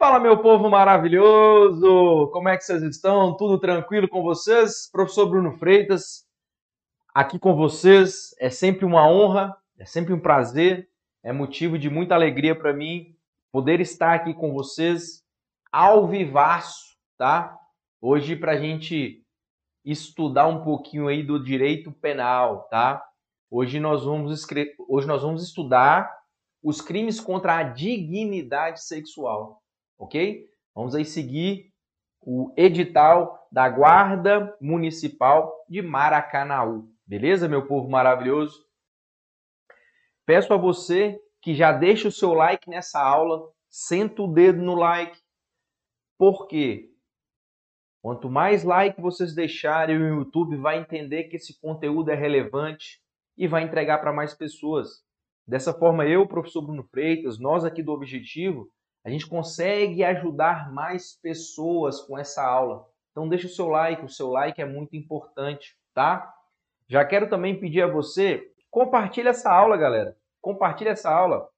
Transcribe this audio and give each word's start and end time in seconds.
Fala, 0.00 0.18
meu 0.18 0.38
povo 0.38 0.70
maravilhoso! 0.70 2.30
Como 2.32 2.48
é 2.48 2.56
que 2.56 2.64
vocês 2.64 2.82
estão? 2.82 3.36
Tudo 3.36 3.58
tranquilo 3.58 4.08
com 4.08 4.22
vocês? 4.22 4.88
Professor 4.90 5.28
Bruno 5.28 5.52
Freitas, 5.58 6.26
aqui 7.14 7.38
com 7.38 7.54
vocês. 7.54 8.34
É 8.40 8.48
sempre 8.48 8.86
uma 8.86 9.06
honra, 9.06 9.54
é 9.78 9.84
sempre 9.84 10.14
um 10.14 10.18
prazer, 10.18 10.88
é 11.22 11.34
motivo 11.34 11.78
de 11.78 11.90
muita 11.90 12.14
alegria 12.14 12.58
para 12.58 12.72
mim 12.72 13.14
poder 13.52 13.78
estar 13.78 14.14
aqui 14.14 14.32
com 14.32 14.54
vocês 14.54 15.22
ao 15.70 16.08
vivaço, 16.08 16.96
tá? 17.18 17.54
Hoje 18.00 18.34
para 18.36 18.52
a 18.52 18.58
gente 18.58 19.22
estudar 19.84 20.46
um 20.46 20.64
pouquinho 20.64 21.08
aí 21.08 21.22
do 21.22 21.38
direito 21.38 21.92
penal, 21.92 22.62
tá? 22.70 23.04
Hoje 23.50 23.78
nós 23.78 24.06
vamos, 24.06 24.46
Hoje 24.88 25.06
nós 25.06 25.20
vamos 25.20 25.42
estudar 25.42 26.10
os 26.62 26.80
crimes 26.80 27.20
contra 27.20 27.58
a 27.58 27.62
dignidade 27.62 28.82
sexual 28.82 29.59
ok? 30.00 30.48
Vamos 30.74 30.94
aí 30.94 31.04
seguir 31.04 31.70
o 32.22 32.52
edital 32.56 33.46
da 33.52 33.68
Guarda 33.68 34.56
Municipal 34.60 35.64
de 35.68 35.82
Maracanaú. 35.82 36.88
Beleza, 37.06 37.48
meu 37.48 37.66
povo 37.66 37.88
maravilhoso? 37.88 38.66
Peço 40.24 40.54
a 40.54 40.56
você 40.56 41.20
que 41.42 41.54
já 41.54 41.72
deixe 41.72 42.08
o 42.08 42.12
seu 42.12 42.32
like 42.32 42.68
nessa 42.68 43.00
aula, 43.00 43.50
senta 43.68 44.22
o 44.22 44.32
dedo 44.32 44.62
no 44.62 44.74
like, 44.74 45.18
porque 46.18 46.90
quanto 48.02 48.30
mais 48.30 48.64
like 48.64 49.00
vocês 49.00 49.34
deixarem, 49.34 49.96
o 49.96 50.18
YouTube 50.20 50.56
vai 50.56 50.78
entender 50.78 51.24
que 51.24 51.36
esse 51.36 51.60
conteúdo 51.60 52.10
é 52.10 52.14
relevante 52.14 53.00
e 53.36 53.46
vai 53.46 53.64
entregar 53.64 53.98
para 53.98 54.12
mais 54.12 54.34
pessoas. 54.34 55.04
Dessa 55.46 55.74
forma, 55.74 56.06
eu, 56.06 56.26
professor 56.28 56.62
Bruno 56.62 56.84
Freitas, 56.84 57.38
nós 57.38 57.64
aqui 57.64 57.82
do 57.82 57.92
Objetivo, 57.92 58.70
a 59.04 59.10
gente 59.10 59.26
consegue 59.26 60.04
ajudar 60.04 60.72
mais 60.72 61.14
pessoas 61.14 62.00
com 62.00 62.18
essa 62.18 62.44
aula. 62.44 62.86
Então 63.10 63.28
deixa 63.28 63.46
o 63.46 63.50
seu 63.50 63.68
like, 63.68 64.04
o 64.04 64.08
seu 64.08 64.28
like 64.30 64.60
é 64.60 64.66
muito 64.66 64.96
importante, 64.96 65.76
tá? 65.94 66.32
Já 66.86 67.04
quero 67.04 67.28
também 67.28 67.58
pedir 67.58 67.82
a 67.82 67.86
você, 67.86 68.52
compartilhe 68.70 69.28
essa 69.28 69.50
aula, 69.50 69.76
galera. 69.76 70.16
Compartilhe 70.40 70.90
essa 70.90 71.10
aula. 71.10 71.48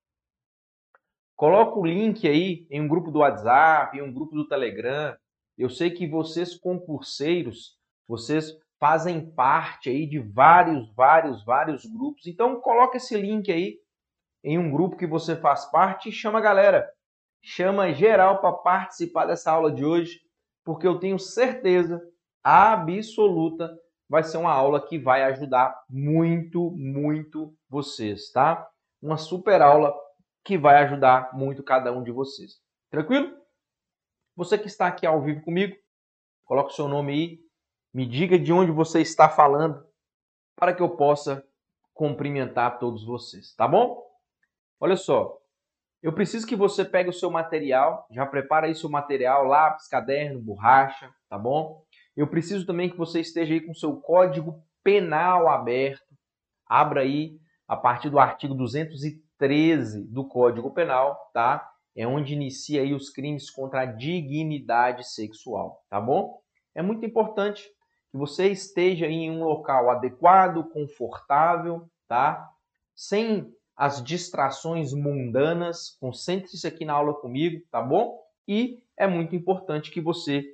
Coloca 1.37 1.79
o 1.79 1.85
link 1.85 2.29
aí 2.29 2.67
em 2.71 2.81
um 2.81 2.89
grupo 2.89 3.11
do 3.11 3.21
WhatsApp, 3.21 3.97
em 3.97 4.03
um 4.03 4.13
grupo 4.13 4.35
do 4.35 4.47
Telegram. 4.47 5.17
Eu 5.59 5.69
sei 5.69 5.91
que 5.91 6.07
vocês 6.07 6.55
concurseiros, 6.55 7.77
vocês 8.07 8.57
fazem 8.79 9.31
parte 9.31 9.89
aí 9.89 10.07
de 10.07 10.19
vários, 10.19 10.93
vários, 10.95 11.45
vários 11.45 11.85
grupos. 11.87 12.27
Então 12.27 12.61
coloca 12.61 12.97
esse 12.97 13.17
link 13.17 13.51
aí 13.51 13.79
em 14.45 14.59
um 14.59 14.71
grupo 14.71 14.97
que 14.97 15.07
você 15.07 15.37
faz 15.37 15.65
parte 15.71 16.09
e 16.09 16.13
chama 16.13 16.39
a 16.39 16.43
galera 16.43 16.93
chama 17.43 17.93
geral 17.93 18.39
para 18.41 18.53
participar 18.53 19.27
dessa 19.27 19.51
aula 19.51 19.71
de 19.71 19.85
hoje, 19.85 20.21
porque 20.65 20.87
eu 20.87 20.99
tenho 20.99 21.19
certeza 21.19 22.01
absoluta 22.43 23.71
vai 24.13 24.23
ser 24.23 24.37
uma 24.37 24.53
aula 24.53 24.79
que 24.79 24.99
vai 24.99 25.23
ajudar 25.23 25.75
muito, 25.89 26.71
muito 26.73 27.57
vocês, 27.67 28.31
tá? 28.31 28.71
Uma 29.01 29.17
super 29.17 29.63
aula 29.63 29.91
que 30.45 30.59
vai 30.59 30.85
ajudar 30.85 31.31
muito 31.33 31.63
cada 31.63 31.91
um 31.91 32.03
de 32.03 32.13
vocês. 32.13 32.61
Tranquilo? 32.91 33.35
Você 34.37 34.59
que 34.59 34.67
está 34.67 34.87
aqui 34.87 35.07
ao 35.07 35.23
vivo 35.23 35.41
comigo, 35.41 35.75
coloque 36.45 36.75
seu 36.75 36.89
nome 36.89 37.13
aí, 37.15 37.41
me 37.95 38.05
diga 38.05 38.39
de 38.39 38.53
onde 38.53 38.71
você 38.71 39.01
está 39.01 39.31
falando 39.31 39.83
para 40.57 40.75
que 40.75 40.83
eu 40.83 40.91
possa 40.91 41.43
cumprimentar 41.95 42.79
todos 42.79 43.07
vocês, 43.07 43.55
tá 43.55 43.67
bom? 43.67 44.07
Olha 44.79 44.97
só, 44.97 45.42
eu 46.03 46.13
preciso 46.13 46.47
que 46.47 46.57
você 46.57 46.85
pegue 46.85 47.11
o 47.11 47.13
seu 47.13 47.31
material, 47.31 48.07
já 48.11 48.27
prepara 48.27 48.67
aí 48.67 48.75
seu 48.75 48.91
material, 48.91 49.45
lápis, 49.45 49.87
caderno, 49.87 50.41
borracha, 50.41 51.09
tá 51.29 51.39
bom? 51.39 51.85
Eu 52.17 52.27
preciso 52.27 52.67
também 52.67 52.91
que 52.91 52.97
você 52.97 53.21
esteja 53.21 53.55
aí 53.55 53.61
com 53.61 53.73
seu 53.73 53.97
código 53.97 54.63
penal 54.83 55.49
aberto. 55.49 56.13
Abra 56.67 57.03
aí 57.03 57.39
a 57.69 57.77
partir 57.77 58.11
do 58.11 58.19
artigo 58.19 58.55
213 58.55 60.05
do 60.05 60.27
Código 60.27 60.73
Penal, 60.75 61.17
tá? 61.33 61.71
É 61.95 62.07
onde 62.07 62.35
inicia 62.35 62.83
aí 62.83 62.93
os 62.93 63.09
crimes 63.09 63.51
contra 63.51 63.83
a 63.83 63.87
dignidade 63.87 65.09
sexual, 65.09 65.85
tá 65.89 66.01
bom? 66.01 66.41
É 66.75 66.83
muito 66.83 67.07
importante 67.07 67.63
que 68.11 68.19
você 68.19 68.49
esteja 68.49 69.07
em 69.07 69.31
um 69.31 69.45
local 69.45 69.91
adequado, 69.91 70.69
confortável, 70.71 71.89
tá? 72.09 72.47
Sem 72.95 73.51
as 73.83 74.01
distrações 74.01 74.93
mundanas. 74.93 75.97
Concentre-se 75.99 76.69
aqui 76.69 76.85
na 76.85 76.93
aula 76.93 77.15
comigo, 77.15 77.67
tá 77.69 77.83
bom? 77.83 78.17
E 78.47 78.81
é 78.97 79.09
muito 79.09 79.35
importante 79.35 79.91
que 79.91 80.01
você 80.01 80.45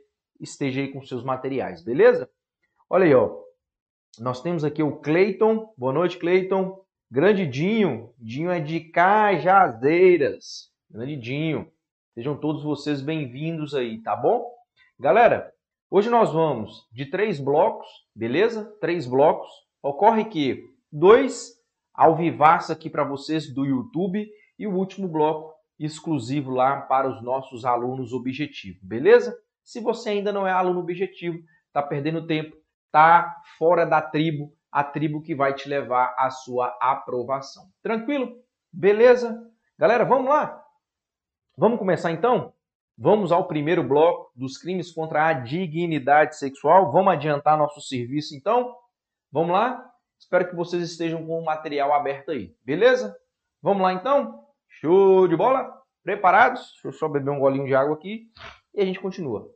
esteja 0.41 0.81
aí 0.81 0.89
com 0.89 1.05
seus 1.05 1.23
materiais, 1.23 1.83
beleza? 1.83 2.31
Olha 2.89 3.05
aí, 3.05 3.15
ó. 3.15 3.39
Nós 4.19 4.41
temos 4.41 4.65
aqui 4.65 4.83
o 4.83 4.97
Cleiton. 4.97 5.71
Boa 5.77 5.93
noite, 5.93 6.17
Cleiton. 6.17 6.83
Grande 7.11 7.47
Dinho. 7.47 8.15
É 8.51 8.61
de 8.61 8.81
Cajazeiras. 8.81 10.73
Grande 10.91 11.17
Dinho. 11.17 11.71
Sejam 12.15 12.35
todos 12.35 12.63
vocês 12.63 13.03
bem-vindos 13.03 13.75
aí, 13.75 13.99
tá 13.99 14.17
bom? 14.17 14.51
Galera, 14.99 15.53
hoje 15.91 16.09
nós 16.09 16.33
vamos 16.33 16.89
de 16.91 17.05
três 17.05 17.39
blocos, 17.39 17.87
beleza? 18.15 18.65
Três 18.81 19.07
blocos. 19.07 19.51
Ocorre 19.83 20.25
que 20.25 20.65
dois 20.91 21.58
ao 21.99 22.15
vivaço 22.15 22.71
aqui 22.71 22.89
para 22.89 23.03
vocês 23.03 23.53
do 23.53 23.67
YouTube 23.67 24.25
e 24.57 24.69
o 24.69 24.73
último 24.73 25.09
bloco 25.09 25.53
exclusivo 25.77 26.53
lá 26.53 26.83
para 26.83 27.09
os 27.11 27.21
nossos 27.21 27.65
alunos 27.65 28.13
objetivo, 28.13 28.79
beleza? 28.85 29.37
Se 29.65 29.81
você 29.81 30.11
ainda 30.11 30.33
não 30.33 30.47
é 30.47 30.53
aluno 30.53 30.79
objetivo, 30.79 31.41
está 31.67 31.83
perdendo 31.83 32.25
tempo, 32.25 32.57
está 32.87 33.43
fora 33.59 33.85
da 33.85 34.01
tribo, 34.01 34.53
a 34.71 34.85
tribo 34.85 35.21
que 35.21 35.35
vai 35.35 35.53
te 35.55 35.69
levar 35.69 36.15
à 36.17 36.31
sua 36.31 36.69
aprovação. 36.81 37.65
Tranquilo? 37.83 38.33
Beleza? 38.73 39.37
Galera, 39.77 40.05
vamos 40.05 40.29
lá? 40.29 40.65
Vamos 41.57 41.81
começar 41.81 42.13
então? 42.13 42.53
Vamos 42.97 43.33
ao 43.33 43.49
primeiro 43.49 43.83
bloco 43.83 44.31
dos 44.37 44.57
crimes 44.57 44.93
contra 44.93 45.27
a 45.27 45.33
dignidade 45.33 46.37
sexual. 46.37 46.93
Vamos 46.93 47.13
adiantar 47.13 47.59
nosso 47.59 47.81
serviço 47.81 48.37
então? 48.37 48.73
Vamos 49.33 49.51
lá? 49.51 49.85
Espero 50.19 50.49
que 50.49 50.57
vocês 50.57 50.83
estejam 50.83 51.25
com 51.25 51.39
o 51.39 51.45
material 51.45 51.93
aberto 51.93 52.31
aí, 52.31 52.55
beleza? 52.65 53.17
Vamos 53.63 53.83
lá 53.83 53.93
então? 53.93 54.47
Show 54.69 55.29
de 55.29 55.37
bola? 55.37 55.73
Preparados? 56.03 56.73
Deixa 56.73 56.89
eu 56.89 56.93
só 56.93 57.09
beber 57.09 57.31
um 57.31 57.39
golinho 57.39 57.67
de 57.67 57.75
água 57.75 57.95
aqui 57.95 58.31
e 58.75 58.81
a 58.81 58.85
gente 58.85 59.01
continua. 59.01 59.49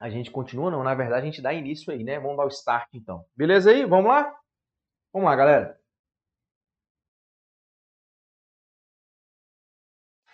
A 0.00 0.10
gente 0.10 0.30
continua, 0.30 0.70
não, 0.70 0.82
na 0.82 0.94
verdade 0.94 1.22
a 1.22 1.30
gente 1.30 1.40
dá 1.40 1.52
início 1.52 1.92
aí, 1.92 2.04
né? 2.04 2.18
Vamos 2.18 2.36
dar 2.36 2.44
o 2.44 2.48
start 2.48 2.88
então. 2.92 3.24
Beleza 3.34 3.70
aí? 3.70 3.84
Vamos 3.86 4.06
lá? 4.06 4.34
Vamos 5.12 5.28
lá, 5.28 5.36
galera. 5.36 5.80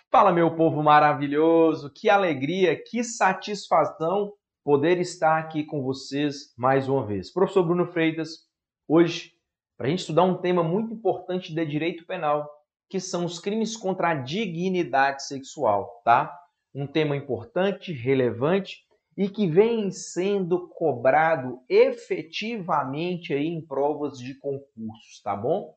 Fala, 0.09 0.33
meu 0.33 0.53
povo 0.57 0.83
maravilhoso! 0.83 1.89
Que 1.89 2.09
alegria, 2.09 2.75
que 2.83 3.01
satisfação 3.01 4.33
poder 4.63 4.99
estar 4.99 5.39
aqui 5.39 5.63
com 5.63 5.81
vocês 5.81 6.53
mais 6.55 6.87
uma 6.87 7.05
vez. 7.05 7.31
Professor 7.31 7.63
Bruno 7.63 7.87
Freitas, 7.87 8.47
hoje, 8.87 9.33
para 9.75 9.87
a 9.87 9.89
gente 9.89 9.99
estudar 9.99 10.23
um 10.23 10.39
tema 10.39 10.63
muito 10.63 10.93
importante 10.93 11.53
de 11.53 11.65
direito 11.65 12.05
penal, 12.05 12.47
que 12.87 12.99
são 12.99 13.25
os 13.25 13.39
crimes 13.39 13.75
contra 13.75 14.09
a 14.09 14.15
dignidade 14.15 15.25
sexual, 15.25 16.01
tá? 16.05 16.31
Um 16.75 16.85
tema 16.85 17.15
importante, 17.15 17.91
relevante 17.91 18.85
e 19.17 19.27
que 19.27 19.47
vem 19.47 19.89
sendo 19.89 20.69
cobrado 20.69 21.59
efetivamente 21.67 23.33
aí 23.33 23.47
em 23.47 23.65
provas 23.65 24.19
de 24.19 24.35
concursos, 24.35 25.21
tá 25.23 25.35
bom? 25.35 25.73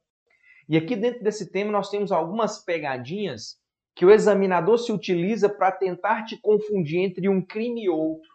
E 0.69 0.77
aqui 0.77 0.95
dentro 0.95 1.22
desse 1.22 1.51
tema 1.51 1.72
nós 1.72 1.89
temos 1.89 2.12
algumas 2.12 2.62
pegadinhas 2.62 3.56
que 3.95 4.04
o 4.04 4.10
examinador 4.10 4.78
se 4.78 4.92
utiliza 4.92 5.48
para 5.48 5.72
tentar 5.72 6.25
te 6.25 6.37
confundir 6.41 7.01
entre 7.01 7.28
um 7.28 7.41
crime 7.41 7.84
e 7.84 7.89
outro 7.89 8.34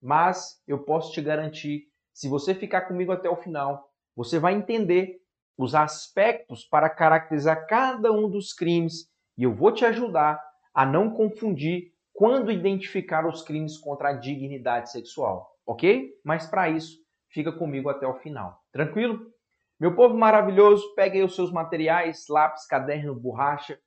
mas 0.00 0.60
eu 0.66 0.78
posso 0.78 1.12
te 1.12 1.20
garantir, 1.20 1.84
se 2.12 2.28
você 2.28 2.54
ficar 2.54 2.82
comigo 2.82 3.12
até 3.12 3.28
o 3.28 3.36
final, 3.36 3.90
você 4.14 4.38
vai 4.38 4.54
entender 4.54 5.20
os 5.58 5.74
aspectos 5.74 6.64
para 6.64 6.88
caracterizar 6.88 7.66
cada 7.66 8.12
um 8.12 8.28
dos 8.28 8.52
crimes 8.52 9.10
e 9.36 9.44
eu 9.44 9.54
vou 9.54 9.72
te 9.72 9.84
ajudar 9.84 10.42
a 10.74 10.84
não 10.84 11.10
confundir 11.10 11.92
quando 12.12 12.50
identificar 12.50 13.26
os 13.26 13.42
crimes 13.42 13.76
contra 13.76 14.10
a 14.10 14.12
dignidade 14.12 14.90
sexual, 14.90 15.50
ok? 15.66 16.10
Mas 16.24 16.46
para 16.46 16.68
isso, 16.70 16.98
fica 17.28 17.52
comigo 17.52 17.88
até 17.90 18.06
o 18.06 18.14
final, 18.14 18.62
tranquilo? 18.72 19.30
Meu 19.78 19.94
povo 19.94 20.16
maravilhoso, 20.16 20.94
pegue 20.94 21.18
aí 21.18 21.24
os 21.24 21.34
seus 21.34 21.52
materiais, 21.52 22.26
lápis, 22.30 22.66
caderno, 22.66 23.14
borracha. 23.14 23.78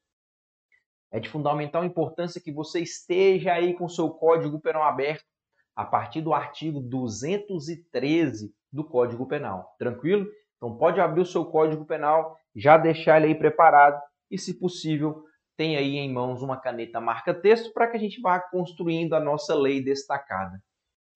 É 1.12 1.20
de 1.20 1.28
fundamental 1.28 1.84
importância 1.84 2.40
que 2.40 2.52
você 2.52 2.80
esteja 2.80 3.54
aí 3.54 3.74
com 3.74 3.86
o 3.86 3.90
seu 3.90 4.12
código 4.12 4.60
penal 4.60 4.84
aberto 4.84 5.26
a 5.80 5.86
partir 5.86 6.20
do 6.20 6.34
artigo 6.34 6.82
213 6.82 8.54
do 8.70 8.84
Código 8.84 9.26
Penal. 9.26 9.78
Tranquilo? 9.80 10.28
Então 10.58 10.76
pode 10.76 11.00
abrir 11.00 11.22
o 11.22 11.26
seu 11.26 11.46
Código 11.46 11.86
Penal, 11.86 12.36
já 12.54 12.78
deixar 12.78 13.16
ele 13.16 13.28
aí 13.28 13.36
preparado 13.36 13.98
e, 14.30 14.38
se 14.38 14.60
possível, 14.60 15.24
tem 15.56 15.78
aí 15.78 15.96
em 15.96 16.12
mãos 16.12 16.42
uma 16.42 16.58
caneta 16.58 17.00
marca-texto 17.00 17.72
para 17.72 17.88
que 17.88 17.96
a 17.96 18.00
gente 18.00 18.20
vá 18.20 18.42
construindo 18.42 19.14
a 19.14 19.22
nossa 19.22 19.56
lei 19.56 19.82
destacada. 19.82 20.62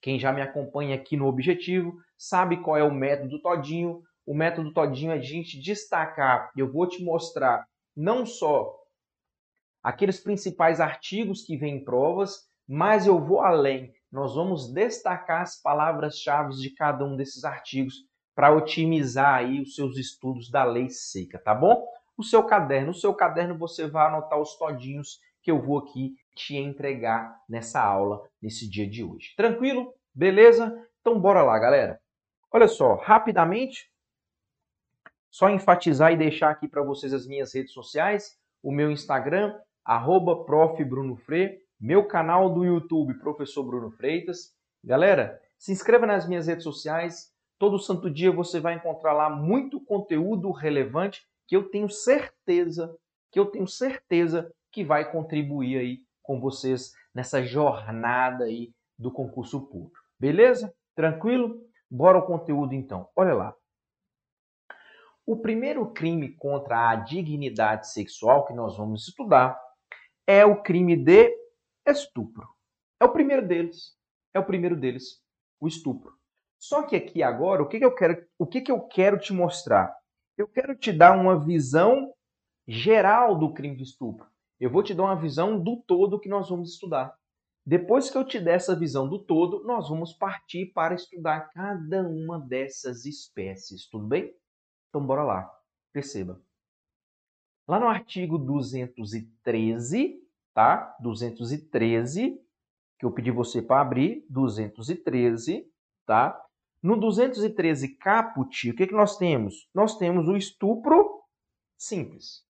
Quem 0.02 0.18
já 0.18 0.32
me 0.32 0.42
acompanha 0.42 0.96
aqui 0.96 1.18
no 1.18 1.28
Objetivo 1.28 1.98
sabe 2.18 2.62
qual 2.62 2.78
é 2.78 2.84
o 2.86 2.94
método 2.94 3.42
Todinho. 3.42 4.02
O 4.26 4.34
método 4.34 4.74
Todinho 4.74 5.12
é 5.12 5.16
a 5.16 5.22
gente 5.22 5.60
destacar. 5.60 6.50
Eu 6.56 6.72
vou 6.72 6.88
te 6.88 7.04
mostrar 7.04 7.68
não 7.94 8.26
só 8.26 8.74
aqueles 9.84 10.22
principais 10.22 10.80
artigos 10.80 11.42
que 11.42 11.58
vêm 11.58 11.76
em 11.76 11.84
provas, 11.84 12.48
mas 12.66 13.06
eu 13.06 13.20
vou 13.20 13.42
além. 13.42 13.94
Nós 14.14 14.36
vamos 14.36 14.72
destacar 14.72 15.42
as 15.42 15.60
palavras-chave 15.60 16.54
de 16.54 16.70
cada 16.70 17.04
um 17.04 17.16
desses 17.16 17.44
artigos 17.44 18.06
para 18.36 18.54
otimizar 18.54 19.34
aí 19.34 19.60
os 19.60 19.74
seus 19.74 19.98
estudos 19.98 20.52
da 20.52 20.64
lei 20.64 20.88
seca, 20.88 21.40
tá 21.40 21.56
bom? 21.56 21.84
O 22.16 22.22
seu 22.24 22.44
caderno, 22.44 22.92
o 22.92 22.94
seu 22.94 23.12
caderno 23.16 23.58
você 23.58 23.88
vai 23.88 24.06
anotar 24.06 24.40
os 24.40 24.56
todinhos 24.56 25.20
que 25.42 25.50
eu 25.50 25.60
vou 25.60 25.80
aqui 25.80 26.14
te 26.36 26.56
entregar 26.56 27.42
nessa 27.50 27.82
aula, 27.82 28.22
nesse 28.40 28.70
dia 28.70 28.88
de 28.88 29.04
hoje. 29.04 29.34
Tranquilo? 29.36 29.92
Beleza? 30.14 30.80
Então 31.02 31.20
bora 31.20 31.42
lá, 31.42 31.58
galera. 31.58 32.00
Olha 32.52 32.68
só, 32.68 32.94
rapidamente, 32.94 33.92
só 35.32 35.50
enfatizar 35.50 36.14
e 36.14 36.18
deixar 36.18 36.52
aqui 36.52 36.68
para 36.68 36.84
vocês 36.84 37.16
as 37.16 37.26
minhas 37.26 37.52
redes 37.56 37.74
sociais, 37.74 38.38
o 38.62 38.72
meu 38.72 38.92
Instagram, 38.92 39.60
arroba 39.84 40.46
meu 41.80 42.08
canal 42.08 42.54
do 42.54 42.64
YouTube, 42.64 43.20
Professor 43.20 43.64
Bruno 43.64 43.92
Freitas. 43.92 44.56
Galera, 44.84 45.42
se 45.58 45.72
inscreva 45.72 46.06
nas 46.06 46.28
minhas 46.28 46.48
redes 46.48 46.64
sociais. 46.64 47.32
Todo 47.58 47.80
santo 47.80 48.10
dia 48.10 48.32
você 48.32 48.60
vai 48.60 48.76
encontrar 48.76 49.14
lá 49.14 49.30
muito 49.30 49.80
conteúdo 49.80 50.52
relevante 50.52 51.26
que 51.48 51.56
eu 51.56 51.70
tenho 51.70 51.90
certeza, 51.90 52.96
que 53.32 53.40
eu 53.40 53.46
tenho 53.46 53.68
certeza 53.68 54.54
que 54.72 54.84
vai 54.84 55.12
contribuir 55.12 55.78
aí 55.78 56.00
com 56.22 56.40
vocês 56.40 56.94
nessa 57.14 57.44
jornada 57.44 58.46
aí 58.46 58.74
do 58.98 59.12
concurso 59.12 59.62
público. 59.68 60.00
Beleza? 60.20 60.74
Tranquilo? 60.96 61.62
Bora 61.90 62.18
ao 62.18 62.26
conteúdo 62.26 62.74
então. 62.74 63.08
Olha 63.16 63.34
lá. 63.34 63.56
O 65.26 65.38
primeiro 65.38 65.86
crime 65.94 66.36
contra 66.36 66.90
a 66.90 66.96
dignidade 66.96 67.90
sexual 67.90 68.46
que 68.46 68.54
nós 68.54 68.78
vamos 68.78 69.08
estudar 69.08 69.58
é 70.28 70.46
o 70.46 70.62
crime 70.62 70.98
de 70.98 71.43
estupro. 71.92 72.48
É 73.00 73.06
o 73.06 73.12
primeiro 73.12 73.48
deles. 73.48 73.98
É 74.34 74.40
o 74.40 74.46
primeiro 74.46 74.76
deles, 74.76 75.22
o 75.60 75.68
estupro. 75.68 76.18
Só 76.58 76.84
que 76.84 76.96
aqui 76.96 77.22
agora, 77.22 77.62
o 77.62 77.68
que, 77.68 77.78
que 77.78 77.86
eu 77.86 77.94
quero, 77.94 78.26
o 78.38 78.48
que, 78.48 78.62
que 78.62 78.72
eu 78.72 78.82
quero 78.82 79.20
te 79.20 79.32
mostrar? 79.32 79.96
Eu 80.38 80.48
quero 80.48 80.76
te 80.76 80.92
dar 80.92 81.16
uma 81.16 81.38
visão 81.38 82.14
geral 82.68 83.38
do 83.38 83.54
crime 83.54 83.76
de 83.76 83.84
estupro. 83.84 84.28
Eu 84.60 84.72
vou 84.72 84.82
te 84.82 84.94
dar 84.94 85.04
uma 85.04 85.16
visão 85.16 85.62
do 85.62 85.84
todo 85.86 86.20
que 86.20 86.30
nós 86.30 86.50
vamos 86.50 86.72
estudar. 86.72 87.16
Depois 87.66 88.10
que 88.10 88.18
eu 88.18 88.26
te 88.26 88.40
der 88.40 88.56
essa 88.56 88.76
visão 88.76 89.08
do 89.08 89.24
todo, 89.24 89.64
nós 89.66 89.90
vamos 89.90 90.14
partir 90.14 90.68
para 90.74 90.96
estudar 90.96 91.50
cada 91.52 92.02
uma 92.08 92.40
dessas 92.40 93.06
espécies, 93.06 93.88
tudo 93.88 94.08
bem? 94.08 94.34
Então 94.90 95.06
bora 95.06 95.24
lá. 95.24 95.54
Perceba. 95.92 96.42
Lá 97.68 97.80
no 97.80 97.88
artigo 97.88 98.38
213, 98.38 100.23
tá? 100.54 100.96
213, 101.00 102.40
que 103.00 103.06
eu 103.06 103.12
pedi 103.12 103.32
você 103.32 103.62
para 103.62 103.82
abrir, 103.82 104.26
213, 104.30 105.66
tá? 106.06 106.40
No 106.82 106.98
213 106.98 107.96
caput, 107.96 108.70
o 108.70 108.76
que, 108.76 108.88
que 108.88 108.94
nós 108.94 109.18
temos? 109.18 109.70
Nós 109.74 109.98
temos 109.98 110.28
o 110.28 110.36
estupro 110.36 111.22
simples. 111.78 112.46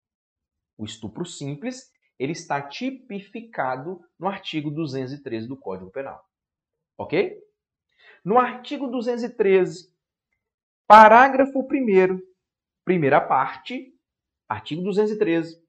O 0.77 0.85
estupro 0.85 1.25
simples, 1.25 1.91
ele 2.17 2.31
está 2.31 2.61
tipificado 2.61 4.01
no 4.17 4.27
artigo 4.27 4.71
213 4.71 5.47
do 5.47 5.57
Código 5.57 5.91
Penal. 5.91 6.23
Ok? 6.97 7.37
No 8.23 8.37
artigo 8.37 8.87
213, 8.87 9.93
parágrafo 10.87 11.59
1 11.59 12.21
primeira 12.85 13.19
parte, 13.19 13.93
artigo 14.47 14.81
213, 14.81 15.61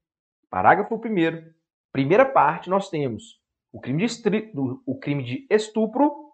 parágrafo 0.49 0.95
1 0.97 1.53
primeira 1.93 2.25
parte, 2.25 2.71
nós 2.71 2.89
temos 2.89 3.41
o 3.71 3.81
crime 3.81 4.07
de, 4.07 4.51
o 4.87 4.99
crime 4.99 5.23
de 5.23 5.47
estupro 5.51 6.33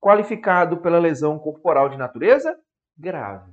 qualificado 0.00 0.80
pela 0.80 0.98
lesão 0.98 1.38
corporal 1.38 1.88
de 1.88 1.96
natureza 1.96 2.58
grave. 2.96 3.52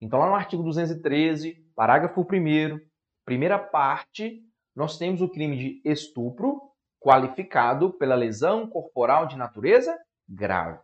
Então, 0.00 0.18
lá 0.18 0.26
no 0.26 0.34
artigo 0.34 0.62
213, 0.62 1.54
parágrafo 1.74 2.20
1, 2.20 2.80
primeira 3.24 3.58
parte, 3.58 4.44
nós 4.74 4.98
temos 4.98 5.20
o 5.20 5.28
crime 5.28 5.56
de 5.56 5.88
estupro 5.88 6.60
qualificado 6.98 7.92
pela 7.92 8.14
lesão 8.14 8.68
corporal 8.68 9.26
de 9.26 9.36
natureza 9.36 9.96
grave. 10.28 10.80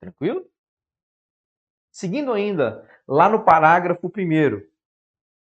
Tranquilo? 0.00 0.44
Seguindo 1.92 2.32
ainda, 2.32 2.88
lá 3.06 3.28
no 3.28 3.44
parágrafo 3.44 4.08
1. 4.08 4.66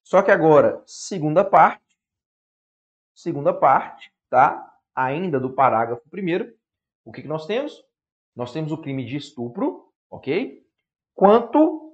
Só 0.03 0.21
que 0.21 0.29
agora, 0.29 0.83
segunda 0.85 1.43
parte, 1.43 1.84
segunda 3.15 3.53
parte, 3.53 4.11
tá? 4.29 4.73
Ainda 4.93 5.39
do 5.39 5.53
parágrafo 5.53 6.03
1, 6.13 6.53
o 7.03 7.11
que, 7.11 7.21
que 7.21 7.27
nós 7.27 7.47
temos? 7.47 7.83
Nós 8.35 8.51
temos 8.51 8.71
o 8.71 8.77
crime 8.77 9.05
de 9.05 9.15
estupro, 9.15 9.91
ok? 10.09 10.63
Quanto 11.13 11.93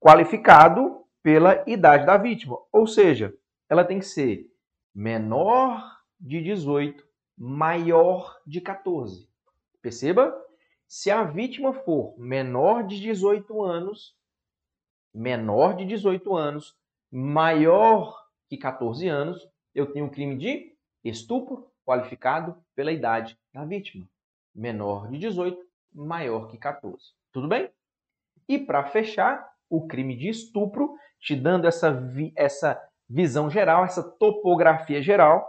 qualificado 0.00 1.04
pela 1.22 1.62
idade 1.68 2.06
da 2.06 2.16
vítima. 2.16 2.58
Ou 2.72 2.86
seja, 2.86 3.34
ela 3.68 3.84
tem 3.84 3.98
que 3.98 4.06
ser 4.06 4.50
menor 4.94 6.00
de 6.18 6.42
18, 6.42 7.06
maior 7.36 8.40
de 8.46 8.60
14. 8.60 9.28
Perceba? 9.80 10.34
Se 10.88 11.10
a 11.10 11.22
vítima 11.22 11.72
for 11.72 12.18
menor 12.18 12.86
de 12.86 13.00
18 13.00 13.62
anos, 13.62 14.16
menor 15.14 15.76
de 15.76 15.84
18 15.84 16.36
anos, 16.36 16.76
maior 17.10 18.26
que 18.48 18.56
14 18.56 19.06
anos, 19.06 19.48
eu 19.74 19.92
tenho 19.92 20.06
um 20.06 20.10
crime 20.10 20.36
de 20.36 20.74
estupro 21.04 21.70
qualificado 21.84 22.56
pela 22.74 22.92
idade 22.92 23.38
da 23.52 23.64
vítima. 23.64 24.06
Menor 24.54 25.10
de 25.10 25.18
18, 25.18 25.58
maior 25.92 26.48
que 26.48 26.58
14. 26.58 27.12
Tudo 27.32 27.48
bem? 27.48 27.70
E 28.48 28.58
para 28.58 28.84
fechar, 28.86 29.48
o 29.68 29.86
crime 29.86 30.16
de 30.16 30.28
estupro, 30.28 30.94
te 31.20 31.36
dando 31.36 31.66
essa, 31.66 31.92
vi 31.92 32.32
essa 32.36 32.80
visão 33.08 33.48
geral, 33.48 33.84
essa 33.84 34.02
topografia 34.02 35.00
geral, 35.00 35.48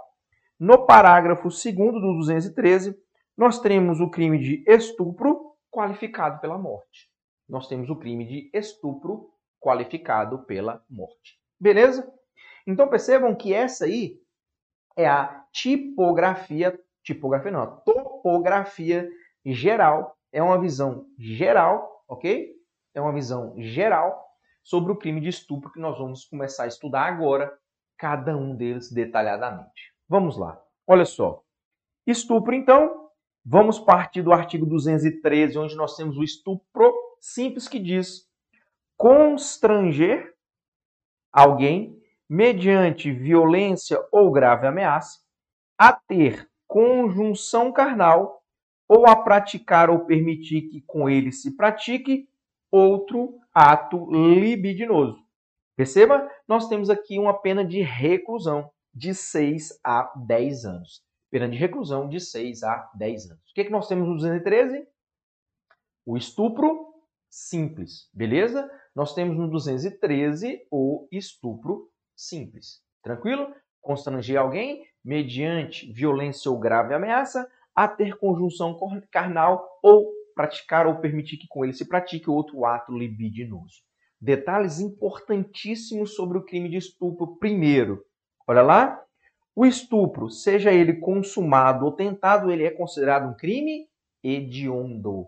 no 0.60 0.86
parágrafo 0.86 1.50
2 1.50 1.64
do 1.74 2.18
213, 2.18 2.96
nós 3.36 3.60
temos 3.60 4.00
o 4.00 4.12
crime 4.12 4.38
de 4.38 4.64
estupro 4.68 5.56
qualificado 5.72 6.40
pela 6.40 6.58
morte. 6.58 7.10
Nós 7.50 7.68
temos 7.68 7.90
o 7.90 7.96
crime 7.96 8.26
de 8.26 8.52
estupro 8.54 9.32
qualificado 9.60 10.44
pela 10.46 10.84
morte. 10.90 11.40
Beleza? 11.60 12.12
Então 12.66 12.88
percebam 12.88 13.36
que 13.36 13.54
essa 13.54 13.86
aí 13.86 14.20
é 14.96 15.08
a 15.08 15.46
tipografia, 15.52 16.80
tipografia 17.04 17.52
não, 17.52 17.62
a 17.62 17.68
topografia 17.68 19.10
geral, 19.46 20.18
é 20.32 20.42
uma 20.42 20.60
visão 20.60 21.08
geral, 21.18 22.04
ok? 22.08 22.54
É 22.94 23.02
uma 23.02 23.14
visão 23.14 23.54
geral 23.58 24.28
sobre 24.64 24.92
o 24.92 24.96
crime 24.96 25.20
de 25.20 25.30
estupro 25.30 25.72
que 25.72 25.80
nós 25.80 25.98
vamos 25.98 26.26
começar 26.26 26.64
a 26.64 26.68
estudar 26.68 27.04
agora, 27.04 27.58
cada 27.98 28.36
um 28.38 28.56
deles 28.56 28.92
detalhadamente. 28.92 29.94
Vamos 30.08 30.38
lá. 30.38 30.62
Olha 30.86 31.06
só. 31.06 31.44
Estupro, 32.06 32.54
então, 32.54 33.02
Vamos 33.44 33.80
partir 33.80 34.22
do 34.22 34.32
artigo 34.32 34.68
213, 34.68 35.58
onde 35.58 35.76
nós 35.76 35.96
temos 35.96 36.16
o 36.16 36.24
estupro 36.24 36.94
simples 37.20 37.68
que 37.68 37.80
diz 37.80 38.30
constranger 38.96 40.36
alguém 41.32 42.00
mediante 42.32 43.12
violência 43.12 44.02
ou 44.10 44.32
grave 44.32 44.66
ameaça 44.66 45.20
a 45.78 45.92
ter 45.92 46.50
conjunção 46.66 47.74
carnal 47.74 48.42
ou 48.88 49.06
a 49.06 49.16
praticar 49.16 49.90
ou 49.90 50.06
permitir 50.06 50.70
que 50.70 50.82
com 50.88 51.10
ele 51.10 51.34
se 51.34 51.58
pratique 51.58 52.30
outro 52.72 53.38
ato 53.54 54.10
libidinoso. 54.10 55.22
Perceba, 55.76 56.26
nós 56.48 56.70
temos 56.70 56.90
aqui 56.90 57.20
uma 57.20 57.34
pena 57.34 57.66
de 57.66 57.82
reclusão 57.82 58.72
de 58.94 59.14
6 59.14 59.82
a 59.84 60.14
10 60.16 60.66
anos 60.66 61.04
pena 61.32 61.48
de 61.48 61.58
reclusão 61.58 62.10
de 62.10 62.20
6 62.20 62.62
a 62.64 62.92
10 62.96 63.32
anos. 63.32 63.50
O 63.50 63.54
que, 63.54 63.62
é 63.62 63.64
que 63.64 63.72
nós 63.72 63.88
temos 63.88 64.08
no 64.08 64.16
213? 64.16 64.86
O 66.06 66.18
estupro 66.18 66.94
simples, 67.30 68.10
beleza? 68.14 68.70
Nós 68.94 69.16
temos 69.16 69.38
no 69.38 69.50
213 69.50 70.68
o 70.70 71.08
estupro 71.10 71.90
simples. 72.28 72.82
Tranquilo? 73.04 73.54
Constranger 73.82 74.40
alguém 74.40 74.86
mediante 75.04 75.92
violência 75.92 76.52
ou 76.52 76.60
grave 76.60 76.94
ameaça 76.94 77.50
a 77.76 77.88
ter 77.88 78.18
conjunção 78.18 78.78
carnal 79.10 79.80
ou 79.82 80.12
praticar 80.36 80.86
ou 80.88 81.00
permitir 81.00 81.38
que 81.38 81.48
com 81.48 81.64
ele 81.64 81.74
se 81.74 81.88
pratique 81.88 82.30
outro 82.30 82.66
ato 82.66 82.92
libidinoso. 82.92 83.82
Detalhes 84.20 84.80
importantíssimos 84.80 86.16
sobre 86.16 86.38
o 86.38 86.46
crime 86.46 86.70
de 86.70 86.78
estupro. 86.78 87.38
Primeiro, 87.38 88.06
Olha 88.52 88.62
lá. 88.62 89.02
O 89.56 89.66
estupro, 89.66 90.30
seja 90.30 90.74
ele 90.74 91.00
consumado 91.00 91.86
ou 91.86 91.92
tentado, 91.94 92.52
ele 92.52 92.66
é 92.66 92.72
considerado 92.72 93.30
um 93.30 93.34
crime 93.34 93.88
hediondo. 94.22 95.28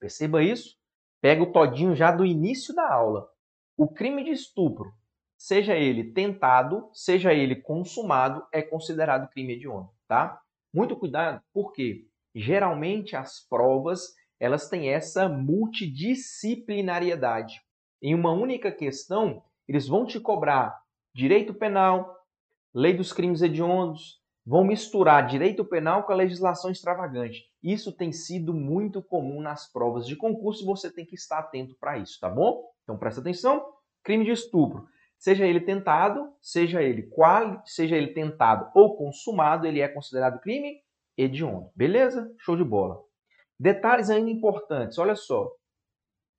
Perceba 0.00 0.42
isso? 0.42 0.76
Pega 1.20 1.42
o 1.42 1.52
todinho 1.52 1.94
já 1.94 2.10
do 2.10 2.24
início 2.24 2.74
da 2.74 2.92
aula. 2.92 3.28
O 3.76 3.88
crime 3.88 4.24
de 4.24 4.30
estupro, 4.30 4.92
seja 5.38 5.74
ele 5.76 6.12
tentado, 6.12 6.90
seja 6.92 7.32
ele 7.32 7.56
consumado, 7.56 8.44
é 8.52 8.60
considerado 8.60 9.30
crime 9.30 9.54
hediondo, 9.54 9.88
tá? 10.08 10.38
Muito 10.74 10.96
cuidado, 10.96 11.40
porque 11.54 12.04
geralmente 12.34 13.16
as 13.16 13.40
provas 13.48 14.18
elas 14.40 14.68
têm 14.68 14.90
essa 14.90 15.28
multidisciplinariedade. 15.28 17.60
Em 18.00 18.14
uma 18.14 18.30
única 18.32 18.70
questão, 18.70 19.42
eles 19.66 19.88
vão 19.88 20.06
te 20.06 20.20
cobrar 20.20 20.80
direito 21.14 21.54
penal, 21.54 22.16
lei 22.72 22.94
dos 22.94 23.12
crimes 23.12 23.42
hediondos, 23.42 24.22
vão 24.46 24.62
misturar 24.64 25.26
direito 25.26 25.64
penal 25.64 26.04
com 26.04 26.12
a 26.12 26.16
legislação 26.16 26.70
extravagante. 26.70 27.50
Isso 27.62 27.92
tem 27.92 28.12
sido 28.12 28.54
muito 28.54 29.02
comum 29.02 29.40
nas 29.40 29.66
provas 29.70 30.06
de 30.06 30.16
concurso 30.16 30.62
e 30.62 30.66
você 30.66 30.90
tem 30.90 31.04
que 31.04 31.16
estar 31.16 31.40
atento 31.40 31.76
para 31.78 31.98
isso, 31.98 32.18
tá 32.20 32.30
bom? 32.30 32.64
Então 32.84 32.96
presta 32.96 33.20
atenção. 33.20 33.66
Crime 34.04 34.24
de 34.24 34.30
estupro, 34.30 34.86
seja 35.18 35.46
ele 35.46 35.60
tentado, 35.60 36.32
seja 36.40 36.82
ele 36.82 37.02
qual, 37.02 37.62
seja 37.64 37.96
ele 37.96 38.14
tentado 38.14 38.70
ou 38.74 38.96
consumado, 38.96 39.66
ele 39.66 39.80
é 39.80 39.88
considerado 39.88 40.40
crime 40.40 40.80
hediondo. 41.16 41.70
Beleza? 41.74 42.32
Show 42.38 42.56
de 42.56 42.64
bola. 42.64 43.02
Detalhes 43.58 44.08
ainda 44.08 44.30
importantes, 44.30 44.98
olha 44.98 45.16
só. 45.16 45.50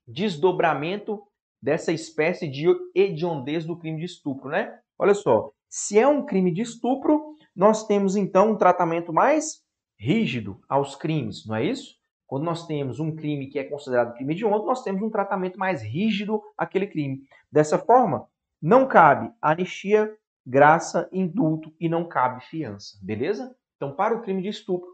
Desdobramento 0.08 1.22
dessa 1.62 1.92
espécie 1.92 2.48
de 2.48 2.66
hediondez 2.96 3.66
do 3.66 3.78
crime 3.78 4.00
de 4.00 4.06
estupro, 4.06 4.50
né? 4.50 4.80
Olha 4.98 5.14
só, 5.14 5.52
se 5.68 6.00
é 6.00 6.08
um 6.08 6.26
crime 6.26 6.52
de 6.54 6.62
estupro, 6.62 7.36
nós 7.56 7.86
temos 7.86 8.16
então 8.16 8.52
um 8.52 8.58
tratamento 8.58 9.12
mais 9.12 9.62
rígido 10.00 10.62
aos 10.70 10.96
crimes, 10.96 11.46
não 11.46 11.56
é 11.58 11.66
isso? 11.66 12.00
Quando 12.26 12.44
nós 12.44 12.66
temos 12.66 13.00
um 13.00 13.14
crime 13.14 13.48
que 13.48 13.60
é 13.60 13.64
considerado 13.64 14.14
crime 14.14 14.34
hediondo, 14.34 14.66
nós 14.66 14.82
temos 14.82 15.02
um 15.02 15.10
tratamento 15.10 15.60
mais 15.60 15.82
rígido 15.82 16.42
àquele 16.58 16.88
crime. 16.88 17.24
Dessa 17.52 17.78
forma, 17.78 18.28
não 18.62 18.88
cabe 18.88 19.32
anistia, 19.42 20.16
graça, 20.46 21.10
indulto 21.12 21.74
e 21.80 21.88
não 21.88 22.08
cabe 22.08 22.44
fiança, 22.46 22.98
beleza? 23.02 23.56
Então, 23.76 23.96
para 23.96 24.16
o 24.16 24.22
crime 24.22 24.42
de 24.42 24.50
estupro, 24.50 24.90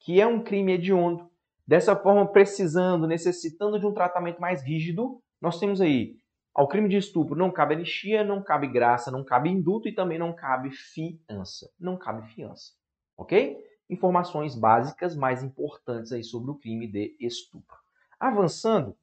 que 0.00 0.20
é 0.20 0.26
um 0.26 0.42
crime 0.42 0.72
hediondo, 0.72 1.30
dessa 1.66 1.96
forma 1.96 2.26
precisando, 2.26 3.06
necessitando 3.06 3.78
de 3.78 3.86
um 3.86 3.92
tratamento 3.92 4.40
mais 4.40 4.62
rígido, 4.62 5.20
nós 5.40 5.58
temos 5.58 5.80
aí 5.80 6.16
ao 6.56 6.66
crime 6.66 6.88
de 6.88 6.96
estupro 6.96 7.36
não 7.36 7.50
cabe 7.50 7.74
anistia, 7.74 8.24
não 8.24 8.42
cabe 8.42 8.66
graça, 8.66 9.10
não 9.10 9.22
cabe 9.22 9.50
indulto 9.50 9.88
e 9.88 9.94
também 9.94 10.18
não 10.18 10.32
cabe 10.32 10.70
fiança. 10.70 11.70
Não 11.78 11.98
cabe 11.98 12.26
fiança. 12.32 12.72
Ok? 13.14 13.62
Informações 13.90 14.54
básicas 14.54 15.14
mais 15.14 15.42
importantes 15.42 16.12
aí 16.12 16.24
sobre 16.24 16.50
o 16.50 16.54
crime 16.54 16.86
de 16.90 17.14
estupro. 17.20 17.76
Avançando, 18.18 18.96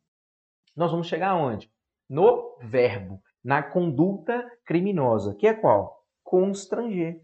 nós 0.75 0.89
vamos 0.89 1.05
chegar 1.05 1.29
aonde? 1.29 1.71
No 2.09 2.57
verbo, 2.59 3.21
na 3.43 3.61
conduta 3.61 4.49
criminosa, 4.65 5.35
que 5.35 5.47
é 5.47 5.53
qual? 5.53 6.03
Constranger. 6.23 7.21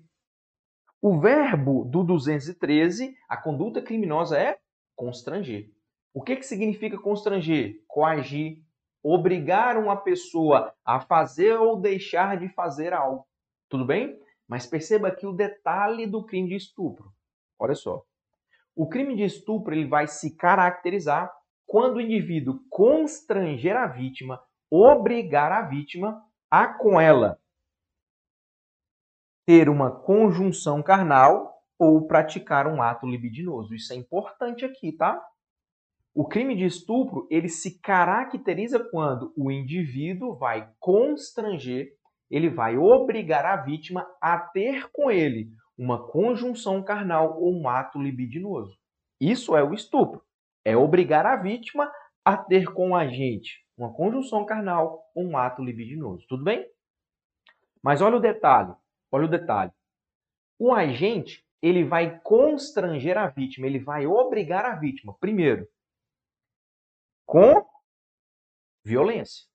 O 1.01 1.19
verbo 1.19 1.85
do 1.85 2.03
213, 2.03 3.15
a 3.29 3.37
conduta 3.37 3.81
criminosa 3.81 4.37
é 4.37 4.57
constranger. 4.95 5.71
O 6.13 6.21
que, 6.21 6.35
que 6.35 6.45
significa 6.45 6.97
constranger? 6.97 7.81
Coagir, 7.87 8.57
obrigar 9.01 9.77
uma 9.77 9.95
pessoa 9.95 10.73
a 10.83 10.99
fazer 10.99 11.53
ou 11.53 11.79
deixar 11.79 12.37
de 12.37 12.49
fazer 12.49 12.91
algo. 12.93 13.25
Tudo 13.69 13.85
bem? 13.85 14.19
Mas 14.47 14.65
perceba 14.65 15.07
aqui 15.07 15.25
o 15.25 15.31
detalhe 15.31 16.05
do 16.05 16.25
crime 16.25 16.49
de 16.49 16.55
estupro. 16.55 17.13
Olha 17.57 17.75
só. 17.75 18.03
O 18.75 18.87
crime 18.89 19.15
de 19.15 19.23
estupro 19.23 19.73
ele 19.73 19.87
vai 19.87 20.07
se 20.07 20.35
caracterizar 20.35 21.31
quando 21.65 21.97
o 21.97 22.01
indivíduo 22.01 22.59
constranger 22.69 23.77
a 23.77 23.85
vítima, 23.85 24.41
obrigar 24.69 25.51
a 25.51 25.61
vítima 25.61 26.23
a 26.49 26.67
com 26.67 26.99
ela 26.99 27.39
ter 29.45 29.67
uma 29.67 29.89
conjunção 29.89 30.83
carnal 30.83 31.63
ou 31.77 32.05
praticar 32.05 32.67
um 32.67 32.83
ato 32.83 33.07
libidinoso. 33.07 33.73
Isso 33.73 33.91
é 33.93 33.95
importante 33.95 34.63
aqui, 34.63 34.91
tá? 34.91 35.19
O 36.13 36.27
crime 36.27 36.55
de 36.55 36.65
estupro, 36.65 37.27
ele 37.31 37.49
se 37.49 37.79
caracteriza 37.79 38.79
quando 38.91 39.33
o 39.35 39.49
indivíduo 39.49 40.35
vai 40.35 40.71
constranger, 40.79 41.91
ele 42.29 42.47
vai 42.47 42.77
obrigar 42.77 43.45
a 43.45 43.55
vítima 43.55 44.05
a 44.21 44.37
ter 44.37 44.91
com 44.91 45.09
ele 45.09 45.49
uma 45.75 46.07
conjunção 46.11 46.83
carnal 46.83 47.41
ou 47.41 47.51
um 47.51 47.67
ato 47.67 47.99
libidinoso. 47.99 48.77
Isso 49.19 49.55
é 49.55 49.63
o 49.63 49.73
estupro. 49.73 50.21
É 50.63 50.77
obrigar 50.77 51.25
a 51.25 51.35
vítima 51.37 51.91
a 52.23 52.37
ter 52.37 52.71
com 52.71 52.95
a 52.95 53.07
gente 53.07 53.67
uma 53.79 53.93
conjunção 53.93 54.45
carnal 54.45 55.09
ou 55.15 55.25
um 55.25 55.37
ato 55.37 55.63
libidinoso. 55.63 56.27
Tudo 56.27 56.43
bem? 56.43 56.69
Mas 57.81 58.01
olha 58.01 58.17
o 58.17 58.19
detalhe, 58.19 58.73
olha 59.09 59.25
o 59.25 59.29
detalhe. 59.29 59.71
O 60.59 60.73
agente, 60.73 61.47
ele 61.61 61.85
vai 61.85 62.19
constranger 62.19 63.17
a 63.17 63.27
vítima, 63.27 63.65
ele 63.65 63.79
vai 63.79 64.05
obrigar 64.05 64.65
a 64.65 64.75
vítima, 64.75 65.15
primeiro, 65.17 65.65
com 67.25 67.65
violência. 68.83 69.45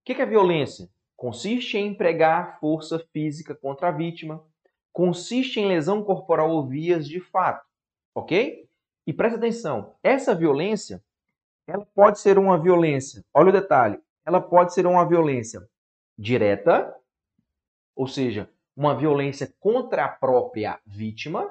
O 0.00 0.04
que 0.06 0.14
é 0.14 0.24
violência? 0.24 0.88
Consiste 1.14 1.76
em 1.76 1.88
empregar 1.88 2.58
força 2.60 2.98
física 3.12 3.54
contra 3.54 3.88
a 3.88 3.92
vítima, 3.92 4.42
consiste 4.90 5.60
em 5.60 5.66
lesão 5.66 6.02
corporal 6.02 6.50
ou 6.50 6.66
vias 6.66 7.06
de 7.06 7.20
fato, 7.20 7.66
ok? 8.14 8.66
E 9.06 9.12
presta 9.12 9.36
atenção, 9.36 9.94
essa 10.02 10.34
violência, 10.34 11.04
ela 11.66 11.86
pode 11.94 12.20
ser 12.20 12.38
uma 12.38 12.60
violência, 12.60 13.24
olha 13.34 13.48
o 13.50 13.52
detalhe, 13.52 13.98
ela 14.24 14.40
pode 14.40 14.72
ser 14.72 14.86
uma 14.86 15.06
violência 15.06 15.60
direta, 16.18 16.94
ou 17.94 18.06
seja, 18.06 18.50
uma 18.76 18.94
violência 18.94 19.52
contra 19.58 20.04
a 20.04 20.08
própria 20.08 20.80
vítima, 20.86 21.50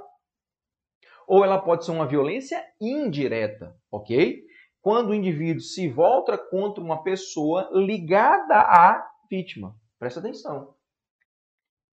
ou 1.28 1.44
ela 1.44 1.60
pode 1.60 1.86
ser 1.86 1.92
uma 1.92 2.06
violência 2.06 2.64
indireta, 2.80 3.76
ok? 3.92 4.46
quando 4.86 5.10
o 5.10 5.16
indivíduo 5.16 5.62
se 5.62 5.90
volta 5.90 6.38
contra 6.38 6.80
uma 6.80 7.02
pessoa 7.02 7.68
ligada 7.74 8.54
à 8.54 9.04
vítima. 9.28 9.76
Presta 9.98 10.20
atenção. 10.20 10.76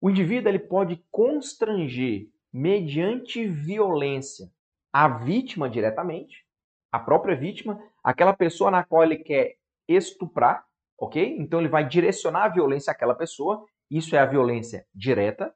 O 0.00 0.08
indivíduo 0.08 0.48
ele 0.48 0.60
pode 0.60 1.04
constranger 1.10 2.30
mediante 2.52 3.44
violência 3.44 4.52
a 4.92 5.08
vítima 5.08 5.68
diretamente, 5.68 6.46
a 6.92 7.00
própria 7.00 7.34
vítima, 7.34 7.76
aquela 8.06 8.32
pessoa 8.32 8.70
na 8.70 8.84
qual 8.84 9.02
ele 9.02 9.16
quer 9.16 9.56
estuprar, 9.88 10.64
ok? 10.96 11.36
Então 11.40 11.58
ele 11.58 11.68
vai 11.68 11.84
direcionar 11.84 12.44
a 12.44 12.48
violência 12.48 12.92
àquela 12.92 13.16
pessoa, 13.16 13.64
isso 13.90 14.14
é 14.14 14.20
a 14.20 14.24
violência 14.24 14.86
direta, 14.94 15.52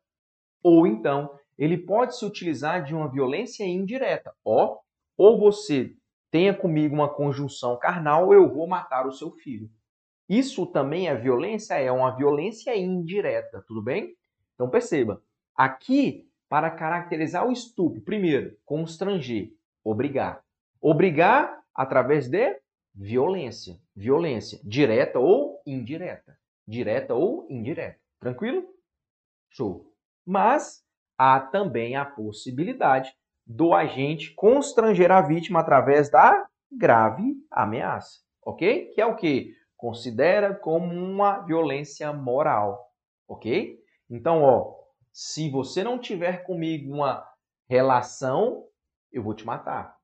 ou 0.60 0.84
então 0.84 1.30
ele 1.56 1.78
pode 1.78 2.18
se 2.18 2.24
utilizar 2.24 2.82
de 2.82 2.92
uma 2.92 3.08
violência 3.08 3.64
indireta, 3.64 4.34
ó, 4.44 4.78
ou 5.16 5.38
você 5.38 5.94
tenha 6.28 6.52
comigo 6.52 6.92
uma 6.92 7.08
conjunção 7.08 7.78
carnal, 7.78 8.34
eu 8.34 8.52
vou 8.52 8.66
matar 8.66 9.06
o 9.06 9.12
seu 9.12 9.30
filho. 9.30 9.70
Isso 10.28 10.66
também 10.66 11.08
é 11.08 11.14
violência? 11.14 11.74
É 11.74 11.92
uma 11.92 12.16
violência 12.16 12.76
indireta, 12.76 13.62
tudo 13.68 13.80
bem? 13.80 14.16
Então 14.54 14.68
perceba, 14.68 15.22
aqui, 15.54 16.28
para 16.48 16.68
caracterizar 16.68 17.46
o 17.46 17.52
estupro, 17.52 18.02
primeiro, 18.02 18.56
constranger, 18.64 19.52
obrigar. 19.84 20.42
Obrigar 20.80 21.59
através 21.74 22.28
de 22.28 22.60
violência. 22.94 23.80
Violência 23.94 24.60
direta 24.64 25.18
ou 25.18 25.60
indireta. 25.66 26.38
Direta 26.66 27.14
ou 27.14 27.46
indireta. 27.50 27.98
Tranquilo? 28.18 28.64
Show. 29.48 29.92
Mas 30.26 30.84
há 31.18 31.40
também 31.40 31.96
a 31.96 32.04
possibilidade 32.04 33.12
do 33.46 33.74
agente 33.74 34.32
constranger 34.34 35.10
a 35.10 35.20
vítima 35.20 35.60
através 35.60 36.08
da 36.10 36.48
grave 36.70 37.34
ameaça, 37.50 38.20
ok? 38.44 38.86
Que 38.94 39.00
é 39.00 39.06
o 39.06 39.16
que? 39.16 39.56
Considera 39.76 40.54
como 40.54 40.94
uma 40.94 41.40
violência 41.40 42.12
moral, 42.12 42.92
ok? 43.26 43.76
Então, 44.08 44.42
ó, 44.42 44.76
se 45.12 45.50
você 45.50 45.82
não 45.82 45.98
tiver 45.98 46.44
comigo 46.44 46.94
uma 46.94 47.26
relação, 47.68 48.64
eu 49.12 49.22
vou 49.22 49.34
te 49.34 49.44
matar. 49.44 49.99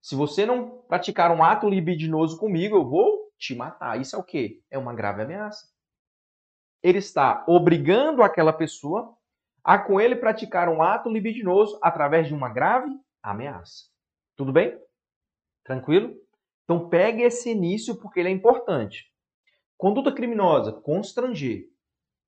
Se 0.00 0.14
você 0.14 0.46
não 0.46 0.82
praticar 0.88 1.30
um 1.30 1.44
ato 1.44 1.68
libidinoso 1.68 2.38
comigo, 2.38 2.76
eu 2.76 2.88
vou 2.88 3.30
te 3.38 3.54
matar. 3.54 4.00
Isso 4.00 4.16
é 4.16 4.18
o 4.18 4.24
que? 4.24 4.62
É 4.70 4.78
uma 4.78 4.94
grave 4.94 5.22
ameaça. 5.22 5.68
Ele 6.82 6.98
está 6.98 7.44
obrigando 7.46 8.22
aquela 8.22 8.52
pessoa 8.52 9.14
a 9.62 9.78
com 9.78 10.00
ele 10.00 10.16
praticar 10.16 10.68
um 10.68 10.82
ato 10.82 11.10
libidinoso 11.10 11.78
através 11.82 12.26
de 12.26 12.34
uma 12.34 12.48
grave 12.48 12.90
ameaça. 13.22 13.84
Tudo 14.36 14.52
bem? 14.52 14.78
Tranquilo? 15.62 16.16
Então 16.64 16.88
pegue 16.88 17.22
esse 17.22 17.50
início 17.50 17.94
porque 17.96 18.20
ele 18.20 18.30
é 18.30 18.32
importante. 18.32 19.12
Conduta 19.76 20.12
criminosa, 20.12 20.72
constranger. 20.72 21.68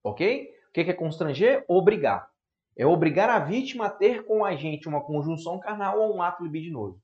Ok? 0.04 0.50
O 0.68 0.72
que 0.72 0.80
é 0.80 0.92
constranger? 0.92 1.64
Obrigar. 1.68 2.30
É 2.76 2.86
obrigar 2.86 3.30
a 3.30 3.38
vítima 3.38 3.86
a 3.86 3.90
ter 3.90 4.24
com 4.24 4.44
a 4.44 4.54
gente 4.56 4.88
uma 4.88 5.02
conjunção 5.02 5.58
carnal 5.58 6.00
ou 6.00 6.16
um 6.16 6.22
ato 6.22 6.42
libidinoso. 6.42 7.00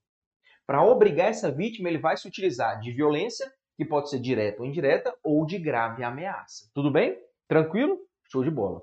Para 0.69 0.85
obrigar 0.85 1.31
essa 1.31 1.51
vítima, 1.51 1.89
ele 1.89 1.97
vai 1.97 2.15
se 2.15 2.29
utilizar 2.29 2.79
de 2.79 2.93
violência, 2.93 3.51
que 3.75 3.87
pode 3.87 4.11
ser 4.11 4.19
direta 4.19 4.61
ou 4.61 4.69
indireta, 4.69 5.17
ou 5.25 5.47
de 5.47 5.59
grave 5.59 6.05
ameaça. 6.05 6.69
Tudo 6.75 6.91
bem? 6.91 7.19
Tranquilo? 7.49 7.99
Show 8.31 8.45
de 8.45 8.51
bola. 8.51 8.83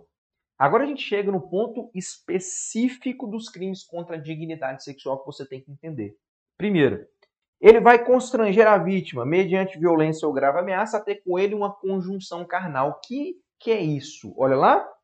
Agora 0.58 0.84
a 0.84 0.88
gente 0.88 1.04
chega 1.04 1.32
no 1.32 1.48
ponto 1.48 1.92
específico 1.94 3.28
dos 3.28 3.50
crimes 3.50 3.84
contra 3.84 4.16
a 4.16 4.20
dignidade 4.20 4.84
sexual 4.84 5.20
que 5.20 5.28
você 5.28 5.48
tem 5.48 5.62
que 5.62 5.72
entender. 5.72 6.18
Primeiro, 6.58 7.06
ele 7.62 7.80
vai 7.80 8.04
constranger 8.04 8.66
a 8.66 8.80
vítima, 8.80 9.24
mediante 9.24 9.78
violência 9.78 10.28
ou 10.28 10.34
grave 10.34 10.58
ameaça, 10.58 10.98
a 10.98 11.02
ter 11.02 11.22
com 11.24 11.38
ele 11.38 11.54
uma 11.54 11.72
conjunção 11.72 12.44
carnal. 12.46 13.00
Que 13.06 13.36
que 13.60 13.70
é 13.70 13.80
isso? 13.80 14.34
Olha 14.38 14.56
lá. 14.56 14.95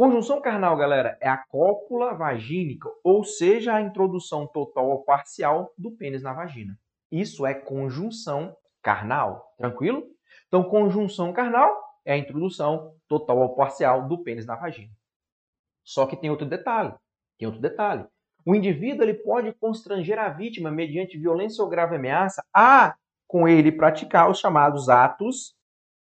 Conjunção 0.00 0.40
carnal, 0.40 0.78
galera, 0.78 1.18
é 1.20 1.28
a 1.28 1.36
cópula 1.36 2.14
vagínica, 2.14 2.88
ou 3.04 3.22
seja, 3.22 3.74
a 3.74 3.82
introdução 3.82 4.46
total 4.46 4.88
ou 4.88 5.04
parcial 5.04 5.74
do 5.76 5.90
pênis 5.90 6.22
na 6.22 6.32
vagina. 6.32 6.74
Isso 7.12 7.44
é 7.44 7.52
conjunção 7.52 8.56
carnal. 8.80 9.54
Tranquilo? 9.58 10.02
Então, 10.48 10.64
conjunção 10.64 11.34
carnal 11.34 11.78
é 12.02 12.14
a 12.14 12.16
introdução 12.16 12.94
total 13.06 13.40
ou 13.40 13.54
parcial 13.54 14.08
do 14.08 14.22
pênis 14.22 14.46
na 14.46 14.56
vagina. 14.56 14.90
Só 15.84 16.06
que 16.06 16.16
tem 16.16 16.30
outro 16.30 16.46
detalhe. 16.46 16.94
Tem 17.38 17.44
outro 17.44 17.60
detalhe. 17.60 18.06
O 18.46 18.54
indivíduo 18.54 19.02
ele 19.02 19.12
pode 19.12 19.52
constranger 19.52 20.18
a 20.18 20.30
vítima 20.30 20.70
mediante 20.70 21.18
violência 21.18 21.62
ou 21.62 21.68
grave 21.68 21.96
ameaça 21.96 22.42
a 22.56 22.96
com 23.28 23.46
ele 23.46 23.70
praticar 23.70 24.30
os 24.30 24.38
chamados 24.38 24.88
atos 24.88 25.54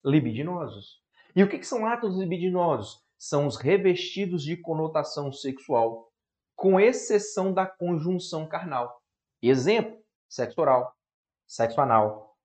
libidinosos. 0.05 1.03
E 1.35 1.43
o 1.43 1.49
que, 1.49 1.59
que 1.59 1.67
são 1.67 1.85
atos 1.85 2.17
libidinosos? 2.17 3.01
São 3.23 3.47
os 3.47 3.57
revestidos 3.57 4.43
de 4.43 4.57
conotação 4.57 5.31
sexual, 5.31 6.12
com 6.57 6.81
exceção 6.81 7.55
da 7.55 7.64
conjunção 7.64 8.49
carnal. 8.49 9.00
Exemplo: 9.41 9.97
sexo 10.29 10.61
oral, 10.61 10.93
sexo 11.47 11.81
anal, 11.81 12.37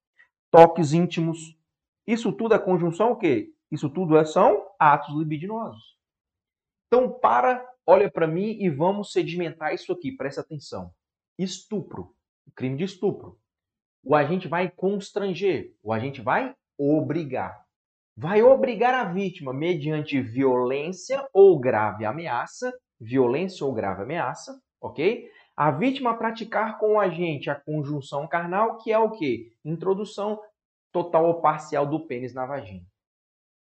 toques 0.51 0.93
íntimos. 0.93 1.57
Isso 2.05 2.31
tudo 2.31 2.53
é 2.53 2.60
conjunção 2.60 3.13
o 3.13 3.15
quê? 3.15 3.51
Isso 3.72 3.89
tudo 3.89 4.15
é, 4.19 4.24
são 4.24 4.69
atos 4.77 5.15
libidinosos. 5.17 5.98
Então, 6.86 7.12
para, 7.12 7.67
olha 7.84 8.12
para 8.12 8.27
mim 8.27 8.62
e 8.62 8.69
vamos 8.69 9.12
sedimentar 9.12 9.74
isso 9.74 9.91
aqui, 9.91 10.12
presta 10.12 10.41
atenção. 10.41 10.93
Estupro, 11.39 12.15
crime 12.53 12.77
de 12.77 12.84
estupro. 12.84 13.41
O 14.03 14.13
agente 14.13 14.48
vai 14.48 14.69
constranger, 14.69 15.75
o 15.81 15.91
agente 15.91 16.22
vai 16.22 16.55
obrigar 16.77 17.66
vai 18.17 18.41
obrigar 18.41 18.95
a 18.95 19.03
vítima, 19.03 19.53
mediante 19.53 20.19
violência 20.19 21.29
ou 21.31 21.59
grave 21.59 22.03
ameaça, 22.03 22.74
violência 23.00 23.63
ou 23.63 23.71
grave 23.71 24.01
ameaça, 24.01 24.59
ok? 24.81 25.29
A 25.55 25.69
vítima 25.69 26.12
a 26.12 26.13
praticar 26.15 26.79
com 26.79 26.93
o 26.93 27.00
agente 27.00 27.47
a 27.47 27.55
conjunção 27.55 28.27
carnal, 28.27 28.77
que 28.79 28.91
é 28.91 28.97
o 28.97 29.12
quê? 29.12 29.51
Introdução 29.63 30.41
total 30.91 31.27
ou 31.27 31.41
parcial 31.41 31.86
do 31.86 32.07
pênis 32.07 32.33
na 32.33 32.47
vagina. 32.47 32.83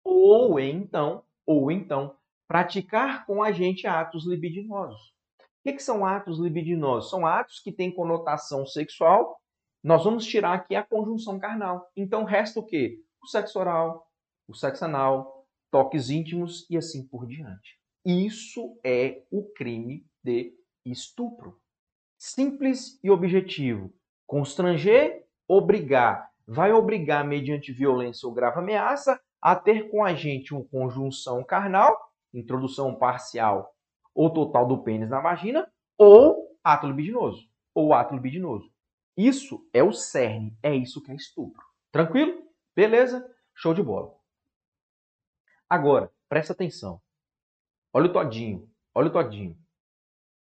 Ou 0.05 0.59
então, 0.59 1.23
ou 1.47 1.71
então, 1.71 2.17
praticar 2.49 3.25
com 3.27 3.37
o 3.37 3.43
agente 3.45 3.87
atos 3.87 4.27
libidinosos. 4.27 5.13
O 5.39 5.63
que, 5.63 5.75
que 5.75 5.83
são 5.83 6.05
atos 6.05 6.41
libidinosos? 6.41 7.11
São 7.11 7.25
atos 7.25 7.61
que 7.61 7.71
têm 7.71 7.95
conotação 7.95 8.67
sexual. 8.67 9.37
Nós 9.85 10.03
vamos 10.03 10.27
tirar 10.27 10.55
aqui 10.55 10.75
a 10.75 10.83
conjunção 10.83 11.39
carnal. 11.39 11.89
Então 11.97 12.25
resta 12.25 12.59
o 12.59 12.67
quê? 12.67 12.99
O 13.23 13.29
sexo 13.29 13.61
oral, 13.61 14.05
o 14.49 14.55
sexo 14.55 14.85
anal, 14.85 15.47
toques 15.71 16.11
íntimos 16.11 16.69
e 16.69 16.77
assim 16.77 17.07
por 17.07 17.27
diante. 17.27 17.79
Isso 18.05 18.79
é 18.85 19.23
o 19.31 19.45
crime 19.53 20.05
de 20.23 20.53
estupro. 20.85 21.59
Simples 22.19 22.99
e 23.03 23.11
objetivo. 23.11 23.93
Constranger, 24.27 25.25
obrigar. 25.49 26.31
Vai 26.47 26.73
obrigar, 26.73 27.25
mediante 27.25 27.73
violência 27.73 28.27
ou 28.27 28.35
grave 28.35 28.59
ameaça, 28.59 29.21
a 29.41 29.57
ter 29.57 29.91
com 29.91 30.05
a 30.05 30.15
gente 30.15 30.55
uma 30.55 30.65
conjunção 30.65 31.43
carnal, 31.45 31.97
introdução 32.33 32.95
parcial 32.95 33.75
ou 34.15 34.33
total 34.33 34.67
do 34.67 34.83
pênis 34.83 35.09
na 35.09 35.21
vagina, 35.21 35.67
ou 35.97 36.57
ato 36.63 36.87
libidinoso. 36.87 37.49
Ou 37.75 37.95
ato 37.95 38.15
libidinoso. 38.15 38.71
Isso 39.17 39.67
é 39.73 39.83
o 39.83 39.93
cerne, 39.93 40.57
é 40.63 40.75
isso 40.75 41.03
que 41.03 41.11
é 41.11 41.15
estupro. 41.15 41.63
Tranquilo? 41.91 42.43
Beleza? 42.75 43.27
Show 43.55 43.75
de 43.75 43.83
bola. 43.83 44.15
Agora, 45.73 46.13
presta 46.29 46.53
atenção. 46.53 47.01
Olha 47.95 48.11
o 48.11 48.13
todinho, 48.13 48.71
olha 48.95 49.09
o 49.09 49.11
todinho. 49.11 49.59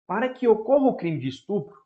Para 0.07 0.33
que 0.33 0.47
ocorra 0.47 0.87
o 0.87 0.97
crime 0.97 1.19
de 1.19 1.27
estupro, 1.27 1.85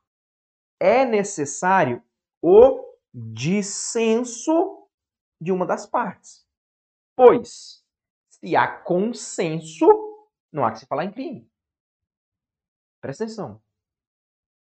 é 0.79 1.07
necessário 1.07 2.05
o 2.43 2.95
dissenso 3.11 4.87
de 5.41 5.51
uma 5.51 5.65
das 5.65 5.87
partes. 5.87 6.47
Pois, 7.17 7.83
se 8.29 8.55
há 8.55 8.69
consenso, 8.83 9.87
não 10.53 10.63
há 10.67 10.71
que 10.71 10.81
se 10.81 10.87
falar 10.87 11.07
em 11.07 11.11
crime. 11.11 11.51
Presta 13.01 13.25
atenção. 13.25 13.63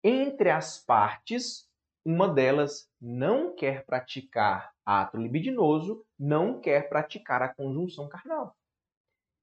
Entre 0.03 0.49
as 0.49 0.83
partes, 0.83 1.66
uma 2.07 2.29
delas 2.29 2.89
não 3.01 3.53
quer 3.53 3.85
praticar 3.85 4.71
ato 4.85 5.17
libidinoso, 5.17 6.05
não 6.17 6.61
quer 6.61 6.87
praticar 6.87 7.41
a 7.41 7.53
conjunção 7.53 8.07
carnal. 8.07 8.55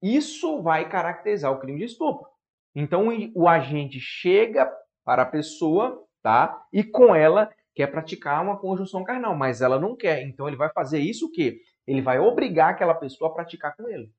Isso 0.03 0.63
vai 0.63 0.89
caracterizar 0.89 1.53
o 1.53 1.61
crime 1.61 1.81
de 1.81 1.85
estupro. 1.85 2.27
Então 2.75 3.09
o 3.35 3.47
agente 3.47 4.01
chega 4.01 4.75
para 5.05 5.25
a 5.25 5.27
pessoa, 5.27 6.03
tá? 6.23 6.67
E 6.73 6.83
com 6.83 7.15
ela 7.15 7.53
quer 7.75 7.89
praticar 7.89 8.43
uma 8.43 8.59
conjunção 8.59 9.05
carnal, 9.05 9.37
mas 9.37 9.61
ela 9.61 9.79
não 9.79 9.95
quer. 9.95 10.23
Então 10.23 10.49
ele 10.49 10.57
vai 10.57 10.71
fazer 10.73 11.01
isso 11.01 11.27
o 11.27 11.31
quê? 11.31 11.61
Ele 11.87 12.01
vai 12.01 12.19
obrigar 12.19 12.71
aquela 12.71 12.95
pessoa 12.95 13.31
a 13.31 13.35
praticar 13.35 13.77
com 13.77 13.87
ele. 13.87 14.11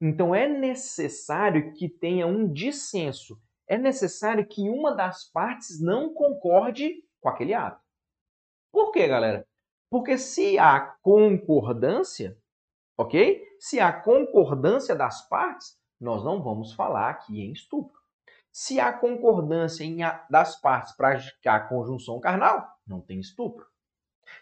Então 0.00 0.32
é 0.32 0.46
necessário 0.46 1.72
que 1.74 1.88
tenha 1.88 2.28
um 2.28 2.46
dissenso. 2.52 3.36
É 3.66 3.76
necessário 3.76 4.46
que 4.46 4.68
uma 4.68 4.94
das 4.94 5.28
partes 5.32 5.82
não 5.82 6.14
concorde 6.14 7.02
com 7.22 7.28
aquele 7.28 7.54
ato. 7.54 7.80
Por 8.70 8.90
quê, 8.90 9.06
galera? 9.06 9.46
Porque 9.88 10.18
se 10.18 10.58
há 10.58 10.80
concordância, 11.02 12.36
ok? 12.98 13.42
Se 13.60 13.78
há 13.78 13.92
concordância 13.92 14.94
das 14.94 15.26
partes, 15.28 15.78
nós 16.00 16.24
não 16.24 16.42
vamos 16.42 16.72
falar 16.74 17.10
aqui 17.10 17.40
em 17.40 17.52
estupro. 17.52 18.00
Se 18.50 18.80
há 18.80 18.92
concordância 18.92 19.84
em 19.84 19.98
das 20.28 20.60
partes 20.60 20.94
para 20.96 21.16
praticar 21.16 21.68
conjunção 21.68 22.20
carnal, 22.20 22.68
não 22.86 23.00
tem 23.00 23.20
estupro. 23.20 23.66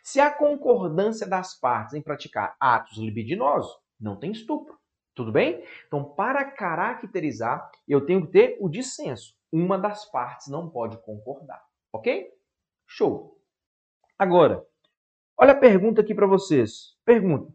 Se 0.02 0.20
há 0.20 0.30
concordância 0.32 1.26
das 1.26 1.58
partes 1.58 1.94
em 1.94 2.02
praticar 2.02 2.56
atos 2.58 2.96
libidinosos, 2.96 3.76
não 4.00 4.16
tem 4.16 4.32
estupro. 4.32 4.78
Tudo 5.14 5.32
bem? 5.32 5.62
Então, 5.86 6.04
para 6.04 6.44
caracterizar, 6.44 7.70
eu 7.86 8.06
tenho 8.06 8.24
que 8.26 8.32
ter 8.32 8.56
o 8.60 8.68
dissenso. 8.68 9.36
Uma 9.52 9.76
das 9.76 10.04
partes 10.10 10.48
não 10.48 10.70
pode 10.70 10.96
concordar. 11.02 11.62
Ok? 11.92 12.32
Show. 12.90 13.38
Agora, 14.18 14.66
Olha 15.42 15.52
a 15.52 15.58
pergunta 15.58 16.02
aqui 16.02 16.14
para 16.14 16.26
vocês. 16.26 16.94
Pergunta. 17.02 17.50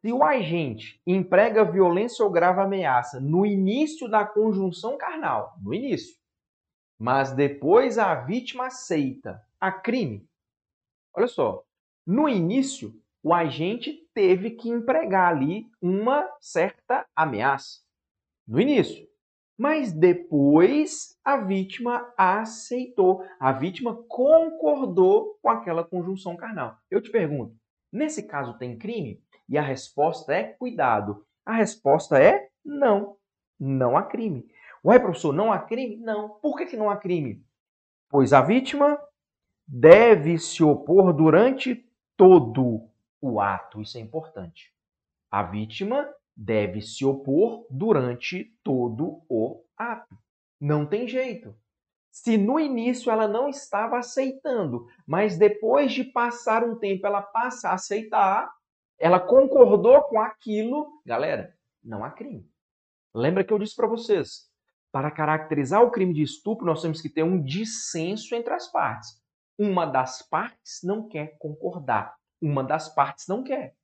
Se 0.00 0.12
o 0.12 0.24
agente 0.24 1.00
emprega 1.06 1.64
violência 1.64 2.24
ou 2.24 2.30
grave 2.30 2.60
ameaça 2.60 3.20
no 3.20 3.46
início 3.46 4.08
da 4.08 4.26
conjunção 4.26 4.98
carnal, 4.98 5.54
no 5.62 5.72
início, 5.72 6.18
mas 6.98 7.30
depois 7.30 7.98
a 7.98 8.16
vítima 8.16 8.66
aceita 8.66 9.40
a 9.60 9.70
crime. 9.70 10.28
Olha 11.14 11.28
só, 11.28 11.62
no 12.04 12.28
início, 12.28 13.00
o 13.22 13.32
agente 13.32 14.04
teve 14.12 14.50
que 14.50 14.68
empregar 14.68 15.36
ali 15.36 15.70
uma 15.80 16.28
certa 16.40 17.06
ameaça. 17.14 17.80
No 18.44 18.60
início. 18.60 19.08
Mas 19.58 19.92
depois 19.92 21.18
a 21.24 21.38
vítima 21.38 22.12
aceitou, 22.16 23.24
a 23.40 23.52
vítima 23.52 23.94
concordou 24.08 25.38
com 25.40 25.48
aquela 25.48 25.82
conjunção 25.82 26.36
carnal. 26.36 26.76
Eu 26.90 27.00
te 27.00 27.10
pergunto, 27.10 27.56
nesse 27.90 28.22
caso 28.22 28.58
tem 28.58 28.76
crime? 28.76 29.22
E 29.48 29.56
a 29.56 29.62
resposta 29.62 30.34
é 30.34 30.44
cuidado. 30.44 31.24
A 31.44 31.52
resposta 31.52 32.18
é 32.18 32.48
não, 32.64 33.16
não 33.58 33.96
há 33.96 34.02
crime. 34.02 34.46
Ué, 34.84 34.98
professor, 34.98 35.32
não 35.32 35.52
há 35.52 35.58
crime? 35.58 35.96
Não. 35.96 36.28
Por 36.40 36.56
que, 36.56 36.66
que 36.66 36.76
não 36.76 36.90
há 36.90 36.96
crime? 36.96 37.42
Pois 38.08 38.32
a 38.32 38.42
vítima 38.42 39.00
deve 39.66 40.38
se 40.38 40.62
opor 40.62 41.12
durante 41.12 41.88
todo 42.16 42.88
o 43.20 43.40
ato. 43.40 43.80
Isso 43.80 43.96
é 43.96 44.00
importante. 44.00 44.72
A 45.30 45.42
vítima 45.42 46.08
deve 46.36 46.82
se 46.82 47.04
opor 47.04 47.66
durante 47.70 48.52
todo 48.62 49.22
o 49.28 49.64
ato. 49.76 50.16
Não 50.60 50.84
tem 50.84 51.08
jeito. 51.08 51.56
Se 52.10 52.36
no 52.36 52.58
início 52.58 53.10
ela 53.10 53.28
não 53.28 53.48
estava 53.48 53.98
aceitando, 53.98 54.86
mas 55.06 55.38
depois 55.38 55.92
de 55.92 56.04
passar 56.04 56.64
um 56.64 56.78
tempo 56.78 57.06
ela 57.06 57.22
passa 57.22 57.70
a 57.70 57.74
aceitar, 57.74 58.50
ela 58.98 59.20
concordou 59.20 60.02
com 60.04 60.20
aquilo, 60.20 61.00
galera, 61.04 61.54
não 61.82 62.04
há 62.04 62.10
crime. 62.10 62.48
Lembra 63.14 63.44
que 63.44 63.52
eu 63.52 63.58
disse 63.58 63.76
para 63.76 63.86
vocês, 63.86 64.50
para 64.90 65.10
caracterizar 65.10 65.82
o 65.82 65.90
crime 65.90 66.14
de 66.14 66.22
estupro, 66.22 66.64
nós 66.64 66.80
temos 66.80 67.02
que 67.02 67.10
ter 67.10 67.22
um 67.22 67.42
dissenso 67.42 68.34
entre 68.34 68.54
as 68.54 68.70
partes. 68.70 69.20
Uma 69.58 69.84
das 69.84 70.22
partes 70.22 70.80
não 70.82 71.06
quer 71.06 71.36
concordar, 71.38 72.14
uma 72.40 72.64
das 72.64 72.94
partes 72.94 73.26
não 73.26 73.42
quer. 73.42 73.74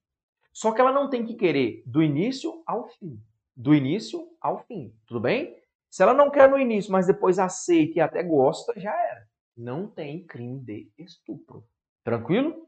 Só 0.53 0.73
que 0.73 0.81
ela 0.81 0.93
não 0.93 1.09
tem 1.09 1.25
que 1.25 1.35
querer 1.35 1.83
do 1.87 2.03
início 2.03 2.63
ao 2.67 2.89
fim. 2.89 3.21
Do 3.57 3.75
início 3.75 4.29
ao 4.41 4.59
fim, 4.65 4.95
tudo 5.07 5.21
bem? 5.21 5.57
Se 5.91 6.03
ela 6.03 6.15
não 6.15 6.31
quer 6.31 6.49
no 6.49 6.59
início, 6.59 6.91
mas 6.91 7.07
depois 7.07 7.39
aceita 7.39 7.99
e 7.99 8.01
até 8.01 8.23
gosta, 8.23 8.73
já 8.79 8.93
era. 8.93 9.29
Não 9.57 9.87
tem 9.87 10.27
crime 10.27 10.59
de 10.61 10.91
estupro. 10.99 11.67
Tranquilo? 12.03 12.67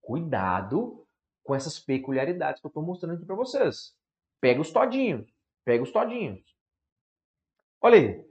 Cuidado 0.00 1.06
com 1.42 1.54
essas 1.54 1.78
peculiaridades 1.78 2.60
que 2.60 2.66
eu 2.66 2.70
estou 2.70 2.82
mostrando 2.82 3.16
aqui 3.16 3.26
para 3.26 3.36
vocês. 3.36 3.94
Pega 4.40 4.60
os 4.60 4.70
todinhos. 4.70 5.30
Pega 5.64 5.82
os 5.82 5.92
todinhos. 5.92 6.42
Olha 7.80 7.98
aí. 7.98 8.26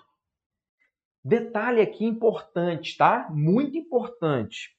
Detalhe 1.23 1.81
aqui 1.81 2.03
importante, 2.03 2.97
tá? 2.97 3.29
Muito 3.31 3.77
importante. 3.77 4.75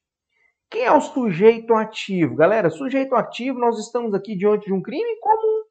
Quem 0.74 0.82
é 0.82 0.92
o 0.92 1.00
sujeito 1.00 1.72
ativo? 1.72 2.34
Galera, 2.34 2.68
sujeito 2.68 3.14
ativo, 3.14 3.60
nós 3.60 3.78
estamos 3.78 4.12
aqui 4.12 4.34
diante 4.34 4.66
de 4.66 4.72
um 4.72 4.82
crime 4.82 5.20
comum. 5.20 5.62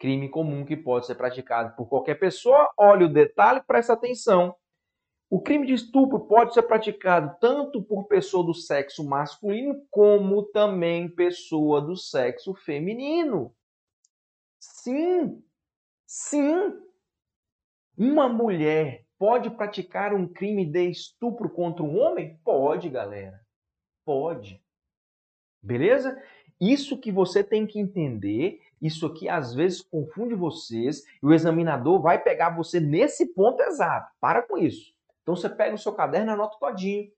Crime 0.00 0.28
comum 0.28 0.64
que 0.64 0.76
pode 0.76 1.06
ser 1.06 1.14
praticado 1.14 1.76
por 1.76 1.88
qualquer 1.88 2.16
pessoa. 2.16 2.68
Olha 2.76 3.06
o 3.06 3.12
detalhe, 3.12 3.62
presta 3.64 3.92
atenção. 3.92 4.52
O 5.30 5.40
crime 5.40 5.64
de 5.64 5.74
estupro 5.74 6.26
pode 6.26 6.54
ser 6.54 6.64
praticado 6.64 7.36
tanto 7.40 7.80
por 7.80 8.08
pessoa 8.08 8.44
do 8.44 8.52
sexo 8.52 9.04
masculino 9.04 9.80
como 9.92 10.42
também 10.46 11.08
pessoa 11.08 11.80
do 11.80 11.94
sexo 11.94 12.52
feminino. 12.52 13.54
Sim, 14.58 15.40
sim. 16.04 16.76
Uma 17.96 18.28
mulher 18.28 19.06
pode 19.16 19.50
praticar 19.50 20.12
um 20.12 20.26
crime 20.26 20.66
de 20.66 20.90
estupro 20.90 21.48
contra 21.48 21.84
um 21.84 21.96
homem? 21.96 22.40
Pode, 22.42 22.88
galera. 22.88 23.45
Pode. 24.06 24.62
Beleza? 25.60 26.16
Isso 26.60 26.96
que 26.96 27.10
você 27.10 27.42
tem 27.42 27.66
que 27.66 27.80
entender, 27.80 28.62
isso 28.80 29.04
aqui 29.04 29.28
às 29.28 29.52
vezes 29.52 29.82
confunde 29.82 30.32
vocês 30.34 31.04
e 31.20 31.26
o 31.26 31.34
examinador 31.34 32.00
vai 32.00 32.22
pegar 32.22 32.50
você 32.50 32.78
nesse 32.78 33.34
ponto 33.34 33.60
exato. 33.64 34.10
Para 34.20 34.42
com 34.42 34.56
isso. 34.56 34.94
Então 35.22 35.34
você 35.34 35.50
pega 35.50 35.74
o 35.74 35.78
seu 35.78 35.92
caderno 35.92 36.30
e 36.30 36.34
anota 36.34 36.56
todinho. 36.58 37.10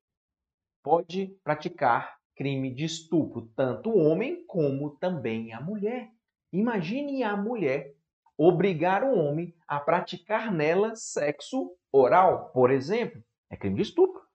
Pode 0.83 1.39
praticar 1.45 2.17
crime 2.35 2.73
de 2.73 2.87
estupro, 2.87 3.51
tanto 3.55 3.91
o 3.91 3.99
homem 3.99 4.45
como 4.47 4.97
também 4.97 5.53
a 5.53 5.61
mulher. 5.61 6.11
Imagine 6.51 7.23
a 7.23 7.37
mulher 7.37 7.95
obrigar 8.37 9.05
um 9.05 9.19
homem 9.19 9.55
a 9.67 9.79
praticar 9.79 10.51
nela 10.51 10.95
sexo 10.97 11.77
oral, 11.93 12.51
por 12.51 12.71
exemplo, 12.71 13.23
é 13.51 13.57
crime 13.57 13.77
de 13.77 13.83
estupro. 13.83 14.28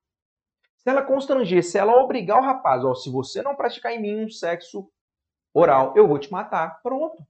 Se 0.84 0.90
ela 0.90 1.02
constranger, 1.02 1.64
se 1.64 1.78
ela 1.78 1.96
obrigar 1.96 2.40
o 2.40 2.44
rapaz, 2.44 2.84
ó, 2.84 2.94
se 2.94 3.10
você 3.10 3.42
não 3.42 3.56
praticar 3.56 3.94
em 3.94 4.02
mim 4.02 4.26
um 4.26 4.30
sexo 4.30 4.92
oral, 5.54 5.94
eu 5.96 6.06
vou 6.06 6.20
te 6.20 6.30
matar. 6.30 6.82
Pronto. 6.82 7.22
O 7.22 7.26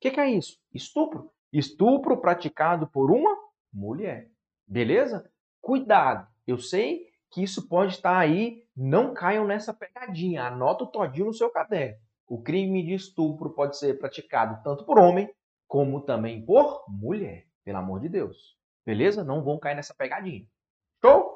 que, 0.00 0.10
que 0.10 0.20
é 0.20 0.30
isso? 0.30 0.58
Estupro. 0.72 1.30
Estupro 1.52 2.16
praticado 2.16 2.86
por 2.86 3.10
uma 3.10 3.36
mulher. 3.70 4.30
Beleza? 4.66 5.30
Cuidado. 5.60 6.26
Eu 6.46 6.58
sei 6.58 7.06
que 7.30 7.42
isso 7.42 7.68
pode 7.68 7.92
estar 7.92 8.16
aí. 8.16 8.64
Não 8.74 9.12
caiam 9.12 9.46
nessa 9.46 9.74
pegadinha. 9.74 10.44
Anota 10.44 10.84
o 10.84 10.86
todinho 10.86 11.26
no 11.26 11.34
seu 11.34 11.50
caderno. 11.50 11.98
O 12.26 12.42
crime 12.42 12.82
de 12.82 12.94
estupro 12.94 13.50
pode 13.50 13.76
ser 13.76 13.98
praticado 13.98 14.62
tanto 14.64 14.84
por 14.84 14.98
homem 14.98 15.30
como 15.68 16.00
também 16.00 16.44
por 16.44 16.84
mulher. 16.88 17.46
Pelo 17.62 17.78
amor 17.78 18.00
de 18.00 18.08
Deus. 18.08 18.56
Beleza? 18.84 19.22
Não 19.22 19.44
vão 19.44 19.58
cair 19.58 19.74
nessa 19.74 19.94
pegadinha. 19.94 20.46
Show? 21.02 21.33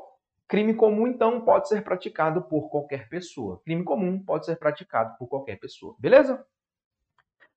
Crime 0.48 0.74
comum, 0.74 1.06
então, 1.06 1.42
pode 1.42 1.68
ser 1.68 1.84
praticado 1.84 2.40
por 2.42 2.70
qualquer 2.70 3.06
pessoa. 3.10 3.60
Crime 3.62 3.84
comum 3.84 4.18
pode 4.18 4.46
ser 4.46 4.56
praticado 4.56 5.16
por 5.18 5.28
qualquer 5.28 5.60
pessoa. 5.60 5.94
Beleza? 5.98 6.42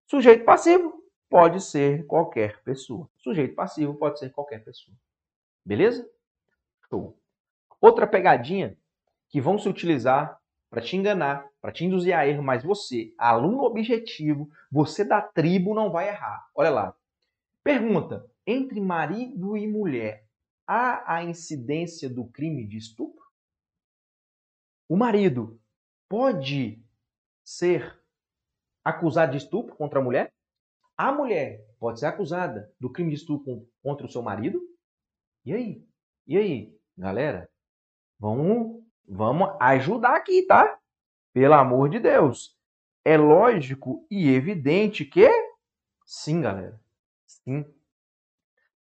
Sujeito 0.06 0.44
passivo 0.44 1.02
pode 1.30 1.62
ser 1.62 2.06
qualquer 2.06 2.62
pessoa. 2.64 3.10
Sujeito 3.18 3.56
passivo 3.56 3.96
pode 3.96 4.20
ser 4.20 4.30
qualquer 4.30 4.62
pessoa. 4.62 4.94
Beleza? 5.66 6.06
Show. 6.90 7.18
Outra 7.80 8.06
pegadinha 8.06 8.78
que 9.30 9.40
vão 9.40 9.58
se 9.58 9.70
utilizar 9.70 10.38
para 10.70 10.82
te 10.82 10.98
enganar, 10.98 11.48
para 11.62 11.72
te 11.72 11.86
induzir 11.86 12.14
a 12.14 12.28
erro, 12.28 12.44
mas 12.44 12.62
você, 12.62 13.14
aluno 13.18 13.64
objetivo, 13.64 14.50
você 14.70 15.06
da 15.06 15.22
tribo 15.22 15.74
não 15.74 15.90
vai 15.90 16.10
errar. 16.10 16.46
Olha 16.54 16.70
lá. 16.70 16.96
Pergunta: 17.64 18.30
entre 18.46 18.82
marido 18.82 19.56
e 19.56 19.66
mulher, 19.66 20.26
há 20.68 21.16
a 21.16 21.24
incidência 21.24 22.10
do 22.10 22.26
crime 22.26 22.66
de 22.68 22.78
estupro? 22.78 23.24
O 24.88 24.96
marido 24.96 25.60
pode 26.10 26.84
ser 27.44 28.00
acusado 28.84 29.32
de 29.32 29.38
estupro 29.38 29.76
contra 29.76 30.00
a 30.00 30.04
mulher? 30.04 30.34
A 30.98 31.12
mulher 31.12 31.66
pode 31.80 32.00
ser 32.00 32.08
acusada 32.08 32.72
do 32.80 32.92
crime 32.92 33.10
de 33.10 33.16
estupro 33.16 33.68
contra 33.82 34.06
o 34.06 34.10
seu 34.10 34.22
marido? 34.22 34.62
E 35.46 35.54
aí? 35.54 35.88
E 36.28 36.38
aí, 36.38 36.80
galera? 36.98 37.50
Vamos, 38.20 38.84
vamos 39.08 39.50
ajudar 39.60 40.16
aqui, 40.16 40.44
tá? 40.44 40.80
Pelo 41.34 41.56
amor 41.56 41.90
de 41.90 42.00
Deus. 42.00 42.56
É 43.04 43.18
lógico 43.18 44.06
e 44.12 44.30
evidente 44.30 45.04
que 45.06 45.28
sim, 46.06 46.42
galera. 46.42 46.80
Sim. 47.26 47.66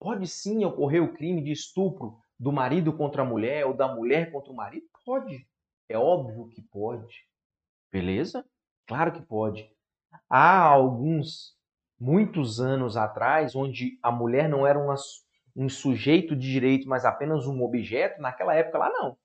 Pode 0.02 0.26
sim 0.26 0.64
ocorrer 0.64 1.00
o 1.00 1.12
crime 1.14 1.40
de 1.40 1.52
estupro 1.52 2.18
do 2.36 2.50
marido 2.50 2.92
contra 2.92 3.22
a 3.22 3.24
mulher 3.24 3.64
ou 3.64 3.72
da 3.72 3.86
mulher 3.86 4.32
contra 4.32 4.52
o 4.52 4.56
marido? 4.56 4.84
Pode. 5.06 5.46
É 5.88 5.96
óbvio 5.96 6.48
que 6.48 6.60
pode. 6.60 7.24
Beleza? 7.88 8.44
Claro 8.84 9.12
que 9.12 9.22
pode. 9.22 9.70
Há 10.28 10.58
alguns, 10.58 11.56
muitos 12.00 12.58
anos 12.60 12.96
atrás, 12.96 13.54
onde 13.54 13.96
a 14.02 14.10
mulher 14.10 14.48
não 14.48 14.66
era 14.66 14.76
uma, 14.76 14.96
um 15.54 15.68
sujeito 15.68 16.34
de 16.34 16.50
direito, 16.50 16.88
mas 16.88 17.04
apenas 17.04 17.46
um 17.46 17.62
objeto, 17.62 18.20
naquela 18.20 18.56
época 18.56 18.78
lá 18.78 18.90
não. 18.90 19.16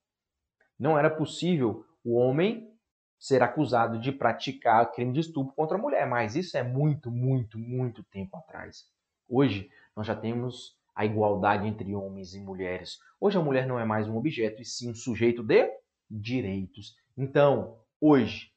Não 0.78 0.96
era 0.96 1.10
possível 1.10 1.84
o 2.04 2.14
homem 2.14 2.72
ser 3.18 3.42
acusado 3.42 3.98
de 3.98 4.12
praticar 4.12 4.92
crime 4.92 5.12
de 5.12 5.18
estupro 5.18 5.52
contra 5.56 5.76
a 5.76 5.80
mulher, 5.80 6.06
mas 6.06 6.36
isso 6.36 6.56
é 6.56 6.62
muito, 6.62 7.10
muito, 7.10 7.58
muito 7.58 8.04
tempo 8.04 8.36
atrás. 8.36 8.84
Hoje, 9.28 9.68
nós 9.98 10.06
já 10.06 10.14
temos 10.14 10.78
a 10.94 11.04
igualdade 11.04 11.66
entre 11.66 11.92
homens 11.92 12.32
e 12.32 12.40
mulheres. 12.40 13.00
Hoje 13.20 13.36
a 13.36 13.42
mulher 13.42 13.66
não 13.66 13.80
é 13.80 13.84
mais 13.84 14.06
um 14.06 14.16
objeto, 14.16 14.62
e 14.62 14.64
sim 14.64 14.92
um 14.92 14.94
sujeito 14.94 15.42
de 15.42 15.68
direitos. 16.08 16.96
Então, 17.16 17.80
hoje, 18.00 18.52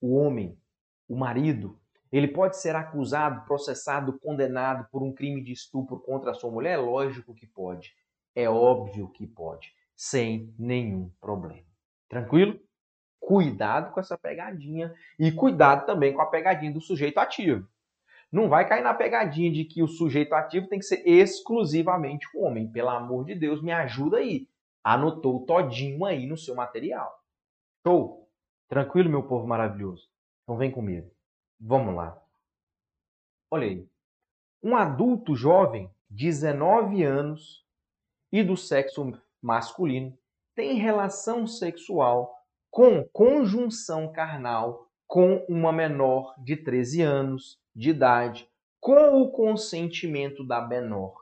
o 0.00 0.16
homem, 0.16 0.58
o 1.08 1.16
marido, 1.16 1.78
ele 2.10 2.26
pode 2.26 2.56
ser 2.56 2.74
acusado, 2.74 3.44
processado, 3.44 4.18
condenado 4.18 4.88
por 4.90 5.00
um 5.00 5.12
crime 5.12 5.40
de 5.40 5.52
estupro 5.52 6.00
contra 6.00 6.32
a 6.32 6.34
sua 6.34 6.50
mulher? 6.50 6.76
Lógico 6.78 7.36
que 7.36 7.46
pode. 7.46 7.94
É 8.34 8.50
óbvio 8.50 9.08
que 9.10 9.28
pode, 9.28 9.72
sem 9.94 10.52
nenhum 10.58 11.08
problema. 11.20 11.68
Tranquilo? 12.08 12.58
Cuidado 13.20 13.92
com 13.92 14.00
essa 14.00 14.18
pegadinha 14.18 14.92
e 15.16 15.30
cuidado 15.30 15.86
também 15.86 16.12
com 16.12 16.20
a 16.20 16.26
pegadinha 16.26 16.72
do 16.72 16.80
sujeito 16.80 17.18
ativo 17.18 17.68
não 18.30 18.48
vai 18.48 18.68
cair 18.68 18.82
na 18.82 18.94
pegadinha 18.94 19.50
de 19.50 19.64
que 19.64 19.82
o 19.82 19.88
sujeito 19.88 20.34
ativo 20.34 20.68
tem 20.68 20.78
que 20.78 20.84
ser 20.84 21.02
exclusivamente 21.04 22.26
o 22.34 22.44
homem. 22.44 22.70
Pelo 22.70 22.90
amor 22.90 23.24
de 23.24 23.34
Deus, 23.34 23.62
me 23.62 23.72
ajuda 23.72 24.18
aí. 24.18 24.48
Anotou 24.84 25.44
todinho 25.44 26.04
aí 26.04 26.26
no 26.26 26.36
seu 26.36 26.54
material. 26.54 27.12
Show? 27.84 28.28
Tranquilo, 28.68 29.10
meu 29.10 29.24
povo 29.24 29.46
maravilhoso? 29.46 30.08
Então 30.44 30.56
vem 30.56 30.70
comigo. 30.70 31.10
Vamos 31.58 31.94
lá. 31.94 32.16
Olha 33.50 33.66
aí. 33.66 33.88
Um 34.62 34.76
adulto 34.76 35.34
jovem, 35.34 35.90
19 36.08 37.02
anos, 37.02 37.66
e 38.32 38.44
do 38.44 38.56
sexo 38.56 39.12
masculino, 39.42 40.16
tem 40.54 40.74
relação 40.74 41.46
sexual 41.46 42.32
com 42.70 43.02
conjunção 43.12 44.12
carnal 44.12 44.88
com 45.06 45.44
uma 45.48 45.72
menor 45.72 46.34
de 46.38 46.56
13 46.56 47.02
anos 47.02 47.59
de 47.80 47.88
idade 47.88 48.46
com 48.78 49.22
o 49.22 49.30
consentimento 49.30 50.46
da 50.46 50.60
menor. 50.60 51.14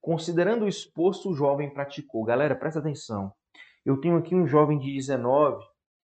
Considerando 0.00 0.64
o 0.64 0.68
exposto, 0.68 1.28
o 1.28 1.34
jovem 1.34 1.68
praticou. 1.68 2.22
Galera, 2.22 2.54
presta 2.54 2.78
atenção. 2.78 3.32
Eu 3.84 4.00
tenho 4.00 4.16
aqui 4.16 4.32
um 4.32 4.46
jovem 4.46 4.78
de 4.78 4.92
19 4.92 5.60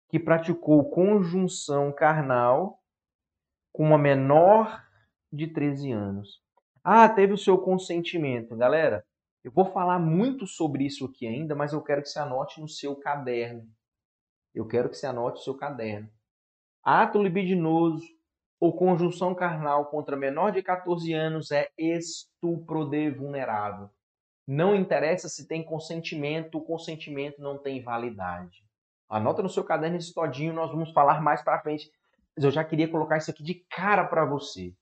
que 0.09 0.19
praticou 0.19 0.89
conjunção 0.89 1.89
carnal 1.93 2.83
com 3.71 3.83
uma 3.83 3.97
menor 3.97 4.85
de 5.31 5.47
13 5.47 5.89
anos. 5.93 6.43
Ah, 6.83 7.07
teve 7.07 7.31
o 7.31 7.37
seu 7.37 7.57
consentimento. 7.57 8.57
Galera, 8.57 9.05
eu 9.41 9.53
vou 9.53 9.63
falar 9.63 9.99
muito 9.99 10.45
sobre 10.45 10.85
isso 10.85 11.05
aqui 11.05 11.25
ainda, 11.25 11.55
mas 11.55 11.71
eu 11.71 11.81
quero 11.81 12.01
que 12.01 12.09
você 12.09 12.19
anote 12.19 12.59
no 12.59 12.67
seu 12.67 12.93
caderno. 12.93 13.65
Eu 14.53 14.67
quero 14.67 14.89
que 14.89 14.97
você 14.97 15.07
anote 15.07 15.37
no 15.37 15.43
seu 15.43 15.55
caderno. 15.55 16.09
Ato 16.83 17.23
libidinoso 17.23 18.18
ou 18.59 18.75
conjunção 18.75 19.33
carnal 19.33 19.85
contra 19.85 20.17
menor 20.17 20.51
de 20.51 20.61
14 20.61 21.13
anos 21.13 21.51
é 21.51 21.69
estupro 21.77 22.85
de 22.85 23.09
vulnerável. 23.09 23.89
Não 24.45 24.75
interessa 24.75 25.29
se 25.29 25.47
tem 25.47 25.63
consentimento, 25.63 26.57
o 26.57 26.61
consentimento 26.61 27.41
não 27.41 27.57
tem 27.57 27.81
validade. 27.81 28.63
Anota 29.07 29.41
no 29.41 29.49
seu 29.49 29.63
caderno 29.63 29.97
esse 29.97 30.13
todinho, 30.13 30.53
nós 30.53 30.71
vamos 30.71 30.91
falar 30.91 31.21
mais 31.21 31.41
para 31.41 31.61
frente. 31.61 31.91
Mas 32.35 32.43
eu 32.43 32.51
já 32.51 32.63
queria 32.63 32.87
colocar 32.87 33.17
isso 33.17 33.31
aqui 33.31 33.43
de 33.43 33.55
cara 33.69 34.05
para 34.05 34.25
você. 34.25 34.73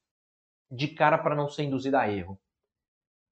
De 0.72 0.88
cara 0.88 1.18
para 1.18 1.36
não 1.36 1.48
ser 1.48 1.64
induzido 1.64 1.98
a 1.98 2.10
erro. 2.10 2.40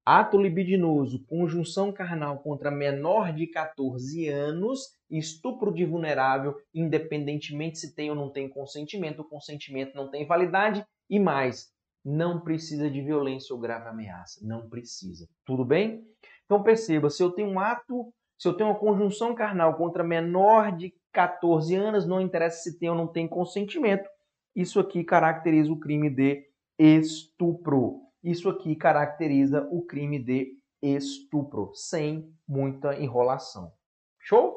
Ato 0.06 0.38
libidinoso, 0.38 1.26
conjunção 1.26 1.91
carnal 1.91 2.38
contra 2.38 2.70
menor 2.70 3.34
de 3.34 3.48
14 3.48 4.28
anos, 4.28 4.96
estupro 5.10 5.74
de 5.74 5.84
vulnerável, 5.84 6.56
independentemente 6.72 7.80
se 7.80 7.96
tem 7.96 8.12
ou 8.12 8.15
não 8.15 8.30
tem 8.30 8.48
consentimento, 8.48 9.24
o 9.24 9.28
consentimento 9.28 9.96
não 9.96 10.12
tem 10.12 10.24
validade 10.24 10.86
e 11.10 11.20
mais, 11.20 11.72
não 12.06 12.39
precisa 12.39 12.88
de 12.88 13.02
violência 13.02 13.52
ou 13.56 13.60
grave 13.60 13.89
ameaça, 13.89 14.46
não 14.46 14.70
precisa. 14.70 15.28
Tudo 15.44 15.65
bem? 15.65 16.04
Então 16.46 16.62
perceba, 16.62 17.10
se 17.10 17.24
eu 17.24 17.32
tenho 17.32 17.50
um 17.50 17.60
ato, 17.60 18.13
se 18.38 18.48
eu 18.48 18.54
tenho 18.54 18.70
uma 18.70 18.80
conjunção 18.80 19.34
carnal 19.34 19.76
contra 19.76 20.04
menor 20.04 20.72
de 20.72 20.94
14 21.13 21.74
anos, 21.74 22.06
não 22.06 22.22
interessa 22.22 22.62
se 22.62 22.78
tem 22.78 22.91
ou 22.91 22.96
não 22.96 23.08
tem 23.08 23.28
consentimento, 23.28 24.08
isso 24.56 24.80
aqui 24.80 25.04
caracteriza 25.04 25.72
o 25.72 25.80
crime 25.80 26.12
de 26.12 26.46
estupro. 26.78 28.05
Isso 28.26 28.50
aqui 28.50 28.76
caracteriza 28.76 29.70
o 29.72 29.86
crime 29.86 30.18
de 30.18 30.58
estupro, 30.82 31.70
sem 31.76 32.28
muita 32.48 33.00
enrolação. 33.00 33.72
Show? 34.20 34.52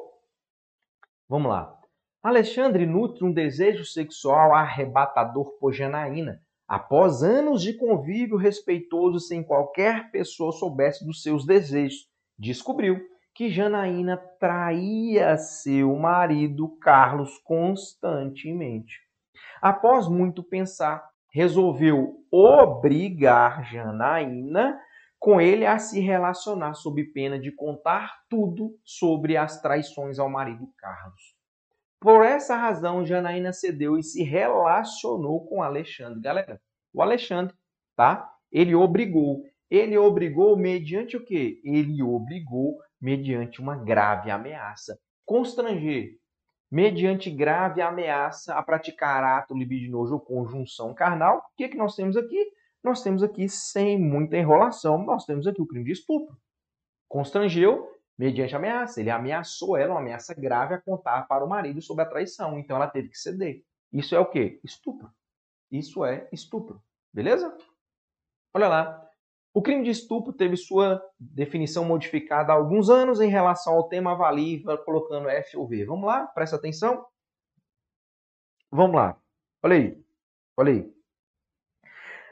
Vamos 1.28 1.50
lá. 1.50 1.78
Alexandre 2.22 2.86
nutre 2.86 3.26
um 3.26 3.30
desejo 3.30 3.84
sexual 3.84 4.54
arrebatador 4.54 5.58
por 5.60 5.74
Janaína, 5.74 6.40
após 6.66 7.22
anos 7.22 7.60
de 7.60 7.74
convívio 7.74 8.38
respeitoso 8.38 9.20
sem 9.20 9.44
qualquer 9.44 10.10
pessoa 10.10 10.50
soubesse 10.50 11.04
dos 11.04 11.22
seus 11.22 11.44
desejos. 11.44 12.08
Descobriu 12.38 12.98
que 13.34 13.50
Janaína 13.50 14.16
traía 14.40 15.36
seu 15.36 15.94
marido 15.94 16.74
Carlos 16.78 17.36
constantemente. 17.44 18.94
Após 19.60 20.08
muito 20.08 20.42
pensar, 20.42 21.06
resolveu 21.38 22.16
obrigar 22.32 23.62
Janaína 23.62 24.76
com 25.20 25.40
ele 25.40 25.64
a 25.64 25.78
se 25.78 26.00
relacionar 26.00 26.74
sob 26.74 27.04
pena 27.12 27.38
de 27.38 27.52
contar 27.52 28.12
tudo 28.28 28.76
sobre 28.84 29.36
as 29.36 29.62
traições 29.62 30.18
ao 30.18 30.28
marido 30.28 30.68
Carlos. 30.76 31.36
Por 32.00 32.24
essa 32.24 32.56
razão, 32.56 33.06
Janaína 33.06 33.52
cedeu 33.52 33.96
e 33.96 34.02
se 34.02 34.24
relacionou 34.24 35.46
com 35.46 35.62
Alexandre. 35.62 36.20
Galera, 36.20 36.60
o 36.92 37.00
Alexandre, 37.00 37.54
tá? 37.94 38.28
Ele 38.50 38.74
obrigou. 38.74 39.44
Ele 39.70 39.96
obrigou 39.96 40.56
mediante 40.56 41.16
o 41.16 41.24
quê? 41.24 41.60
Ele 41.62 42.02
obrigou 42.02 42.78
mediante 43.00 43.60
uma 43.60 43.76
grave 43.76 44.28
ameaça. 44.28 44.98
Constranger 45.24 46.17
mediante 46.70 47.30
grave 47.30 47.80
ameaça 47.80 48.54
a 48.54 48.62
praticar 48.62 49.24
ato 49.24 49.54
libidinoso 49.54 50.14
ou 50.14 50.20
conjunção 50.20 50.94
carnal. 50.94 51.38
O 51.38 51.56
que, 51.56 51.64
é 51.64 51.68
que 51.68 51.76
nós 51.76 51.94
temos 51.96 52.16
aqui? 52.16 52.52
Nós 52.82 53.02
temos 53.02 53.22
aqui, 53.22 53.48
sem 53.48 53.98
muita 53.98 54.36
enrolação, 54.36 55.04
nós 55.04 55.24
temos 55.24 55.46
aqui 55.46 55.60
o 55.60 55.66
crime 55.66 55.84
de 55.84 55.92
estupro. 55.92 56.36
Constrangeu 57.08 57.88
mediante 58.16 58.54
ameaça. 58.54 59.00
Ele 59.00 59.10
ameaçou 59.10 59.76
ela, 59.76 59.94
uma 59.94 60.00
ameaça 60.00 60.34
grave, 60.34 60.74
a 60.74 60.80
contar 60.80 61.26
para 61.26 61.44
o 61.44 61.48
marido 61.48 61.80
sobre 61.80 62.04
a 62.04 62.08
traição. 62.08 62.58
Então 62.58 62.76
ela 62.76 62.88
teve 62.88 63.08
que 63.08 63.18
ceder. 63.18 63.62
Isso 63.92 64.14
é 64.14 64.18
o 64.18 64.26
quê? 64.26 64.60
Estupro. 64.62 65.10
Isso 65.70 66.04
é 66.04 66.28
estupro. 66.32 66.82
Beleza? 67.12 67.56
Olha 68.54 68.68
lá. 68.68 69.07
O 69.52 69.62
crime 69.62 69.82
de 69.82 69.90
estupro 69.90 70.32
teve 70.32 70.56
sua 70.56 71.02
definição 71.18 71.84
modificada 71.84 72.52
há 72.52 72.56
alguns 72.56 72.90
anos 72.90 73.20
em 73.20 73.28
relação 73.28 73.74
ao 73.74 73.88
tema 73.88 74.12
avalie, 74.12 74.62
colocando 74.84 75.28
F 75.28 75.56
ou 75.56 75.66
V. 75.66 75.84
Vamos 75.86 76.06
lá? 76.06 76.26
Presta 76.26 76.56
atenção. 76.56 77.04
Vamos 78.70 78.96
lá. 78.96 79.20
Olha 79.62 79.76
aí. 79.76 80.04
Olha 80.56 80.72
aí. 80.72 80.98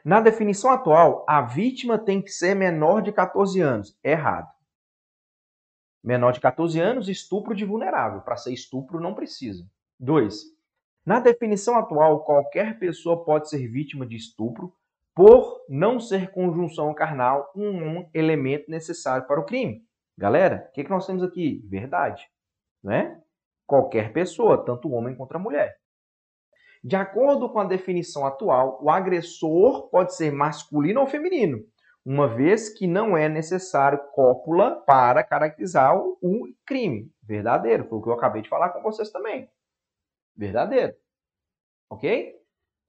Na 0.05 0.21
definição 0.21 0.71
atual, 0.71 1.25
a 1.27 1.41
vítima 1.41 1.97
tem 1.97 2.21
que 2.21 2.29
ser 2.29 2.55
menor 2.55 3.01
de 3.01 3.11
14 3.11 3.59
anos. 3.59 3.97
Errado. 4.03 4.47
Menor 6.03 6.31
de 6.31 6.39
14 6.39 6.79
anos, 6.79 7.09
estupro 7.09 7.53
de 7.53 7.65
vulnerável. 7.65 8.21
Para 8.21 8.37
ser 8.37 8.53
estupro, 8.53 9.01
não 9.01 9.13
precisa. 9.13 9.69
2. 9.99 10.43
Na 11.05 11.19
definição 11.19 11.75
atual, 11.77 12.23
qualquer 12.23 12.79
pessoa 12.79 13.25
pode 13.25 13.49
ser 13.49 13.67
vítima 13.67 14.05
de 14.05 14.15
estupro 14.15 14.73
por 15.17 15.65
não 15.67 15.99
ser 15.99 16.29
conjunção 16.29 16.93
carnal 16.93 17.51
um 17.55 18.07
elemento 18.13 18.69
necessário 18.69 19.25
para 19.25 19.39
o 19.39 19.45
crime. 19.45 19.83
Galera, 20.15 20.67
o 20.69 20.73
que, 20.73 20.83
que 20.83 20.91
nós 20.91 21.07
temos 21.07 21.23
aqui? 21.23 21.59
Verdade. 21.67 22.29
Né? 22.83 23.19
Qualquer 23.65 24.13
pessoa, 24.13 24.63
tanto 24.63 24.91
homem 24.91 25.15
quanto 25.15 25.35
a 25.35 25.39
mulher. 25.39 25.75
De 26.83 26.95
acordo 26.95 27.49
com 27.49 27.59
a 27.59 27.65
definição 27.65 28.27
atual, 28.27 28.77
o 28.79 28.91
agressor 28.91 29.89
pode 29.89 30.15
ser 30.15 30.31
masculino 30.31 31.01
ou 31.01 31.07
feminino, 31.07 31.65
uma 32.05 32.27
vez 32.27 32.69
que 32.69 32.85
não 32.85 33.17
é 33.17 33.27
necessário 33.27 33.99
cópula 34.13 34.75
para 34.85 35.23
caracterizar 35.23 35.97
o 35.97 36.47
crime. 36.63 37.11
Verdadeiro, 37.23 37.85
foi 37.85 37.97
o 37.97 38.03
que 38.03 38.09
eu 38.09 38.13
acabei 38.13 38.43
de 38.43 38.49
falar 38.49 38.69
com 38.69 38.83
vocês 38.83 39.09
também. 39.09 39.49
Verdadeiro. 40.35 40.93
Ok? 41.89 42.36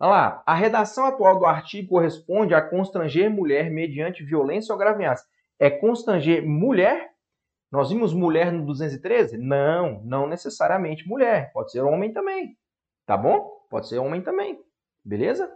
Olha 0.01 0.11
lá, 0.11 0.43
a 0.47 0.55
redação 0.55 1.07
atual 1.07 1.39
do 1.39 1.47
artigo 1.47 1.89
corresponde 1.89 2.55
a 2.55 2.63
constranger 2.63 3.29
mulher 3.29 3.69
mediante 3.71 4.23
violência 4.23 4.73
ou 4.73 4.79
grave 4.79 4.97
ameaça. 4.97 5.27
É 5.59 5.69
constranger 5.69 6.47
mulher? 6.47 7.11
Nós 7.71 7.91
vimos 7.91 8.15
mulher 8.15 8.53
no 8.53 8.65
213? 8.65 9.37
Não, 9.37 10.01
não 10.05 10.27
necessariamente 10.29 11.07
mulher. 11.07 11.51
Pode 11.53 11.73
ser 11.73 11.81
homem 11.81 12.13
também. 12.13 12.57
Tá 13.05 13.17
bom? 13.17 13.67
Pode 13.69 13.89
ser 13.89 13.99
homem 13.99 14.23
também. 14.23 14.59
Beleza? 15.05 15.53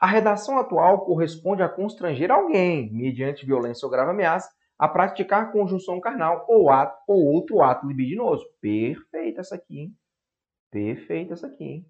A 0.00 0.06
redação 0.06 0.58
atual 0.58 1.04
corresponde 1.04 1.62
a 1.62 1.68
constranger 1.68 2.30
alguém, 2.30 2.92
mediante 2.92 3.44
violência 3.44 3.84
ou 3.84 3.90
grave 3.90 4.10
ameaça, 4.10 4.50
a 4.78 4.86
praticar 4.86 5.50
conjunção 5.50 6.00
carnal 6.00 6.44
ou 6.48 6.70
ato 6.70 7.02
ou 7.08 7.24
outro 7.24 7.62
ato 7.62 7.86
libidinoso. 7.86 8.44
Perfeita 8.60 9.40
essa 9.40 9.56
aqui, 9.56 9.80
hein? 9.80 9.96
Perfeita 10.70 11.32
essa 11.32 11.46
aqui, 11.46 11.64
hein? 11.64 11.86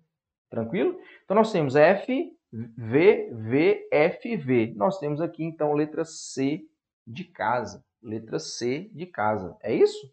Tranquilo? 0.51 0.99
Então 1.25 1.37
nós 1.37 1.53
temos 1.53 1.75
F, 1.75 2.37
V, 2.53 3.31
V, 3.33 3.89
F, 3.91 4.37
V. 4.37 4.75
Nós 4.77 4.99
temos 4.99 5.21
aqui 5.21 5.45
então 5.45 5.73
letra 5.73 6.05
C 6.05 6.65
de 7.07 7.25
casa. 7.25 7.85
Letra 8.03 8.39
C 8.39 8.91
de 8.93 9.07
casa. 9.07 9.57
É 9.63 9.75
isso? 9.75 10.13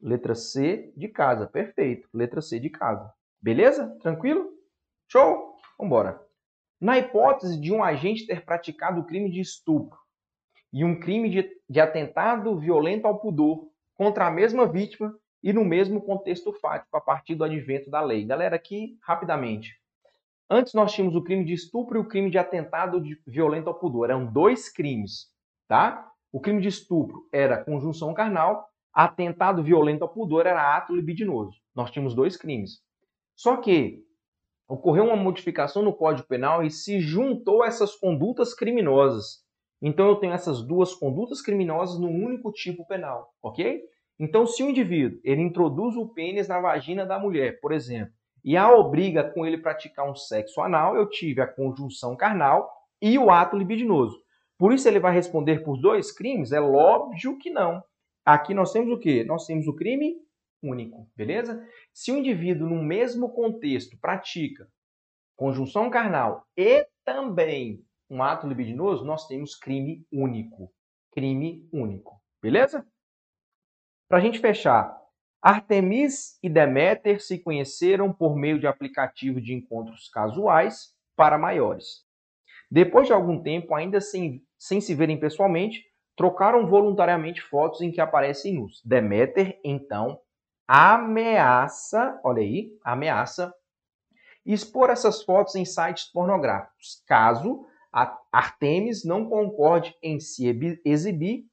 Letra 0.00 0.34
C 0.34 0.92
de 0.96 1.08
casa. 1.08 1.46
Perfeito. 1.46 2.08
Letra 2.12 2.40
C 2.40 2.58
de 2.58 2.70
casa. 2.70 3.12
Beleza? 3.40 3.96
Tranquilo? 4.00 4.50
Show? 5.08 5.56
Vambora. 5.78 6.20
Na 6.80 6.98
hipótese 6.98 7.60
de 7.60 7.72
um 7.72 7.82
agente 7.82 8.26
ter 8.26 8.44
praticado 8.44 9.00
o 9.00 9.04
crime 9.04 9.30
de 9.30 9.40
estupro 9.40 9.98
e 10.72 10.84
um 10.84 10.98
crime 10.98 11.28
de, 11.28 11.60
de 11.68 11.80
atentado 11.80 12.58
violento 12.58 13.06
ao 13.06 13.18
pudor 13.18 13.68
contra 13.94 14.26
a 14.26 14.30
mesma 14.30 14.66
vítima, 14.66 15.16
e 15.42 15.52
no 15.52 15.64
mesmo 15.64 16.00
contexto 16.00 16.52
fático, 16.52 16.96
a 16.96 17.00
partir 17.00 17.34
do 17.34 17.44
advento 17.44 17.90
da 17.90 18.00
lei. 18.00 18.24
Galera, 18.24 18.56
aqui, 18.56 18.98
rapidamente. 19.02 19.76
Antes 20.50 20.72
nós 20.74 20.92
tínhamos 20.92 21.14
o 21.14 21.22
crime 21.22 21.44
de 21.44 21.52
estupro 21.52 21.98
e 21.98 22.00
o 22.00 22.08
crime 22.08 22.30
de 22.30 22.38
atentado 22.38 23.00
de 23.00 23.20
violento 23.26 23.68
ao 23.68 23.78
pudor. 23.78 24.08
Eram 24.08 24.26
dois 24.26 24.72
crimes, 24.72 25.26
tá? 25.68 26.10
O 26.32 26.40
crime 26.40 26.60
de 26.60 26.68
estupro 26.68 27.28
era 27.32 27.62
conjunção 27.62 28.14
carnal, 28.14 28.66
atentado 28.92 29.62
violento 29.62 30.02
ao 30.02 30.08
pudor 30.08 30.46
era 30.46 30.76
ato 30.76 30.94
libidinoso. 30.94 31.58
Nós 31.74 31.90
tínhamos 31.90 32.14
dois 32.14 32.36
crimes. 32.36 32.80
Só 33.36 33.58
que 33.58 34.02
ocorreu 34.66 35.04
uma 35.04 35.16
modificação 35.16 35.82
no 35.82 35.94
Código 35.94 36.26
Penal 36.26 36.64
e 36.64 36.70
se 36.70 36.98
juntou 37.00 37.64
essas 37.64 37.94
condutas 37.94 38.54
criminosas. 38.54 39.44
Então 39.80 40.08
eu 40.08 40.16
tenho 40.16 40.32
essas 40.32 40.62
duas 40.62 40.94
condutas 40.94 41.40
criminosas 41.40 42.00
num 42.00 42.24
único 42.24 42.50
tipo 42.52 42.86
penal, 42.86 43.32
ok? 43.42 43.80
Então, 44.18 44.46
se 44.46 44.62
o 44.62 44.68
indivíduo 44.70 45.20
ele 45.22 45.40
introduz 45.40 45.96
o 45.96 46.08
pênis 46.08 46.48
na 46.48 46.60
vagina 46.60 47.06
da 47.06 47.18
mulher, 47.18 47.60
por 47.60 47.72
exemplo, 47.72 48.12
e 48.44 48.56
a 48.56 48.72
obriga 48.72 49.30
com 49.30 49.44
ele 49.46 49.58
praticar 49.58 50.08
um 50.08 50.14
sexo 50.14 50.60
anal, 50.60 50.96
eu 50.96 51.08
tive 51.08 51.40
a 51.40 51.46
conjunção 51.46 52.16
carnal 52.16 52.68
e 53.00 53.18
o 53.18 53.30
ato 53.30 53.56
libidinoso. 53.56 54.16
Por 54.58 54.72
isso 54.72 54.88
ele 54.88 54.98
vai 54.98 55.14
responder 55.14 55.62
por 55.62 55.80
dois 55.80 56.10
crimes? 56.10 56.50
É 56.50 56.60
óbvio 56.60 57.38
que 57.38 57.50
não. 57.50 57.82
Aqui 58.24 58.54
nós 58.54 58.72
temos 58.72 58.90
o 58.90 58.98
quê? 58.98 59.22
Nós 59.24 59.46
temos 59.46 59.66
o 59.68 59.74
crime 59.74 60.16
único, 60.62 61.08
beleza? 61.16 61.64
Se 61.92 62.10
o 62.10 62.16
indivíduo, 62.16 62.68
no 62.68 62.82
mesmo 62.82 63.30
contexto, 63.32 63.96
pratica 64.00 64.68
conjunção 65.36 65.88
carnal 65.88 66.44
e 66.56 66.84
também 67.04 67.84
um 68.10 68.22
ato 68.22 68.48
libidinoso, 68.48 69.04
nós 69.04 69.28
temos 69.28 69.54
crime 69.54 70.04
único. 70.12 70.72
Crime 71.12 71.68
único, 71.72 72.20
beleza? 72.42 72.84
Para 74.08 74.18
a 74.18 74.20
gente 74.22 74.38
fechar, 74.38 74.98
Artemis 75.42 76.38
e 76.42 76.48
Deméter 76.48 77.20
se 77.20 77.38
conheceram 77.38 78.10
por 78.10 78.34
meio 78.34 78.58
de 78.58 78.66
aplicativo 78.66 79.38
de 79.38 79.52
encontros 79.52 80.08
casuais 80.08 80.94
para 81.14 81.36
maiores. 81.36 82.06
Depois 82.70 83.06
de 83.06 83.12
algum 83.12 83.42
tempo, 83.42 83.74
ainda 83.74 84.00
sem, 84.00 84.42
sem 84.58 84.80
se 84.80 84.94
verem 84.94 85.20
pessoalmente, 85.20 85.84
trocaram 86.16 86.66
voluntariamente 86.66 87.42
fotos 87.42 87.82
em 87.82 87.92
que 87.92 88.00
aparecem 88.00 88.54
nus. 88.54 88.82
Deméter, 88.82 89.60
então, 89.62 90.18
ameaça, 90.66 92.18
olha 92.24 92.42
aí, 92.42 92.70
ameaça 92.82 93.54
expor 94.44 94.88
essas 94.88 95.22
fotos 95.22 95.54
em 95.54 95.66
sites 95.66 96.10
pornográficos, 96.10 97.02
caso 97.06 97.66
Artemis 98.32 99.04
não 99.04 99.28
concorde 99.28 99.94
em 100.02 100.18
se 100.18 100.46
exibir 100.84 101.44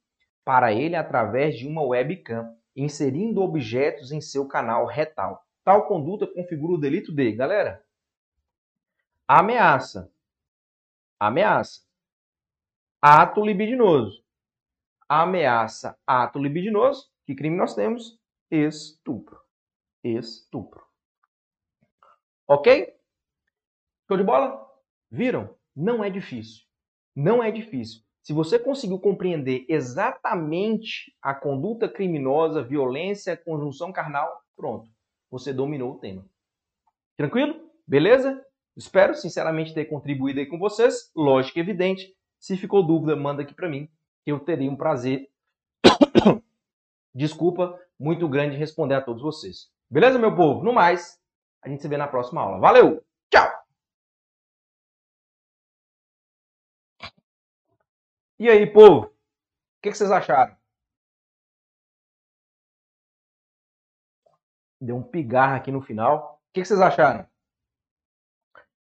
para 0.46 0.72
ele 0.72 0.96
através 0.96 1.58
de 1.58 1.68
uma 1.68 1.82
webcam, 1.82 2.56
inserindo 2.76 3.42
objetos 3.42 4.12
em 4.12 4.22
seu 4.22 4.48
canal 4.48 4.86
retal. 4.86 5.44
Tal 5.64 5.88
conduta 5.88 6.28
configura 6.28 6.74
o 6.74 6.78
delito 6.78 7.12
de, 7.12 7.32
galera, 7.32 7.84
ameaça, 9.28 10.14
ameaça, 11.20 11.82
ato 13.02 13.44
libidinoso, 13.44 14.24
ameaça, 15.10 15.98
ato 16.06 16.38
libidinoso, 16.38 17.10
que 17.26 17.34
crime 17.34 17.58
nós 17.58 17.74
temos? 17.74 18.20
Estupro, 18.52 19.42
estupro. 20.04 20.86
Ok? 22.48 22.96
Show 24.08 24.18
de 24.18 24.24
bola? 24.24 24.64
Viram? 25.10 25.58
Não 25.76 26.04
é 26.04 26.12
difícil. 26.12 26.64
Não 27.16 27.42
é 27.42 27.50
difícil. 27.50 28.05
Se 28.26 28.34
você 28.34 28.58
conseguiu 28.58 29.00
compreender 29.00 29.68
exatamente 29.70 31.16
a 31.22 31.32
conduta 31.36 31.88
criminosa, 31.88 32.64
violência, 32.64 33.38
conjunção 33.38 33.94
carnal, 33.94 34.42
pronto. 34.58 34.90
Você 35.30 35.54
dominou 35.54 35.92
o 35.92 36.00
tema. 36.00 36.26
Tranquilo? 37.16 37.70
Beleza? 37.88 38.44
Espero 38.76 39.14
sinceramente 39.14 39.76
ter 39.76 39.86
contribuído 39.86 40.40
aí 40.40 40.48
com 40.48 40.58
vocês. 40.58 41.12
Lógico 41.16 41.60
e 41.60 41.62
evidente. 41.62 42.16
Se 42.40 42.58
ficou 42.58 42.82
dúvida, 42.82 43.16
manda 43.16 43.44
aqui 43.44 43.54
para 43.54 43.70
mim. 43.70 43.88
Eu 44.26 44.40
teria 44.40 44.72
um 44.72 44.76
prazer. 44.76 45.30
Desculpa, 47.14 47.80
muito 48.00 48.28
grande 48.28 48.58
responder 48.58 48.96
a 48.96 49.02
todos 49.02 49.22
vocês. 49.22 49.70
Beleza, 49.88 50.18
meu 50.18 50.36
povo? 50.36 50.64
No 50.64 50.74
mais, 50.74 51.20
a 51.62 51.70
gente 51.70 51.84
se 51.84 51.88
vê 51.88 51.96
na 51.96 52.08
próxima 52.08 52.42
aula. 52.42 52.58
Valeu! 52.58 53.06
Tchau! 53.30 53.65
E 58.38 58.50
aí, 58.50 58.66
povo? 58.68 59.06
O 59.06 59.12
que, 59.82 59.92
que 59.92 59.98
vocês 59.98 60.12
acharam? 60.12 60.58
Deu 64.82 64.98
um 64.98 65.04
pigarro 65.04 65.56
aqui 65.56 65.72
no 65.72 65.82
final. 65.82 66.42
O 66.50 66.54
que, 66.54 66.62
que 66.62 66.68
vocês 66.68 66.82
acharam? 66.82 67.26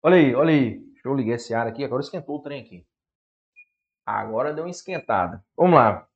Olha 0.03 0.17
aí, 0.17 0.35
olha 0.35 0.53
aí. 0.53 0.79
Deixa 0.79 1.09
eu 1.09 1.15
ligar 1.15 1.37
esse 1.37 1.55
ar 1.55 1.67
aqui. 1.67 1.83
Agora 1.83 2.03
esquentou 2.03 2.37
o 2.37 2.43
trem 2.43 2.63
aqui. 2.63 2.87
Agora 4.05 4.53
deu 4.53 4.65
uma 4.65 4.71
esquentada. 4.71 5.43
Vamos 5.57 5.77
lá. 5.77 6.07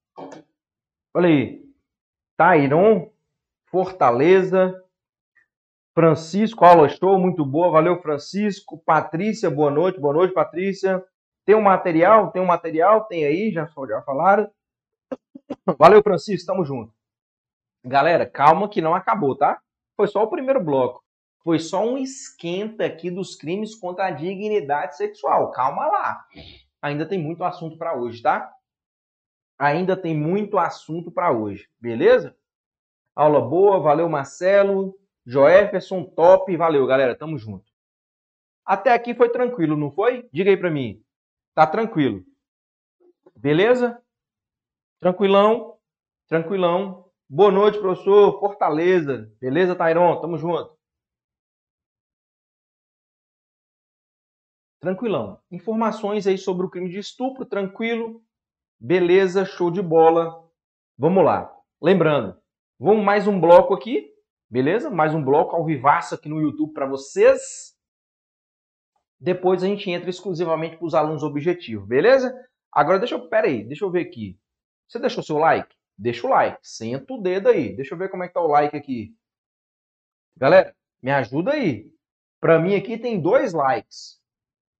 Olha 1.14 1.28
aí. 1.28 1.64
Tairon, 2.36 3.10
Fortaleza, 3.66 4.78
Francisco, 5.94 6.66
aula 6.66 6.88
show, 6.90 7.18
muito 7.18 7.46
boa. 7.46 7.70
Valeu, 7.70 8.02
Francisco. 8.02 8.76
Patrícia, 8.84 9.50
boa 9.50 9.70
noite. 9.70 9.98
Boa 9.98 10.12
noite, 10.12 10.34
Patrícia. 10.34 11.02
Tem 11.44 11.54
um 11.54 11.62
material? 11.62 12.30
Tem 12.30 12.40
um 12.40 12.46
material? 12.46 13.04
Tem 13.04 13.24
aí, 13.24 13.50
já, 13.50 13.68
já 13.88 14.02
falaram. 14.02 14.50
Valeu, 15.78 16.02
Francisco, 16.02 16.46
tamo 16.46 16.64
junto. 16.64 16.92
Galera, 17.84 18.24
calma 18.24 18.68
que 18.68 18.80
não 18.80 18.94
acabou, 18.94 19.36
tá? 19.36 19.60
Foi 19.96 20.06
só 20.06 20.22
o 20.22 20.30
primeiro 20.30 20.62
bloco. 20.62 21.02
Foi 21.42 21.58
só 21.58 21.84
um 21.84 21.98
esquenta 21.98 22.84
aqui 22.84 23.10
dos 23.10 23.34
crimes 23.34 23.74
contra 23.74 24.06
a 24.06 24.10
dignidade 24.10 24.96
sexual. 24.96 25.50
Calma 25.50 25.86
lá. 25.86 26.24
Ainda 26.80 27.06
tem 27.06 27.18
muito 27.18 27.42
assunto 27.42 27.76
para 27.76 27.96
hoje, 27.96 28.22
tá? 28.22 28.52
Ainda 29.58 29.96
tem 29.96 30.16
muito 30.16 30.58
assunto 30.58 31.10
para 31.10 31.32
hoje, 31.32 31.68
beleza? 31.80 32.36
Aula 33.14 33.40
boa, 33.40 33.78
valeu 33.78 34.08
Marcelo, 34.08 34.98
Joefferson, 35.24 36.04
top, 36.04 36.56
valeu 36.56 36.86
galera, 36.86 37.14
tamo 37.14 37.38
junto. 37.38 37.70
Até 38.64 38.92
aqui 38.92 39.14
foi 39.14 39.28
tranquilo, 39.28 39.76
não 39.76 39.90
foi? 39.90 40.28
Diga 40.32 40.50
aí 40.50 40.56
para 40.56 40.70
mim. 40.70 41.02
Tá 41.54 41.66
tranquilo. 41.66 42.24
Beleza? 43.36 44.02
Tranquilão? 45.00 45.78
Tranquilão. 46.28 47.10
Boa 47.28 47.50
noite, 47.50 47.78
professor. 47.78 48.40
Fortaleza. 48.40 49.30
Beleza, 49.40 49.74
Tairon? 49.74 50.20
Tamo 50.20 50.38
junto. 50.38 50.78
Tranquilão. 54.80 55.40
Informações 55.50 56.26
aí 56.26 56.38
sobre 56.38 56.66
o 56.66 56.70
crime 56.70 56.88
de 56.88 56.98
estupro, 56.98 57.44
tranquilo. 57.44 58.22
Beleza, 58.80 59.44
show 59.44 59.70
de 59.70 59.82
bola. 59.82 60.50
Vamos 60.98 61.24
lá. 61.24 61.54
Lembrando, 61.80 62.36
vamos 62.78 63.04
mais 63.04 63.26
um 63.26 63.40
bloco 63.40 63.74
aqui, 63.74 64.12
beleza? 64.50 64.90
Mais 64.90 65.14
um 65.14 65.22
bloco 65.22 65.54
ao 65.54 65.64
vivaço 65.64 66.14
aqui 66.14 66.28
no 66.28 66.40
YouTube 66.40 66.72
para 66.72 66.86
vocês. 66.86 67.71
Depois 69.22 69.62
a 69.62 69.68
gente 69.68 69.88
entra 69.88 70.10
exclusivamente 70.10 70.76
para 70.76 70.84
os 70.84 70.94
alunos 70.94 71.22
objetivos, 71.22 71.86
beleza? 71.86 72.34
Agora 72.72 72.98
deixa 72.98 73.14
eu, 73.14 73.28
pera 73.28 73.46
aí, 73.46 73.62
deixa 73.62 73.84
eu 73.84 73.90
ver 73.90 74.00
aqui. 74.00 74.36
Você 74.88 74.98
deixou 74.98 75.22
seu 75.22 75.38
like? 75.38 75.72
Deixa 75.96 76.26
o 76.26 76.30
like, 76.30 76.58
senta 76.60 77.14
o 77.14 77.22
dedo 77.22 77.48
aí. 77.48 77.72
Deixa 77.76 77.94
eu 77.94 77.98
ver 77.98 78.08
como 78.08 78.24
é 78.24 78.26
que 78.26 78.34
tá 78.34 78.40
o 78.40 78.48
like 78.48 78.76
aqui. 78.76 79.14
Galera, 80.36 80.74
me 81.00 81.12
ajuda 81.12 81.52
aí. 81.52 81.88
Para 82.40 82.58
mim 82.58 82.74
aqui 82.74 82.98
tem 82.98 83.20
dois 83.20 83.52
likes. 83.52 84.20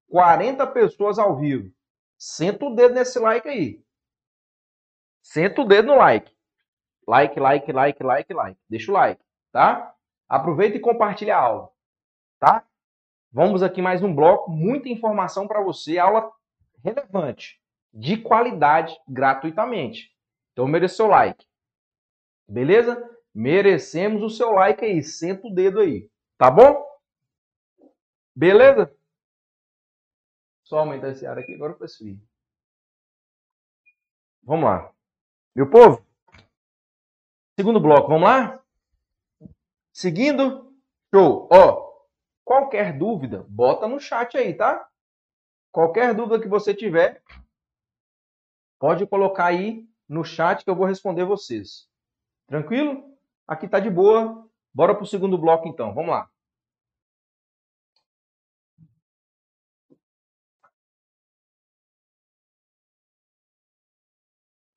40 0.09 0.67
pessoas 0.67 1.21
ao 1.21 1.39
vivo. 1.39 1.73
Senta 2.19 2.65
o 2.65 2.75
dedo 2.75 2.97
nesse 2.97 3.21
like 3.21 3.49
aí. 3.49 3.81
Senta 5.23 5.63
o 5.63 5.65
dedo 5.65 5.87
no 5.87 5.95
like. 5.95 6.37
Like, 7.07 7.39
like, 7.39 7.71
like, 7.71 8.03
like, 8.03 8.35
like. 8.35 8.61
Deixa 8.69 8.91
o 8.91 8.95
like, 8.95 9.23
tá? 9.53 9.95
Aproveita 10.29 10.77
e 10.77 10.81
compartilha 10.81 11.37
a 11.37 11.41
aula, 11.41 11.71
tá? 12.41 12.67
Vamos 13.35 13.63
aqui 13.63 13.81
mais 13.81 14.03
um 14.03 14.15
bloco, 14.15 14.51
muita 14.51 14.91
informação 14.91 15.49
para 15.49 15.63
você, 15.63 15.97
aula 15.97 16.31
relevante, 16.85 17.59
de 17.91 18.19
qualidade, 18.19 18.95
gratuitamente. 19.09 20.15
Então 20.53 20.69
merece 20.69 20.97
seu 20.97 21.07
like. 21.07 21.47
Beleza? 22.47 23.11
Merecemos 23.35 24.23
o 24.23 24.29
seu 24.29 24.51
like 24.51 24.85
aí, 24.85 25.03
senta 25.03 25.47
o 25.47 25.55
dedo 25.55 25.81
aí, 25.81 26.11
tá 26.37 26.51
bom? 26.51 26.87
Beleza? 28.37 28.95
Só 30.63 30.81
aumentar 30.81 31.09
esse 31.09 31.25
ar 31.25 31.39
aqui 31.39 31.55
agora 31.55 31.73
para 31.73 31.89
subir. 31.89 32.21
Vamos 34.43 34.67
lá. 34.67 34.93
Meu 35.57 35.71
povo, 35.71 36.05
segundo 37.59 37.81
bloco, 37.81 38.09
vamos 38.09 38.25
lá? 38.25 38.63
Seguindo, 39.91 40.71
show. 41.15 41.49
Ó, 41.51 41.92
Qualquer 42.53 42.93
dúvida, 42.99 43.47
bota 43.49 43.89
no 43.89 43.99
chat 43.99 44.37
aí, 44.37 44.53
tá? 44.53 44.87
Qualquer 45.71 46.15
dúvida 46.15 46.39
que 46.39 46.47
você 46.47 46.75
tiver, 46.75 47.23
pode 48.79 49.07
colocar 49.07 49.47
aí 49.47 49.89
no 50.07 50.23
chat 50.23 50.63
que 50.63 50.69
eu 50.69 50.77
vou 50.77 50.85
responder 50.85 51.25
vocês. 51.25 51.89
Tranquilo? 52.47 53.03
Aqui 53.49 53.67
tá 53.67 53.81
de 53.81 53.89
boa. 53.89 54.47
Bora 54.71 54.95
pro 54.95 55.07
segundo 55.07 55.39
bloco 55.39 55.67
então. 55.67 55.95
Vamos 55.95 56.11
lá. 56.11 56.29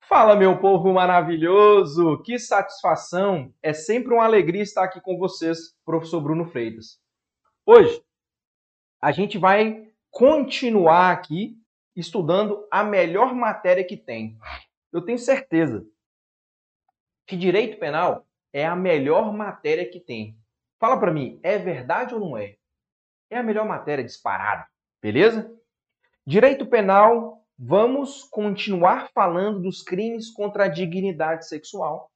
Fala, 0.00 0.34
meu 0.34 0.58
povo 0.58 0.94
maravilhoso! 0.94 2.22
Que 2.22 2.38
satisfação! 2.38 3.52
É 3.62 3.74
sempre 3.74 4.14
uma 4.14 4.24
alegria 4.24 4.62
estar 4.62 4.84
aqui 4.84 4.98
com 4.98 5.18
vocês, 5.18 5.76
professor 5.84 6.22
Bruno 6.22 6.46
Freitas. 6.46 7.04
Hoje, 7.68 8.00
a 9.02 9.10
gente 9.10 9.38
vai 9.38 9.90
continuar 10.08 11.10
aqui 11.10 11.60
estudando 11.96 12.64
a 12.70 12.84
melhor 12.84 13.34
matéria 13.34 13.84
que 13.84 13.96
tem. 13.96 14.38
Eu 14.92 15.02
tenho 15.02 15.18
certeza 15.18 15.84
que 17.26 17.36
direito 17.36 17.76
penal 17.80 18.24
é 18.52 18.64
a 18.64 18.76
melhor 18.76 19.32
matéria 19.32 19.84
que 19.84 19.98
tem. 19.98 20.38
Fala 20.78 20.96
para 21.00 21.12
mim, 21.12 21.40
é 21.42 21.58
verdade 21.58 22.14
ou 22.14 22.20
não 22.20 22.38
é? 22.38 22.56
É 23.28 23.38
a 23.38 23.42
melhor 23.42 23.66
matéria 23.66 24.04
disparada, 24.04 24.68
beleza? 25.02 25.52
Direito 26.24 26.66
penal, 26.66 27.44
vamos 27.58 28.22
continuar 28.22 29.10
falando 29.12 29.60
dos 29.60 29.82
crimes 29.82 30.30
contra 30.30 30.66
a 30.66 30.68
dignidade 30.68 31.48
sexual. 31.48 32.12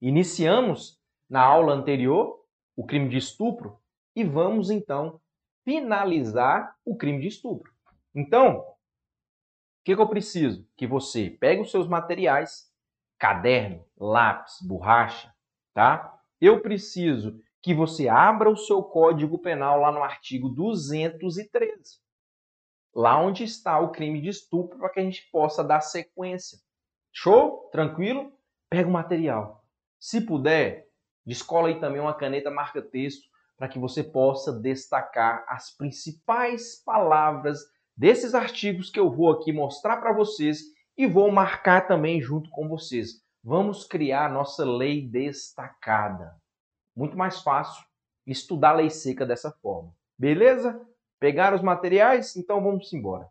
Iniciamos 0.00 1.00
na 1.28 1.42
aula 1.42 1.72
anterior 1.72 2.46
o 2.76 2.86
crime 2.86 3.08
de 3.08 3.16
estupro, 3.16 3.82
e 4.14 4.22
vamos 4.22 4.70
então 4.70 5.20
finalizar 5.64 6.76
o 6.84 6.96
crime 6.96 7.20
de 7.20 7.28
estupro. 7.28 7.72
Então, 8.14 8.58
o 8.58 8.74
que, 9.84 9.94
que 9.94 10.00
eu 10.00 10.08
preciso? 10.08 10.66
Que 10.76 10.86
você 10.86 11.30
pegue 11.30 11.62
os 11.62 11.70
seus 11.70 11.88
materiais, 11.88 12.70
caderno, 13.18 13.84
lápis, 13.96 14.58
borracha, 14.62 15.34
tá? 15.72 16.18
Eu 16.40 16.60
preciso 16.60 17.40
que 17.62 17.74
você 17.74 18.08
abra 18.08 18.50
o 18.50 18.56
seu 18.56 18.82
Código 18.82 19.38
Penal 19.38 19.80
lá 19.80 19.90
no 19.90 20.02
artigo 20.02 20.48
213. 20.48 21.98
Lá 22.94 23.18
onde 23.18 23.42
está 23.42 23.80
o 23.80 23.90
crime 23.90 24.20
de 24.20 24.28
estupro 24.28 24.78
para 24.78 24.90
que 24.90 25.00
a 25.00 25.02
gente 25.02 25.28
possa 25.30 25.64
dar 25.64 25.80
sequência. 25.80 26.58
Show? 27.12 27.68
Tranquilo? 27.72 28.32
Pega 28.68 28.88
o 28.88 28.92
material. 28.92 29.64
Se 29.98 30.20
puder, 30.20 30.86
descola 31.24 31.68
aí 31.68 31.80
também 31.80 32.00
uma 32.00 32.14
caneta 32.14 32.50
marca-texto 32.50 33.33
para 33.56 33.68
que 33.68 33.78
você 33.78 34.02
possa 34.02 34.52
destacar 34.52 35.44
as 35.48 35.70
principais 35.76 36.82
palavras 36.84 37.60
desses 37.96 38.34
artigos 38.34 38.90
que 38.90 38.98
eu 38.98 39.10
vou 39.10 39.30
aqui 39.30 39.52
mostrar 39.52 39.98
para 39.98 40.12
vocês 40.12 40.60
e 40.96 41.06
vou 41.06 41.30
marcar 41.30 41.86
também 41.86 42.20
junto 42.20 42.50
com 42.50 42.68
vocês. 42.68 43.22
Vamos 43.42 43.84
criar 43.84 44.30
nossa 44.30 44.64
lei 44.64 45.06
destacada. 45.06 46.34
Muito 46.96 47.16
mais 47.16 47.40
fácil 47.40 47.84
estudar 48.26 48.70
a 48.70 48.76
lei 48.76 48.90
seca 48.90 49.26
dessa 49.26 49.50
forma. 49.50 49.94
Beleza? 50.18 50.80
Pegaram 51.20 51.56
os 51.56 51.62
materiais? 51.62 52.36
Então 52.36 52.62
vamos 52.62 52.92
embora. 52.92 53.28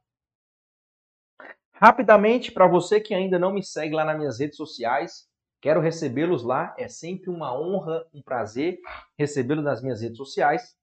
Rapidamente, 1.74 2.52
para 2.52 2.68
você 2.68 3.02
que 3.02 3.14
ainda 3.14 3.40
não 3.40 3.52
me 3.52 3.64
segue 3.64 3.96
lá 3.96 4.06
nas 4.06 4.18
minhas 4.18 4.40
redes 4.40 4.56
sociais, 4.56 5.28
quero 5.64 5.80
recebê-los 5.80 6.44
lá. 6.44 6.76
É 6.78 6.90
sempre 6.90 7.30
uma 7.30 7.58
honra, 7.58 8.06
um 8.14 8.22
prazer 8.22 8.80
recebê-los 9.18 9.64
nas 9.64 9.82
minhas 9.82 10.02
redes 10.02 10.18
sociais. 10.18 10.78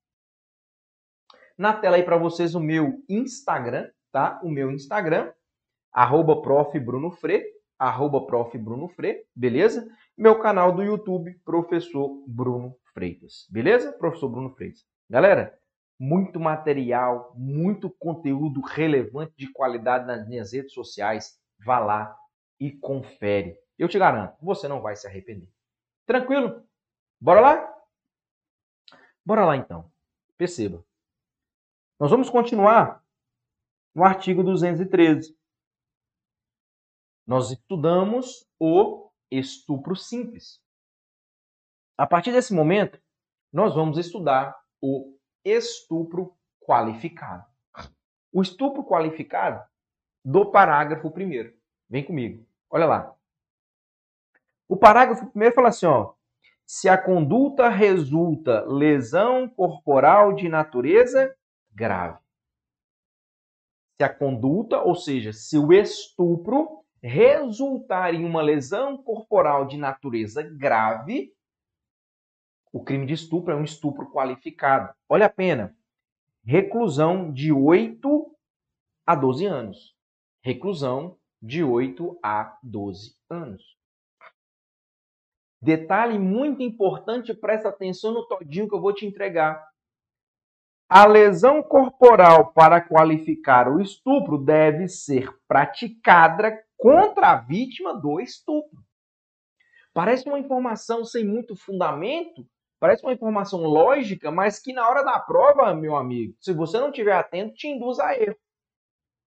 Na 1.57 1.75
tela 1.75 1.97
aí 1.97 2.03
para 2.03 2.17
vocês 2.17 2.55
o 2.55 2.61
meu 2.61 3.05
Instagram, 3.07 3.91
tá? 4.11 4.41
O 4.43 4.49
meu 4.49 4.71
Instagram, 4.73 5.31
arroba 5.93 6.41
prof. 6.41 6.73
Arroba 7.79 8.27
prof. 8.27 8.57
Bruno 8.57 8.89
Fre, 8.89 9.27
beleza? 9.37 9.87
Meu 10.17 10.39
canal 10.39 10.73
do 10.73 10.83
YouTube, 10.83 11.39
Professor 11.45 12.11
Bruno 12.27 12.75
Freitas, 12.95 13.47
beleza? 13.51 13.93
Professor 13.93 14.31
Bruno 14.31 14.51
Freitas. 14.51 14.87
Galera, 15.09 15.55
muito 15.99 16.41
material, 16.41 17.35
muito 17.37 17.91
conteúdo 17.91 18.63
relevante 18.63 19.35
de 19.37 19.53
qualidade 19.53 20.07
nas 20.07 20.27
minhas 20.27 20.55
redes 20.55 20.73
sociais. 20.73 21.39
Vá 21.65 21.79
lá 21.79 22.17
e 22.59 22.71
confere. 22.71 23.57
Eu 23.81 23.89
te 23.89 23.99
garanto, 23.99 24.37
você 24.43 24.69
não 24.69 24.83
vai 24.83 24.95
se 24.95 25.07
arrepender. 25.07 25.49
Tranquilo? 26.05 26.69
Bora 27.19 27.41
lá? 27.41 27.83
Bora 29.25 29.47
lá 29.47 29.57
então. 29.57 29.91
Perceba. 30.37 30.85
Nós 31.99 32.11
vamos 32.11 32.29
continuar 32.29 33.03
no 33.95 34.05
artigo 34.05 34.43
213. 34.43 35.35
Nós 37.27 37.51
estudamos 37.51 38.47
o 38.59 39.11
estupro 39.31 39.97
simples. 39.97 40.63
A 41.97 42.07
partir 42.07 42.33
desse 42.33 42.53
momento, 42.53 43.01
nós 43.51 43.75
vamos 43.75 43.97
estudar 43.97 44.63
o 44.79 45.19
estupro 45.43 46.37
qualificado. 46.61 47.49
O 48.31 48.43
estupro 48.43 48.85
qualificado 48.85 49.67
do 50.23 50.51
parágrafo 50.51 51.11
primeiro. 51.11 51.59
Vem 51.89 52.05
comigo. 52.05 52.47
Olha 52.69 52.85
lá. 52.85 53.20
O 54.71 54.77
parágrafo 54.77 55.27
primeiro 55.27 55.53
fala 55.53 55.71
assim, 55.71 55.87
ó: 55.87 56.13
se 56.65 56.89
a 56.89 56.97
conduta 56.97 57.69
resulta 57.69 58.65
lesão 58.67 59.49
corporal 59.49 60.33
de 60.33 60.49
natureza 60.49 61.37
grave. 61.73 62.21
Se 63.97 64.05
a 64.05 64.09
conduta, 64.09 64.81
ou 64.81 64.95
seja, 64.95 65.33
se 65.33 65.59
o 65.59 65.73
estupro 65.73 66.85
resultar 67.03 68.15
em 68.15 68.25
uma 68.25 68.41
lesão 68.41 68.97
corporal 68.97 69.67
de 69.67 69.77
natureza 69.77 70.41
grave, 70.41 71.35
o 72.73 72.81
crime 72.81 73.07
de 73.07 73.15
estupro 73.15 73.53
é 73.53 73.57
um 73.57 73.65
estupro 73.65 74.09
qualificado. 74.13 74.95
Olha 75.09 75.27
a 75.27 75.31
pena. 75.31 75.77
Reclusão 76.45 77.33
de 77.33 77.51
8 77.53 78.37
a 79.05 79.17
12 79.17 79.47
anos. 79.47 79.97
Reclusão 80.41 81.19
de 81.43 81.65
8 81.65 82.21
a 82.23 82.57
12 82.63 83.17
anos. 83.29 83.80
Detalhe 85.63 86.19
muito 86.19 86.63
importante, 86.63 87.35
presta 87.35 87.69
atenção 87.69 88.13
no 88.13 88.27
todinho 88.27 88.69
que 88.69 88.75
eu 88.75 88.81
vou 88.81 88.95
te 88.95 89.05
entregar. 89.05 89.69
A 90.89 91.07
lesão 91.07 91.63
corporal 91.63 92.53
para 92.53 92.81
qualificar 92.81 93.69
o 93.69 93.81
estupro 93.81 94.39
deve 94.39 94.89
ser 94.89 95.31
praticada 95.47 96.65
contra 96.77 97.33
a 97.33 97.37
vítima 97.37 97.95
do 97.95 98.21
estupro. 98.21 98.83
Parece 99.93 100.29
uma 100.29 100.39
informação 100.39 101.05
sem 101.05 101.25
muito 101.25 101.55
fundamento, 101.55 102.45
Parece 102.81 103.05
uma 103.05 103.13
informação 103.13 103.61
lógica, 103.61 104.31
mas 104.31 104.59
que 104.59 104.73
na 104.73 104.89
hora 104.89 105.03
da 105.03 105.21
prova, 105.21 105.75
meu 105.75 105.95
amigo, 105.95 106.35
se 106.41 106.55
você 106.55 106.81
não 106.81 106.89
estiver 106.89 107.13
atento, 107.13 107.55
te 107.55 107.69
induz 107.69 108.01
a 108.01 108.17
erro. 108.17 108.37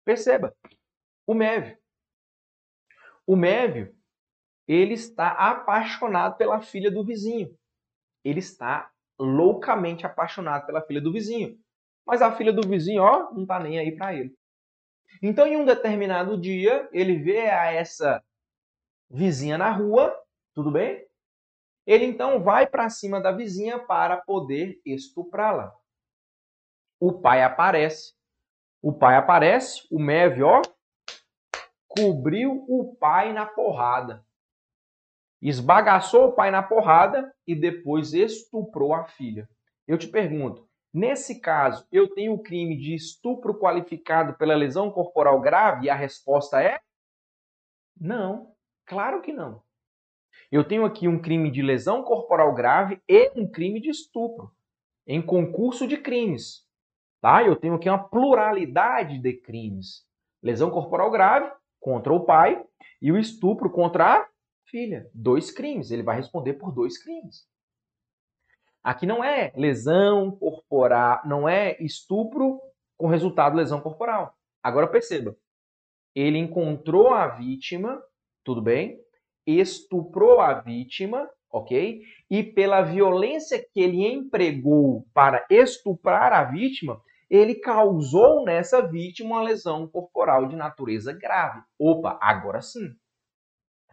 Perceba, 0.04 0.54
o 1.26 1.34
Mévio. 1.34 1.76
O 3.26 3.34
Mévio, 3.34 3.92
ele 4.72 4.94
está 4.94 5.32
apaixonado 5.32 6.36
pela 6.36 6.60
filha 6.60 6.92
do 6.92 7.04
vizinho. 7.04 7.52
Ele 8.24 8.38
está 8.38 8.88
loucamente 9.18 10.06
apaixonado 10.06 10.64
pela 10.64 10.80
filha 10.80 11.00
do 11.00 11.12
vizinho. 11.12 11.58
Mas 12.06 12.22
a 12.22 12.30
filha 12.36 12.52
do 12.52 12.66
vizinho, 12.68 13.02
ó, 13.02 13.32
não 13.32 13.44
tá 13.44 13.58
nem 13.58 13.80
aí 13.80 13.96
para 13.96 14.14
ele. 14.14 14.32
Então, 15.20 15.44
em 15.44 15.56
um 15.56 15.64
determinado 15.64 16.40
dia, 16.40 16.88
ele 16.92 17.16
vê 17.16 17.50
a 17.50 17.72
essa 17.72 18.22
vizinha 19.10 19.58
na 19.58 19.72
rua, 19.72 20.16
tudo 20.54 20.70
bem? 20.70 21.04
Ele 21.84 22.04
então 22.04 22.40
vai 22.40 22.64
para 22.64 22.88
cima 22.88 23.20
da 23.20 23.32
vizinha 23.32 23.76
para 23.76 24.18
poder 24.18 24.80
estuprá-la. 24.86 25.74
O 27.00 27.20
pai 27.20 27.42
aparece. 27.42 28.14
O 28.80 28.92
pai 28.92 29.16
aparece, 29.16 29.84
o 29.90 29.98
Mev, 29.98 30.40
ó, 30.44 30.62
cobriu 31.88 32.64
o 32.68 32.94
pai 32.94 33.32
na 33.32 33.46
porrada. 33.46 34.24
Esbagaçou 35.42 36.26
o 36.26 36.32
pai 36.32 36.50
na 36.50 36.62
porrada 36.62 37.32
e 37.46 37.54
depois 37.54 38.12
estuprou 38.12 38.92
a 38.92 39.04
filha. 39.04 39.48
Eu 39.86 39.96
te 39.96 40.06
pergunto, 40.06 40.68
nesse 40.92 41.40
caso, 41.40 41.86
eu 41.90 42.12
tenho 42.12 42.34
o 42.34 42.42
crime 42.42 42.76
de 42.76 42.94
estupro 42.94 43.58
qualificado 43.58 44.34
pela 44.34 44.54
lesão 44.54 44.90
corporal 44.90 45.40
grave? 45.40 45.86
E 45.86 45.90
a 45.90 45.94
resposta 45.94 46.62
é 46.62 46.78
não. 47.98 48.52
Claro 48.86 49.20
que 49.20 49.32
não. 49.32 49.62
Eu 50.50 50.64
tenho 50.64 50.84
aqui 50.84 51.06
um 51.06 51.20
crime 51.20 51.50
de 51.50 51.62
lesão 51.62 52.02
corporal 52.02 52.54
grave 52.54 53.00
e 53.08 53.30
um 53.36 53.48
crime 53.48 53.80
de 53.80 53.90
estupro 53.90 54.50
em 55.06 55.20
concurso 55.20 55.86
de 55.86 55.96
crimes. 55.96 56.66
Tá? 57.20 57.42
Eu 57.42 57.56
tenho 57.56 57.74
aqui 57.74 57.88
uma 57.88 58.02
pluralidade 58.02 59.18
de 59.18 59.32
crimes. 59.34 60.04
Lesão 60.42 60.70
corporal 60.70 61.10
grave 61.10 61.52
contra 61.78 62.12
o 62.12 62.24
pai 62.24 62.64
e 63.00 63.12
o 63.12 63.18
estupro 63.18 63.70
contra 63.70 64.16
a 64.16 64.28
filha. 64.70 65.10
Dois 65.12 65.50
crimes. 65.50 65.90
Ele 65.90 66.02
vai 66.02 66.16
responder 66.16 66.54
por 66.54 66.72
dois 66.72 67.02
crimes. 67.02 67.46
Aqui 68.82 69.06
não 69.06 69.22
é 69.22 69.52
lesão 69.54 70.30
corporal, 70.30 71.20
não 71.26 71.46
é 71.46 71.76
estupro 71.80 72.60
com 72.96 73.08
resultado 73.08 73.56
lesão 73.56 73.80
corporal. 73.80 74.34
Agora 74.62 74.86
perceba, 74.86 75.36
ele 76.14 76.38
encontrou 76.38 77.08
a 77.08 77.28
vítima, 77.28 78.02
tudo 78.42 78.62
bem? 78.62 78.98
estuprou 79.46 80.40
a 80.40 80.54
vítima, 80.54 81.28
ok? 81.50 82.02
E 82.30 82.42
pela 82.42 82.82
violência 82.82 83.58
que 83.58 83.80
ele 83.80 84.06
empregou 84.06 85.06
para 85.12 85.44
estuprar 85.50 86.32
a 86.32 86.44
vítima, 86.44 87.02
ele 87.28 87.56
causou 87.56 88.44
nessa 88.44 88.80
vítima 88.80 89.36
uma 89.36 89.42
lesão 89.42 89.88
corporal 89.88 90.46
de 90.46 90.56
natureza 90.56 91.12
grave. 91.12 91.62
Opa, 91.78 92.18
agora 92.20 92.60
sim. 92.60 92.94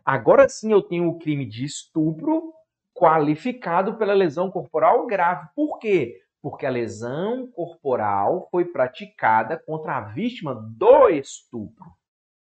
Agora 0.08 0.48
sim 0.48 0.72
eu 0.72 0.82
tenho 0.82 1.10
o 1.10 1.20
crime 1.20 1.46
de 1.46 1.66
estupro 1.66 2.54
qualificado 2.94 3.98
pela 3.98 4.14
lesão 4.14 4.50
corporal 4.50 5.06
grave. 5.06 5.50
Por 5.54 5.80
quê? 5.80 6.22
Porque 6.42 6.66
a 6.66 6.70
lesão 6.70 7.52
corporal 7.52 8.48
foi 8.50 8.64
praticada 8.64 9.62
contra 9.68 9.98
a 9.98 10.02
vítima 10.14 10.56
do 10.56 11.10
estupro. 11.10 11.86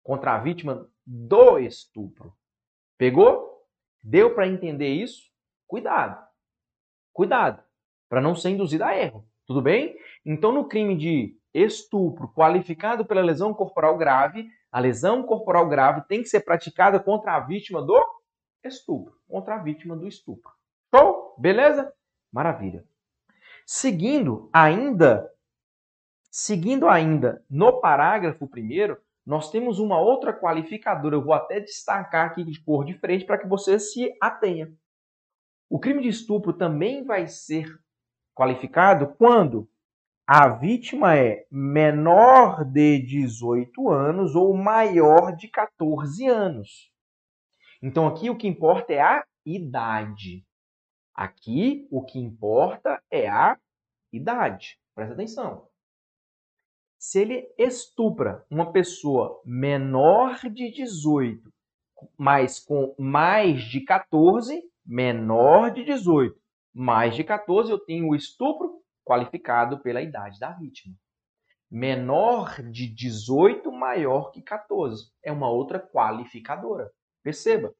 Contra 0.03 0.35
a 0.35 0.37
vítima 0.37 0.87
do 1.03 1.57
estupro. 1.57 2.35
Pegou? 2.99 3.65
Deu 4.03 4.35
para 4.35 4.47
entender 4.47 4.89
isso? 4.89 5.23
Cuidado. 5.65 6.23
Cuidado, 7.11 7.63
para 8.07 8.21
não 8.21 8.35
ser 8.35 8.51
induzido 8.51 8.83
a 8.83 8.95
erro. 8.95 9.27
Tudo 9.47 9.59
bem? 9.59 9.97
Então, 10.23 10.51
no 10.51 10.67
crime 10.67 10.95
de 10.95 11.35
estupro 11.53 12.31
qualificado 12.33 13.05
pela 13.05 13.21
lesão 13.21 13.53
corporal 13.53 13.97
grave, 13.97 14.49
a 14.71 14.79
lesão 14.79 15.23
corporal 15.23 15.67
grave 15.67 16.01
tem 16.07 16.21
que 16.21 16.29
ser 16.29 16.41
praticada 16.41 16.99
contra 16.99 17.35
a 17.35 17.39
vítima 17.39 17.81
do 17.81 17.99
estupro, 18.63 19.15
contra 19.27 19.55
a 19.55 19.57
vítima 19.57 19.95
do 19.95 20.07
estupro. 20.07 20.51
Show? 20.93 21.35
Beleza? 21.37 21.91
Maravilha. 22.31 22.85
Seguindo 23.65 24.49
ainda, 24.51 25.31
seguindo 26.31 26.87
ainda 26.87 27.43
no 27.49 27.79
parágrafo 27.79 28.47
primeiro, 28.47 28.97
nós 29.25 29.51
temos 29.51 29.79
uma 29.79 29.99
outra 29.99 30.33
qualificadora. 30.33 31.15
Eu 31.15 31.23
vou 31.23 31.33
até 31.33 31.59
destacar 31.59 32.27
aqui 32.27 32.43
de 32.43 32.59
cor 32.63 32.83
de 32.83 32.95
frente 32.95 33.25
para 33.25 33.37
que 33.37 33.47
você 33.47 33.79
se 33.79 34.15
atenha. 34.19 34.73
O 35.69 35.79
crime 35.79 36.01
de 36.01 36.09
estupro 36.09 36.51
também 36.51 37.03
vai 37.03 37.27
ser 37.27 37.79
qualificado 38.35 39.13
quando 39.19 39.69
a 40.31 40.47
vítima 40.47 41.17
é 41.17 41.47
menor 41.49 42.63
de 42.63 42.99
18 42.99 43.89
anos 43.89 44.35
ou 44.35 44.55
maior 44.55 45.35
de 45.35 45.47
14 45.47 46.27
anos. 46.27 46.91
Então 47.81 48.05
aqui 48.05 48.29
o 48.29 48.37
que 48.37 48.47
importa 48.47 48.93
é 48.93 49.01
a 49.01 49.25
idade. 49.43 50.45
Aqui 51.15 51.87
o 51.89 52.05
que 52.05 52.19
importa 52.19 53.01
é 53.09 53.27
a 53.27 53.57
idade. 54.13 54.79
Presta 54.93 55.15
atenção. 55.15 55.67
Se 56.99 57.21
ele 57.21 57.51
estupra 57.57 58.45
uma 58.51 58.71
pessoa 58.71 59.41
menor 59.43 60.47
de 60.47 60.71
18, 60.71 61.51
mas 62.15 62.59
com 62.59 62.93
mais 62.99 63.63
de 63.63 63.81
14, 63.81 64.61
menor 64.85 65.71
de 65.71 65.83
18, 65.83 66.39
mais 66.71 67.15
de 67.15 67.23
14, 67.23 67.71
eu 67.71 67.79
tenho 67.79 68.09
o 68.09 68.15
estupro 68.15 68.79
qualificado 69.09 69.79
pela 69.79 70.03
idade 70.03 70.39
da 70.39 70.51
vítima. 70.51 70.95
Menor 71.71 72.61
de 72.61 72.87
18, 72.87 73.71
maior 73.71 74.29
que 74.31 74.39
14. 74.39 75.11
É 75.23 75.31
uma 75.31 75.49
outra 75.49 75.79
qualificadora. 75.79 76.91
Perceba. 77.23 77.73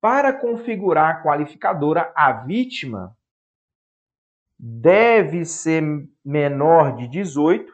Para 0.00 0.32
configurar 0.32 1.16
a 1.16 1.22
qualificadora, 1.24 2.12
a 2.14 2.44
vítima 2.44 3.16
deve 4.56 5.44
ser 5.44 5.82
menor 6.24 6.96
de 6.96 7.08
18 7.08 7.72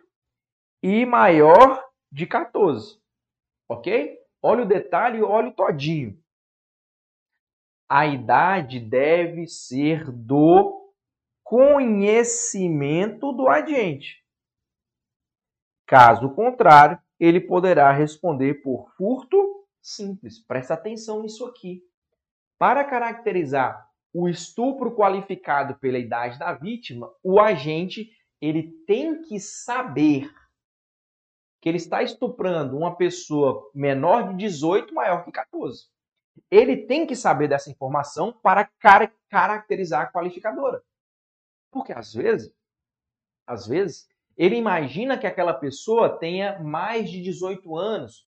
e 0.82 1.04
maior 1.04 1.84
de 2.10 2.26
14. 2.26 2.98
Ok? 3.68 4.18
Olha 4.40 4.62
o 4.62 4.68
detalhe, 4.68 5.22
olha 5.22 5.48
o 5.48 5.54
todinho. 5.54 6.18
A 7.88 8.06
idade 8.06 8.80
deve 8.80 9.46
ser 9.46 10.10
do 10.10 10.82
conhecimento 11.53 13.30
do 13.30 13.46
agente. 13.46 14.24
Caso 15.86 16.30
contrário, 16.30 16.98
ele 17.20 17.42
poderá 17.42 17.92
responder 17.92 18.62
por 18.62 18.90
furto 18.96 19.66
simples. 19.82 20.42
Presta 20.42 20.72
atenção 20.72 21.20
nisso 21.20 21.44
aqui. 21.44 21.82
Para 22.59 22.82
caracterizar 22.84 23.86
o 24.14 24.30
estupro 24.30 24.96
qualificado 24.96 25.74
pela 25.74 25.98
idade 25.98 26.38
da 26.38 26.55
vítima, 26.55 27.12
o 27.22 27.38
agente 27.38 28.11
ele 28.40 28.72
tem 28.86 29.20
que 29.20 29.38
saber 29.38 30.32
que 31.61 31.68
ele 31.68 31.76
está 31.76 32.03
estuprando 32.03 32.78
uma 32.78 32.96
pessoa 32.96 33.70
menor 33.74 34.30
de 34.30 34.36
18, 34.36 34.94
maior 34.94 35.22
que 35.22 35.30
14. 35.30 35.84
Ele 36.50 36.78
tem 36.86 37.07
que 37.07 37.14
saber 37.14 37.46
dessa 37.46 37.70
informação 37.70 38.32
para 38.42 38.64
car 38.80 39.12
caracterizar 39.28 40.00
a 40.00 40.11
qualificadora. 40.11 40.82
Porque 41.72 41.92
às 41.92 42.12
vezes, 42.12 42.54
às 43.46 43.66
vezes, 43.66 44.06
ele 44.36 44.56
imagina 44.56 45.18
que 45.18 45.26
aquela 45.26 45.54
pessoa 45.54 46.18
tenha 46.18 46.58
mais 46.60 47.10
de 47.10 47.20
18 47.22 47.76
anos. 47.76 48.26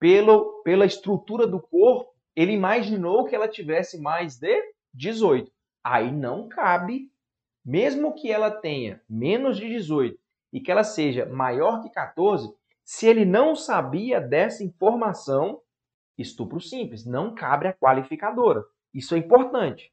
Pelo, 0.00 0.62
pela 0.62 0.86
estrutura 0.86 1.46
do 1.46 1.60
corpo, 1.60 2.12
ele 2.34 2.52
imaginou 2.52 3.24
que 3.24 3.34
ela 3.34 3.48
tivesse 3.48 4.00
mais 4.00 4.38
de 4.38 4.60
18. 4.94 5.50
Aí 5.84 6.10
não 6.10 6.48
cabe, 6.48 7.10
mesmo 7.64 8.14
que 8.14 8.30
ela 8.30 8.50
tenha 8.50 9.02
menos 9.08 9.56
de 9.56 9.68
18 9.68 10.18
e 10.52 10.60
que 10.60 10.70
ela 10.70 10.84
seja 10.84 11.26
maior 11.26 11.82
que 11.82 11.90
14, 11.90 12.54
se 12.84 13.06
ele 13.06 13.24
não 13.24 13.54
sabia 13.54 14.20
dessa 14.20 14.64
informação, 14.64 15.60
estupro 16.16 16.60
simples, 16.60 17.04
não 17.04 17.34
cabe 17.34 17.66
a 17.66 17.74
qualificadora. 17.74 18.64
Isso 18.94 19.14
é 19.14 19.18
importante. 19.18 19.92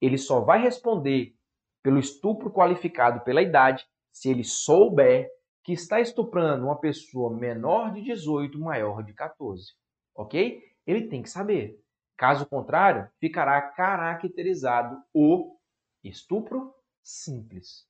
Ele 0.00 0.16
só 0.16 0.40
vai 0.40 0.62
responder 0.62 1.34
pelo 1.82 1.98
estupro 1.98 2.50
qualificado 2.50 3.20
pela 3.20 3.42
idade 3.42 3.86
se 4.12 4.30
ele 4.30 4.44
souber 4.44 5.30
que 5.64 5.72
está 5.72 6.00
estuprando 6.00 6.66
uma 6.66 6.78
pessoa 6.78 7.34
menor 7.34 7.92
de 7.92 8.02
18, 8.02 8.58
maior 8.58 9.02
de 9.02 9.12
14. 9.12 9.72
Ok? 10.14 10.62
Ele 10.86 11.08
tem 11.08 11.22
que 11.22 11.30
saber. 11.30 11.80
Caso 12.16 12.46
contrário, 12.46 13.08
ficará 13.18 13.60
caracterizado 13.62 15.00
o 15.14 15.56
estupro 16.04 16.74
simples. 17.02 17.86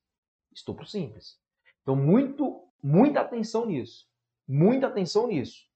Estupro 0.55 0.87
simples. 0.87 1.39
Então, 1.83 1.97
muito, 1.97 2.63
muita 2.83 3.21
atenção 3.21 3.67
nisso 3.67 4.07
muita 4.47 4.87
atenção 4.87 5.27
nisso. 5.27 5.67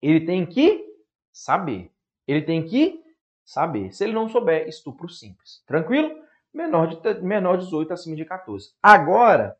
Ele 0.00 0.24
tem 0.24 0.46
que 0.46 0.86
saber. 1.32 1.92
Ele 2.26 2.42
tem 2.42 2.64
que 2.64 3.02
saber. 3.44 3.92
Se 3.92 4.04
ele 4.04 4.12
não 4.12 4.28
souber, 4.28 4.68
estupro 4.68 5.08
simples. 5.08 5.62
Tranquilo? 5.66 6.22
Menor 6.52 6.88
de, 6.88 7.20
menor 7.22 7.58
de 7.58 7.64
18 7.64 7.92
acima 7.92 8.16
de 8.16 8.24
14. 8.24 8.72
Agora, 8.82 9.56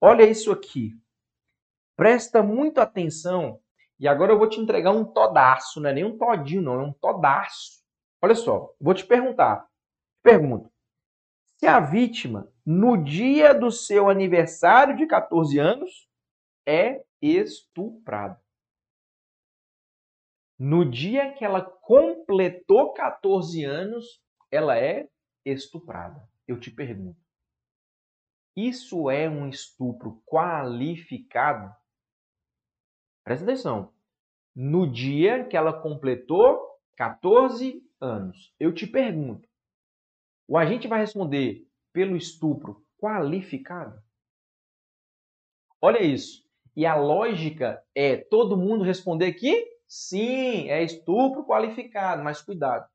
olha 0.00 0.24
isso 0.24 0.52
aqui. 0.52 0.92
Presta 1.96 2.42
muito 2.42 2.80
atenção. 2.80 3.60
E 3.98 4.06
agora 4.06 4.32
eu 4.32 4.38
vou 4.38 4.48
te 4.48 4.60
entregar 4.60 4.92
um 4.92 5.04
todaço. 5.04 5.80
Não 5.80 5.90
é 5.90 5.92
nem 5.92 6.04
um 6.04 6.16
todinho, 6.16 6.62
não. 6.62 6.80
É 6.80 6.84
um 6.84 6.92
todaço. 6.92 7.82
Olha 8.22 8.34
só. 8.34 8.72
Vou 8.80 8.94
te 8.94 9.04
perguntar. 9.04 9.66
Pergunto. 10.22 10.70
Se 11.58 11.66
a 11.66 11.80
vítima, 11.80 12.48
no 12.64 12.96
dia 13.02 13.52
do 13.52 13.70
seu 13.70 14.08
aniversário 14.08 14.96
de 14.96 15.06
14 15.06 15.58
anos, 15.58 16.08
é 16.64 17.02
estuprada. 17.20 18.40
No 20.56 20.84
dia 20.84 21.32
que 21.32 21.44
ela 21.44 21.62
completou 21.62 22.92
14 22.92 23.64
anos, 23.64 24.20
ela 24.50 24.76
é 24.76 25.08
estuprada. 25.52 26.28
Eu 26.46 26.58
te 26.58 26.70
pergunto: 26.70 27.20
isso 28.56 29.08
é 29.08 29.30
um 29.30 29.48
estupro 29.48 30.20
qualificado? 30.26 31.72
Presta 33.22 33.44
atenção. 33.44 33.92
No 34.52 34.90
dia 34.90 35.44
que 35.44 35.56
ela 35.56 35.72
completou 35.72 36.58
14 36.96 37.80
anos, 38.00 38.52
eu 38.58 38.74
te 38.74 38.86
pergunto: 38.86 39.48
o 40.48 40.58
agente 40.58 40.88
vai 40.88 40.98
responder 40.98 41.68
pelo 41.92 42.16
estupro 42.16 42.84
qualificado? 42.98 44.02
Olha 45.80 46.02
isso. 46.02 46.44
E 46.74 46.84
a 46.84 46.96
lógica 46.96 47.84
é 47.94 48.16
todo 48.16 48.56
mundo 48.56 48.82
responder 48.82 49.34
que 49.34 49.78
sim, 49.86 50.68
é 50.68 50.82
estupro 50.82 51.44
qualificado, 51.44 52.24
mas 52.24 52.42
cuidado. 52.42 52.88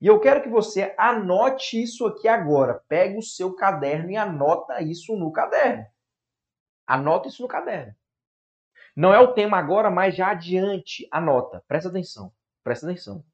E 0.00 0.06
eu 0.06 0.20
quero 0.20 0.42
que 0.42 0.48
você 0.48 0.94
anote 0.96 1.82
isso 1.82 2.06
aqui 2.06 2.28
agora. 2.28 2.82
Pegue 2.88 3.18
o 3.18 3.22
seu 3.22 3.54
caderno 3.54 4.10
e 4.10 4.16
anota 4.16 4.80
isso 4.80 5.16
no 5.16 5.32
caderno. 5.32 5.84
Anota 6.86 7.28
isso 7.28 7.42
no 7.42 7.48
caderno. 7.48 7.94
Não 8.94 9.12
é 9.12 9.18
o 9.20 9.32
tema 9.32 9.58
agora, 9.58 9.90
mas 9.90 10.14
já 10.14 10.30
adiante. 10.30 11.06
Anota. 11.10 11.62
Presta 11.66 11.88
atenção. 11.88 12.32
Presta 12.62 12.86
atenção. 12.86 13.24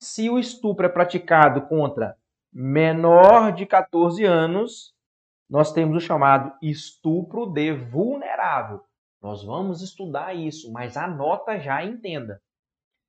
Se 0.00 0.28
o 0.28 0.38
estupro 0.38 0.86
é 0.86 0.88
praticado 0.88 1.62
contra 1.66 2.16
menor 2.52 3.52
de 3.52 3.66
14 3.66 4.24
anos, 4.24 4.94
nós 5.48 5.72
temos 5.72 5.96
o 5.96 6.06
chamado 6.06 6.52
estupro 6.62 7.46
de 7.46 7.72
vulnerável. 7.72 8.82
Nós 9.22 9.42
vamos 9.42 9.80
estudar 9.80 10.34
isso, 10.34 10.70
mas 10.70 10.96
anota 10.96 11.58
já 11.58 11.82
e 11.82 11.88
entenda. 11.88 12.42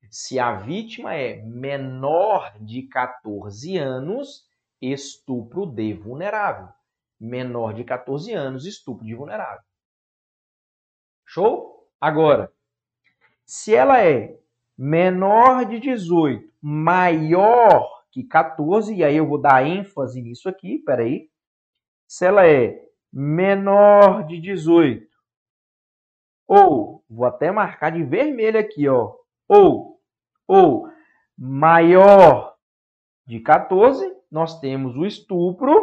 Se 0.09 0.39
a 0.39 0.53
vítima 0.55 1.13
é 1.13 1.41
menor 1.41 2.53
de 2.59 2.83
14 2.83 3.77
anos, 3.77 4.47
estupro 4.81 5.65
de 5.65 5.93
vulnerável. 5.93 6.69
Menor 7.19 7.73
de 7.73 7.83
14 7.83 8.33
anos, 8.33 8.65
estupro 8.65 9.05
de 9.05 9.15
vulnerável. 9.15 9.63
Show? 11.25 11.89
Agora, 11.99 12.51
se 13.45 13.73
ela 13.73 14.03
é 14.03 14.37
menor 14.77 15.65
de 15.65 15.79
18, 15.79 16.51
maior 16.61 18.03
que 18.11 18.23
14, 18.23 18.93
e 18.93 19.03
aí 19.03 19.17
eu 19.17 19.27
vou 19.27 19.39
dar 19.39 19.65
ênfase 19.65 20.21
nisso 20.21 20.47
aqui, 20.47 20.79
peraí 20.79 21.29
se 22.07 22.25
ela 22.25 22.47
é 22.47 22.81
menor 23.11 24.25
de 24.25 24.39
18, 24.39 25.07
ou, 26.47 27.03
vou 27.09 27.25
até 27.25 27.51
marcar 27.51 27.91
de 27.91 28.03
vermelho 28.03 28.59
aqui, 28.59 28.87
ó, 28.87 29.15
ou, 29.47 29.94
ou 30.47 30.89
maior 31.37 32.55
de 33.25 33.39
14, 33.39 34.05
nós 34.31 34.59
temos 34.59 34.95
o 34.95 35.05
estupro 35.05 35.73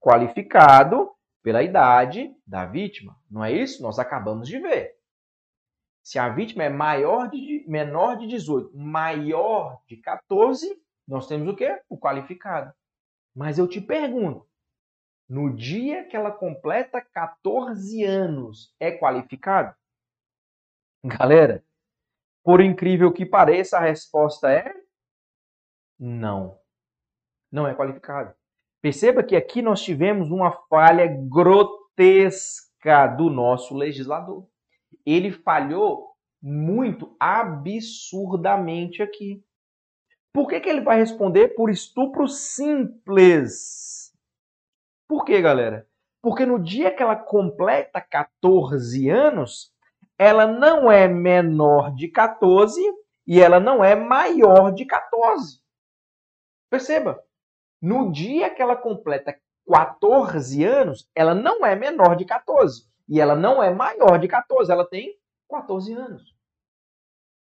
qualificado 0.00 1.10
pela 1.42 1.62
idade 1.62 2.34
da 2.46 2.64
vítima. 2.64 3.16
Não 3.30 3.44
é 3.44 3.52
isso? 3.52 3.82
Nós 3.82 3.98
acabamos 3.98 4.48
de 4.48 4.58
ver. 4.58 4.96
Se 6.02 6.18
a 6.18 6.28
vítima 6.28 6.64
é 6.64 6.68
maior 6.68 7.28
de, 7.28 7.64
menor 7.68 8.16
de 8.16 8.26
18, 8.26 8.76
maior 8.76 9.80
de 9.86 9.96
14, 9.98 10.80
nós 11.06 11.26
temos 11.26 11.48
o 11.48 11.56
quê? 11.56 11.80
O 11.88 11.98
qualificado. 11.98 12.72
Mas 13.34 13.58
eu 13.58 13.68
te 13.68 13.80
pergunto, 13.80 14.46
no 15.28 15.54
dia 15.54 16.04
que 16.04 16.16
ela 16.16 16.32
completa 16.32 17.00
14 17.00 18.02
anos, 18.02 18.74
é 18.80 18.90
qualificado? 18.90 19.74
Galera, 21.04 21.64
por 22.42 22.60
incrível 22.60 23.12
que 23.12 23.26
pareça, 23.26 23.78
a 23.78 23.80
resposta 23.80 24.50
é 24.50 24.72
não. 25.98 26.58
Não 27.52 27.66
é 27.66 27.74
qualificado. 27.74 28.34
Perceba 28.80 29.22
que 29.22 29.36
aqui 29.36 29.60
nós 29.60 29.82
tivemos 29.82 30.30
uma 30.30 30.52
falha 30.68 31.06
grotesca 31.06 33.06
do 33.06 33.28
nosso 33.28 33.74
legislador. 33.74 34.48
Ele 35.04 35.30
falhou 35.30 36.14
muito 36.40 37.14
absurdamente 37.20 39.02
aqui. 39.02 39.44
Por 40.32 40.48
que, 40.48 40.60
que 40.60 40.68
ele 40.68 40.80
vai 40.80 40.98
responder 40.98 41.48
por 41.48 41.68
estupro 41.68 42.26
simples? 42.26 44.14
Por 45.06 45.24
quê, 45.24 45.42
galera? 45.42 45.86
Porque 46.22 46.46
no 46.46 46.58
dia 46.58 46.94
que 46.94 47.02
ela 47.02 47.16
completa 47.16 48.00
14 48.00 49.10
anos, 49.10 49.74
ela 50.20 50.46
não 50.46 50.92
é 50.92 51.08
menor 51.08 51.94
de 51.94 52.06
14 52.06 52.78
e 53.26 53.40
ela 53.40 53.58
não 53.58 53.82
é 53.82 53.94
maior 53.94 54.70
de 54.70 54.84
14. 54.84 55.62
Perceba, 56.68 57.24
no 57.80 58.12
dia 58.12 58.54
que 58.54 58.60
ela 58.60 58.76
completa 58.76 59.40
14 59.66 60.62
anos, 60.62 61.08
ela 61.14 61.34
não 61.34 61.64
é 61.64 61.74
menor 61.74 62.16
de 62.16 62.26
14 62.26 62.86
e 63.08 63.18
ela 63.18 63.34
não 63.34 63.62
é 63.62 63.72
maior 63.72 64.18
de 64.18 64.28
14, 64.28 64.70
ela 64.70 64.86
tem 64.86 65.18
14 65.48 65.94
anos. 65.94 66.36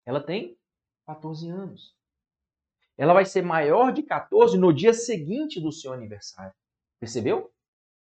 Ela 0.06 0.20
tem 0.20 0.58
14 1.08 1.50
anos. 1.50 1.96
Ela 2.98 3.14
vai 3.14 3.24
ser 3.24 3.42
maior 3.42 3.94
de 3.94 4.04
14 4.04 4.58
no 4.58 4.74
dia 4.74 4.94
seguinte 4.94 5.62
do 5.62 5.72
seu 5.72 5.94
aniversário. 5.94 6.54
Percebeu? 7.00 7.50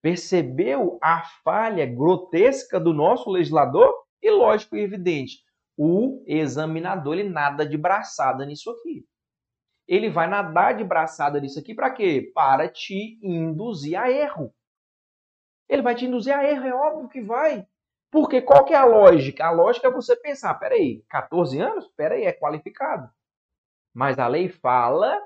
Percebeu 0.02 0.98
a 1.02 1.24
falha 1.44 1.86
grotesca 1.86 2.80
do 2.80 2.94
nosso 2.94 3.30
legislador? 3.30 3.94
E 4.22 4.30
lógico 4.30 4.76
e 4.76 4.82
evidente, 4.82 5.44
o 5.78 6.24
examinador 6.28 7.18
ele 7.18 7.30
nada 7.30 7.66
de 7.66 7.78
braçada 7.78 8.46
nisso 8.46 8.70
aqui. 8.70 9.06
Ele 9.88 10.10
vai 10.10 10.28
nadar 10.28 10.76
de 10.76 10.84
braçada 10.84 11.40
nisso 11.40 11.60
aqui 11.60 11.74
para 11.74 11.92
quê? 11.92 12.32
Para 12.34 12.70
te 12.70 13.20
induzir 13.22 14.00
a 14.00 14.10
erro. 14.10 14.54
Ele 15.68 15.82
vai 15.82 15.96
te 15.96 16.06
induzir 16.06 16.34
a 16.34 16.44
erro, 16.44 16.66
é 16.66 16.74
óbvio 16.74 17.10
que 17.10 17.22
vai. 17.22 17.66
Porque 18.12 18.42
qual 18.42 18.66
que 18.66 18.74
é 18.74 18.78
a 18.78 18.86
lógica? 18.86 19.46
A 19.46 19.52
lógica 19.52 19.88
é 19.88 19.92
você 19.92 20.16
pensar, 20.16 20.54
peraí, 20.56 21.02
14 21.10 21.60
anos? 21.60 21.88
Peraí, 21.96 22.26
é 22.26 22.34
qualificado. 22.34 23.10
Mas 23.94 24.20
a 24.20 24.28
lei 24.28 24.50
fala 24.50 25.18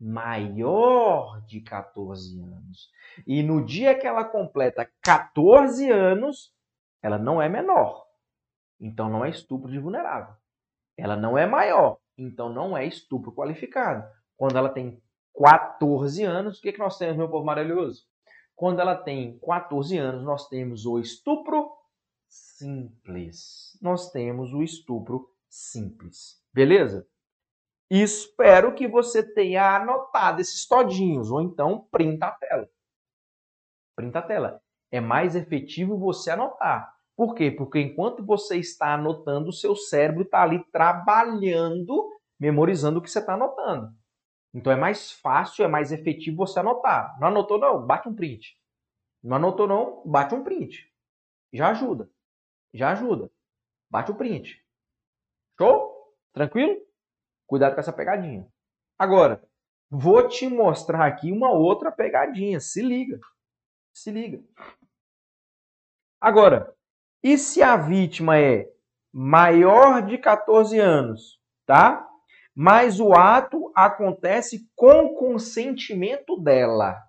maior 0.00 1.40
de 1.46 1.60
14 1.60 2.40
anos. 2.40 2.90
E 3.26 3.42
no 3.42 3.64
dia 3.64 3.96
que 3.96 4.06
ela 4.06 4.24
completa 4.24 4.90
14 5.02 5.90
anos, 5.90 6.52
ela 7.02 7.18
não 7.18 7.40
é 7.40 7.48
menor. 7.48 8.04
Então 8.82 9.08
não 9.08 9.24
é 9.24 9.30
estupro 9.30 9.70
de 9.70 9.78
vulnerável. 9.78 10.34
Ela 10.96 11.16
não 11.16 11.38
é 11.38 11.46
maior. 11.46 11.98
Então 12.18 12.52
não 12.52 12.76
é 12.76 12.84
estupro 12.84 13.32
qualificado. 13.32 14.04
Quando 14.36 14.58
ela 14.58 14.68
tem 14.68 15.00
14 15.38 16.24
anos, 16.24 16.58
o 16.58 16.60
que, 16.60 16.72
que 16.72 16.78
nós 16.78 16.98
temos, 16.98 17.16
meu 17.16 17.30
povo 17.30 17.46
maravilhoso? 17.46 18.04
Quando 18.56 18.80
ela 18.80 18.96
tem 18.96 19.38
14 19.38 19.96
anos, 19.96 20.24
nós 20.24 20.48
temos 20.48 20.84
o 20.84 20.98
estupro 20.98 21.70
simples. 22.28 23.78
Nós 23.80 24.10
temos 24.10 24.52
o 24.52 24.62
estupro 24.62 25.30
simples. 25.48 26.42
Beleza? 26.52 27.06
Espero 27.88 28.74
que 28.74 28.88
você 28.88 29.22
tenha 29.22 29.76
anotado 29.76 30.40
esses 30.40 30.66
todinhos, 30.66 31.30
ou 31.30 31.40
então 31.40 31.86
printa 31.90 32.26
a 32.26 32.32
tela. 32.32 32.68
Printa 33.94 34.18
a 34.18 34.22
tela. 34.22 34.62
É 34.90 35.00
mais 35.00 35.36
efetivo 35.36 35.98
você 35.98 36.30
anotar. 36.30 36.94
Por 37.16 37.34
quê? 37.34 37.50
Porque 37.50 37.78
enquanto 37.78 38.24
você 38.24 38.56
está 38.56 38.94
anotando, 38.94 39.50
o 39.50 39.52
seu 39.52 39.76
cérebro 39.76 40.22
está 40.22 40.42
ali 40.42 40.64
trabalhando, 40.72 42.10
memorizando 42.40 42.98
o 42.98 43.02
que 43.02 43.10
você 43.10 43.18
está 43.18 43.34
anotando. 43.34 43.94
Então 44.54 44.72
é 44.72 44.76
mais 44.76 45.12
fácil, 45.12 45.64
é 45.64 45.68
mais 45.68 45.92
efetivo 45.92 46.38
você 46.38 46.60
anotar. 46.60 47.18
Não 47.20 47.28
anotou 47.28 47.58
não? 47.58 47.86
Bate 47.86 48.08
um 48.08 48.14
print. 48.14 48.58
Não 49.22 49.36
anotou 49.36 49.66
não? 49.66 50.02
Bate 50.04 50.34
um 50.34 50.42
print. 50.42 50.90
Já 51.52 51.70
ajuda. 51.70 52.10
Já 52.72 52.92
ajuda. 52.92 53.30
Bate 53.90 54.10
o 54.10 54.14
print. 54.14 54.62
Show? 55.58 56.14
Tranquilo? 56.32 56.76
Cuidado 57.46 57.74
com 57.74 57.80
essa 57.80 57.92
pegadinha. 57.92 58.46
Agora, 58.98 59.42
vou 59.90 60.26
te 60.28 60.48
mostrar 60.48 61.06
aqui 61.06 61.30
uma 61.30 61.50
outra 61.50 61.92
pegadinha. 61.92 62.58
Se 62.60 62.82
liga. 62.82 63.20
Se 63.92 64.10
liga. 64.10 64.42
Agora, 66.20 66.74
e 67.22 67.38
se 67.38 67.62
a 67.62 67.76
vítima 67.76 68.38
é 68.38 68.68
maior 69.12 70.04
de 70.04 70.18
14 70.18 70.78
anos, 70.78 71.40
tá? 71.64 72.08
Mas 72.54 72.98
o 72.98 73.12
ato 73.12 73.70
acontece 73.74 74.68
com 74.74 75.14
consentimento 75.14 76.36
dela. 76.36 77.00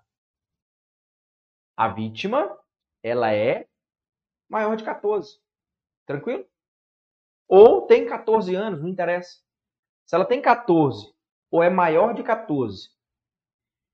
A 1.76 1.88
vítima, 1.88 2.56
ela 3.02 3.32
é 3.32 3.66
maior 4.48 4.76
de 4.76 4.84
14. 4.84 5.38
Tranquilo? 6.06 6.46
Ou 7.48 7.86
tem 7.86 8.06
14 8.06 8.54
anos, 8.54 8.80
não 8.80 8.88
interessa. 8.88 9.42
Se 10.06 10.14
ela 10.14 10.24
tem 10.24 10.40
14 10.40 11.12
ou 11.50 11.62
é 11.62 11.68
maior 11.68 12.14
de 12.14 12.22
14 12.22 12.90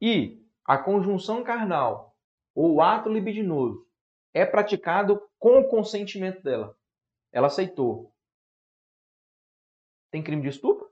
e 0.01 0.45
a 0.65 0.79
conjunção 0.79 1.43
carnal 1.43 2.17
ou 2.55 2.75
o 2.75 2.83
ato 2.83 3.09
libidinoso 3.09 3.90
é 4.33 4.45
praticado 4.47 5.21
com 5.39 5.61
o 5.61 5.69
consentimento 5.69 6.43
dela, 6.43 6.77
ela 7.33 7.49
aceitou. 7.49 8.13
Tem 10.11 10.23
crime 10.23 10.43
de 10.43 10.49
estupro? 10.49 10.91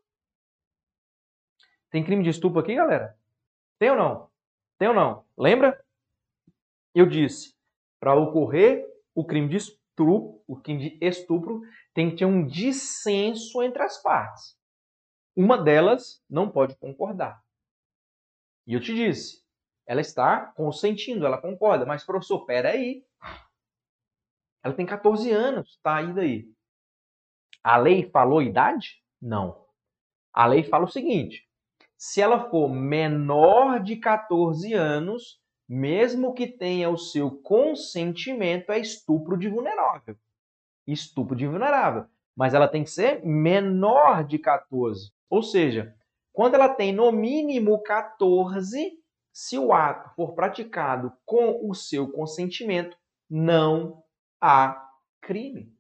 Tem 1.91 2.05
crime 2.05 2.23
de 2.23 2.31
estupro 2.31 2.61
aqui, 2.61 2.75
galera? 2.75 3.19
Tem 3.79 3.91
ou 3.91 3.97
não? 3.97 4.31
Tem 4.79 4.89
ou 4.89 4.95
não? 4.95 5.25
Lembra? 5.37 5.85
Eu 6.95 7.09
disse, 7.09 7.57
para 7.99 8.15
ocorrer 8.15 8.87
o 9.15 9.25
crime 9.25 9.49
de 9.49 9.57
estupro, 9.57 10.43
o 10.47 10.57
crime 10.57 10.91
de 10.91 11.05
estupro 11.05 11.63
tem 11.93 12.11
que 12.11 12.19
ter 12.19 12.25
um 12.25 12.47
dissenso 12.47 13.63
entre 13.63 13.83
as 13.83 14.01
partes. 14.01 14.57
Uma 15.35 15.63
delas 15.63 16.23
não 16.29 16.51
pode 16.51 16.77
concordar. 16.77 17.43
E 18.67 18.75
eu 18.75 18.81
te 18.81 18.95
disse, 18.95 19.43
ela 19.87 20.01
está 20.01 20.53
consentindo, 20.53 21.25
ela 21.25 21.41
concorda, 21.41 21.87
mas 21.87 22.05
professor, 22.05 22.45
peraí. 22.45 23.05
Ela 24.63 24.75
tem 24.75 24.87
14 24.87 25.31
anos, 25.31 25.79
tá 25.83 25.97
aí 25.97 26.13
daí. 26.13 26.49
A 27.63 27.77
lei 27.77 28.09
falou 28.11 28.43
idade? 28.43 29.03
Não. 29.21 29.65
A 30.33 30.47
lei 30.47 30.63
fala 30.63 30.85
o 30.85 30.91
seguinte: 30.91 31.49
se 31.97 32.21
ela 32.21 32.49
for 32.49 32.69
menor 32.69 33.83
de 33.83 33.97
14 33.97 34.73
anos, 34.73 35.41
mesmo 35.69 36.33
que 36.33 36.47
tenha 36.47 36.89
o 36.89 36.97
seu 36.97 37.31
consentimento, 37.31 38.71
é 38.71 38.79
estupro 38.79 39.37
de 39.37 39.49
vulnerável. 39.49 40.17
Estupro 40.87 41.37
de 41.37 41.47
vulnerável. 41.47 42.07
Mas 42.35 42.55
ela 42.55 42.69
tem 42.69 42.85
que 42.85 42.91
ser 42.91 43.25
menor 43.25 44.25
de 44.25 44.39
14. 44.39 45.13
Ou 45.29 45.43
seja, 45.43 45.95
quando 46.33 46.55
ela 46.55 46.69
tem 46.69 46.93
no 46.93 47.11
mínimo 47.11 47.83
14, 47.83 48.93
se 49.33 49.59
o 49.59 49.73
ato 49.73 50.15
for 50.15 50.35
praticado 50.35 51.13
com 51.27 51.69
o 51.69 51.75
seu 51.75 52.11
consentimento, 52.11 52.97
não 53.29 54.03
há 54.41 54.91
crime. 55.21 55.75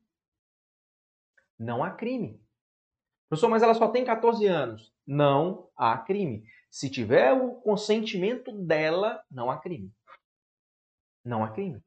Não 1.58 1.82
há 1.82 1.90
crime. 1.90 2.40
Professor, 3.28 3.48
mas 3.48 3.62
ela 3.62 3.74
só 3.74 3.88
tem 3.88 4.04
14 4.04 4.46
anos. 4.46 4.92
Não 5.06 5.68
há 5.76 5.98
crime. 5.98 6.44
Se 6.70 6.90
tiver 6.90 7.32
o 7.32 7.56
consentimento 7.56 8.52
dela, 8.52 9.22
não 9.30 9.50
há 9.50 9.58
crime. 9.58 9.92
Não 11.24 11.44
há 11.44 11.50
crime. 11.50 11.82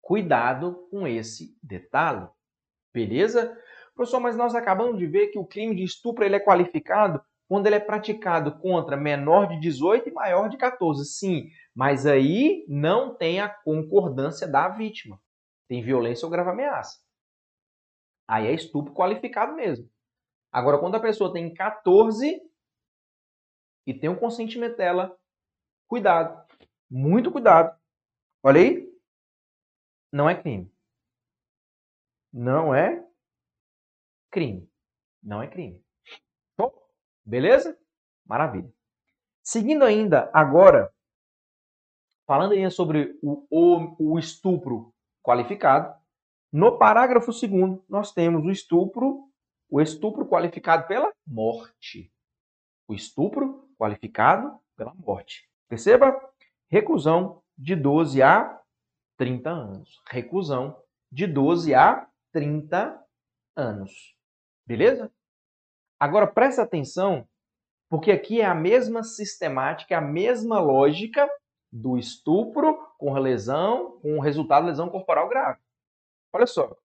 Cuidado 0.00 0.88
com 0.90 1.06
esse 1.06 1.58
detalhe. 1.62 2.28
Beleza? 2.92 3.56
Professor, 3.94 4.20
mas 4.20 4.36
nós 4.36 4.54
acabamos 4.54 4.98
de 4.98 5.06
ver 5.06 5.28
que 5.28 5.38
o 5.38 5.46
crime 5.46 5.74
de 5.74 5.84
estupro 5.84 6.24
ele 6.24 6.36
é 6.36 6.40
qualificado 6.40 7.22
quando 7.48 7.66
ele 7.66 7.76
é 7.76 7.80
praticado 7.80 8.58
contra 8.60 8.96
menor 8.96 9.48
de 9.48 9.60
18 9.60 10.08
e 10.08 10.12
maior 10.12 10.48
de 10.48 10.56
14. 10.56 11.04
Sim, 11.04 11.48
mas 11.74 12.06
aí 12.06 12.64
não 12.68 13.14
tem 13.14 13.40
a 13.40 13.48
concordância 13.48 14.46
da 14.46 14.68
vítima. 14.68 15.20
Tem 15.70 15.84
violência 15.84 16.26
ou 16.26 16.32
grave 16.32 16.50
ameaça. 16.50 17.00
Aí 18.26 18.48
é 18.48 18.52
estupro 18.52 18.92
qualificado 18.92 19.54
mesmo. 19.54 19.88
Agora, 20.50 20.80
quando 20.80 20.96
a 20.96 21.00
pessoa 21.00 21.32
tem 21.32 21.54
14 21.54 22.42
e 23.86 23.94
tem 23.94 24.10
o 24.10 24.18
consentimento 24.18 24.76
dela, 24.76 25.16
cuidado. 25.86 26.44
Muito 26.90 27.30
cuidado. 27.30 27.78
Olha 28.42 28.60
aí. 28.60 28.92
Não 30.12 30.28
é 30.28 30.42
crime. 30.42 30.74
Não 32.32 32.74
é 32.74 33.08
crime. 34.28 34.68
Não 35.22 35.40
é 35.40 35.46
crime. 35.46 35.80
Bom, 36.58 36.72
beleza? 37.24 37.78
Maravilha. 38.26 38.74
Seguindo 39.40 39.84
ainda 39.84 40.32
agora, 40.34 40.92
falando 42.26 42.54
ainda 42.54 42.70
sobre 42.70 43.16
o, 43.22 43.46
o, 43.48 44.14
o 44.14 44.18
estupro 44.18 44.92
qualificado, 45.22 45.94
no 46.52 46.78
parágrafo 46.78 47.32
segundo 47.32 47.84
nós 47.88 48.12
temos 48.12 48.44
o 48.44 48.50
estupro, 48.50 49.28
o 49.68 49.80
estupro 49.80 50.26
qualificado 50.26 50.86
pela 50.86 51.12
morte. 51.26 52.12
O 52.88 52.94
estupro 52.94 53.68
qualificado 53.78 54.58
pela 54.76 54.92
morte. 54.94 55.48
Perceba? 55.68 56.18
Reclusão 56.68 57.42
de 57.56 57.76
12 57.76 58.20
a 58.22 58.60
30 59.16 59.50
anos. 59.50 60.02
Reclusão 60.08 60.76
de 61.12 61.26
12 61.26 61.74
a 61.74 62.08
30 62.32 63.00
anos. 63.56 64.16
Beleza? 64.66 65.12
Agora 65.98 66.26
presta 66.26 66.62
atenção, 66.62 67.28
porque 67.88 68.10
aqui 68.10 68.40
é 68.40 68.46
a 68.46 68.54
mesma 68.54 69.02
sistemática, 69.02 69.98
a 69.98 70.00
mesma 70.00 70.58
lógica 70.58 71.28
do 71.70 71.98
estupro 71.98 72.89
com 73.00 73.12
lesão, 73.14 73.98
com 74.00 74.18
o 74.18 74.20
resultado 74.20 74.64
de 74.64 74.70
lesão 74.70 74.90
corporal 74.90 75.26
grave. 75.26 75.58
Olha 76.32 76.46
só. 76.46 76.76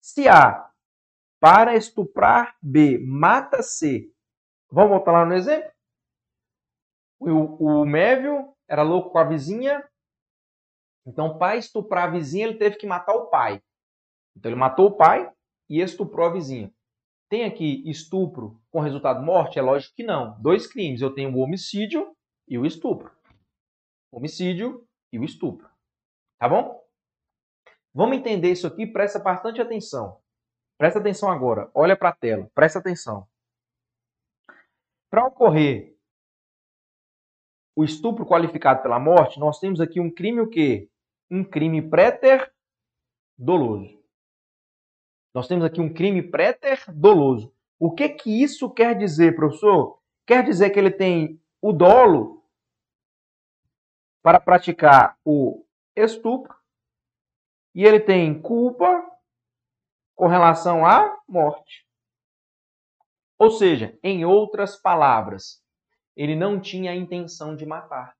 Se 0.00 0.26
A 0.26 0.70
para 1.38 1.76
estuprar 1.76 2.56
B 2.60 2.98
mata 2.98 3.62
C, 3.62 4.10
vamos 4.72 4.90
voltar 4.90 5.12
lá 5.12 5.26
no 5.26 5.34
exemplo? 5.34 5.70
O, 7.20 7.82
o 7.82 7.84
Mévio 7.84 8.54
era 8.66 8.82
louco 8.82 9.10
com 9.10 9.18
a 9.18 9.24
vizinha, 9.24 9.86
então 11.06 11.36
para 11.36 11.56
estuprar 11.56 12.08
a 12.08 12.10
vizinha 12.10 12.46
ele 12.46 12.58
teve 12.58 12.76
que 12.76 12.86
matar 12.86 13.14
o 13.14 13.26
pai. 13.26 13.62
Então 14.34 14.50
ele 14.50 14.58
matou 14.58 14.86
o 14.86 14.96
pai 14.96 15.30
e 15.68 15.80
estuprou 15.80 16.26
a 16.26 16.32
vizinha. 16.32 16.72
Tem 17.28 17.44
aqui 17.44 17.88
estupro 17.88 18.58
com 18.70 18.80
resultado 18.80 19.22
morte? 19.22 19.58
É 19.58 19.62
lógico 19.62 19.94
que 19.94 20.02
não. 20.02 20.40
Dois 20.40 20.66
crimes. 20.66 21.02
Eu 21.02 21.14
tenho 21.14 21.34
o 21.34 21.40
homicídio 21.40 22.16
e 22.48 22.56
o 22.56 22.64
estupro. 22.64 23.17
Homicídio 24.10 24.86
e 25.12 25.18
o 25.18 25.24
estupro. 25.24 25.68
Tá 26.38 26.48
bom? 26.48 26.82
Vamos 27.92 28.16
entender 28.16 28.52
isso 28.52 28.66
aqui, 28.66 28.86
presta 28.86 29.18
bastante 29.18 29.60
atenção. 29.60 30.20
Presta 30.78 31.00
atenção 31.00 31.30
agora. 31.30 31.70
Olha 31.74 31.96
para 31.96 32.10
a 32.10 32.14
tela. 32.14 32.50
Presta 32.54 32.78
atenção. 32.78 33.26
Para 35.10 35.26
ocorrer 35.26 35.96
o 37.74 37.84
estupro 37.84 38.26
qualificado 38.26 38.82
pela 38.82 38.98
morte, 38.98 39.40
nós 39.40 39.58
temos 39.58 39.80
aqui 39.80 40.00
um 40.00 40.10
crime 40.10 40.40
o 40.40 40.48
quê? 40.48 40.88
Um 41.30 41.42
crime 41.42 41.82
préter 41.82 42.52
doloso. 43.36 43.98
Nós 45.34 45.46
temos 45.48 45.64
aqui 45.64 45.80
um 45.80 45.92
crime 45.92 46.22
préter 46.22 46.82
doloso. 46.92 47.52
O 47.78 47.94
que 47.94 48.08
que 48.08 48.42
isso 48.42 48.70
quer 48.70 48.96
dizer, 48.96 49.36
professor? 49.36 50.00
Quer 50.26 50.44
dizer 50.44 50.70
que 50.70 50.78
ele 50.78 50.90
tem 50.90 51.40
o 51.60 51.72
dolo 51.72 52.37
para 54.28 54.38
praticar 54.38 55.18
o 55.24 55.64
estupro 55.96 56.54
e 57.74 57.82
ele 57.82 57.98
tem 57.98 58.38
culpa 58.38 59.10
com 60.14 60.26
relação 60.26 60.84
à 60.84 61.18
morte. 61.26 61.88
Ou 63.38 63.50
seja, 63.50 63.98
em 64.02 64.26
outras 64.26 64.76
palavras, 64.76 65.64
ele 66.14 66.36
não 66.36 66.60
tinha 66.60 66.90
a 66.90 66.94
intenção 66.94 67.56
de 67.56 67.64
matar. 67.64 68.14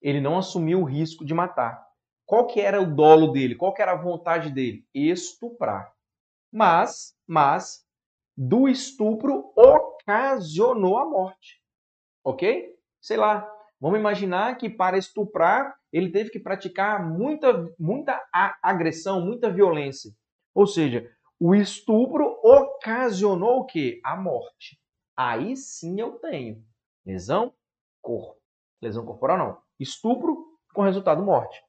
Ele 0.00 0.18
não 0.18 0.38
assumiu 0.38 0.80
o 0.80 0.84
risco 0.84 1.26
de 1.26 1.34
matar. 1.34 1.86
Qual 2.24 2.46
que 2.46 2.58
era 2.58 2.80
o 2.80 2.86
dolo 2.86 3.32
dele? 3.32 3.56
Qual 3.56 3.74
que 3.74 3.82
era 3.82 3.92
a 3.92 4.02
vontade 4.02 4.48
dele? 4.48 4.88
Estuprar. 4.94 5.92
Mas, 6.50 7.14
mas, 7.26 7.86
do 8.34 8.66
estupro 8.66 9.52
ocasionou 9.54 10.96
a 10.96 11.04
morte. 11.04 11.62
Ok? 12.24 12.74
Sei 13.02 13.18
lá. 13.18 13.53
Vamos 13.84 14.00
imaginar 14.00 14.56
que 14.56 14.70
para 14.70 14.96
estuprar 14.96 15.76
ele 15.92 16.10
teve 16.10 16.30
que 16.30 16.40
praticar 16.40 17.06
muita, 17.06 17.70
muita 17.78 18.18
agressão, 18.62 19.20
muita 19.20 19.50
violência. 19.50 20.10
Ou 20.54 20.66
seja, 20.66 21.06
o 21.38 21.54
estupro 21.54 22.24
ocasionou 22.42 23.58
o 23.58 23.66
quê? 23.66 24.00
A 24.02 24.16
morte. 24.16 24.80
Aí 25.14 25.54
sim 25.54 26.00
eu 26.00 26.12
tenho 26.12 26.64
lesão 27.04 27.52
corpo. 28.00 28.40
Lesão 28.80 29.04
corporal 29.04 29.36
não. 29.36 29.58
Estupro 29.78 30.34
com 30.72 30.80
resultado 30.80 31.22
morte. 31.22 31.62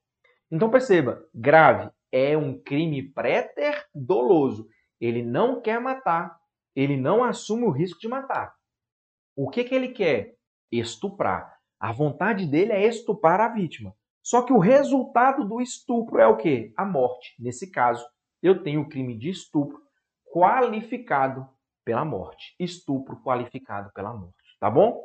Então 0.50 0.72
perceba, 0.72 1.22
grave 1.36 1.92
é 2.14 2.38
um 2.38 2.58
crime 2.58 3.12
préter 3.12 3.86
doloso. 3.94 4.70
Ele 5.02 5.22
não 5.22 5.60
quer 5.60 5.82
matar, 5.82 6.40
ele 6.74 6.96
não 6.96 7.26
assume 7.26 7.66
o 7.66 7.72
risco 7.72 8.00
de 8.00 8.08
matar. 8.08 8.56
O 9.36 9.50
que, 9.50 9.66
que 9.66 9.76
ele 9.76 9.90
quer? 9.90 10.38
Estuprar. 10.72 11.55
A 11.80 11.92
vontade 11.92 12.46
dele 12.46 12.72
é 12.72 12.88
estuprar 12.88 13.40
a 13.42 13.50
vítima. 13.50 13.94
Só 14.24 14.42
que 14.42 14.54
o 14.54 14.58
resultado 14.58 15.48
do 15.48 15.62
estupro 15.62 16.20
é 16.20 16.28
o 16.28 16.38
quê? 16.38 16.74
A 16.76 16.84
morte. 16.84 17.36
Nesse 17.40 17.70
caso, 17.70 18.06
eu 18.42 18.64
tenho 18.64 18.82
o 18.82 18.90
crime 18.90 19.18
de 19.18 19.30
estupro 19.30 19.82
qualificado 20.26 21.48
pela 21.84 22.04
morte. 22.04 22.56
Estupro 22.60 23.22
qualificado 23.22 23.92
pela 23.94 24.14
morte. 24.14 24.58
Tá 24.60 24.70
bom? 24.70 25.00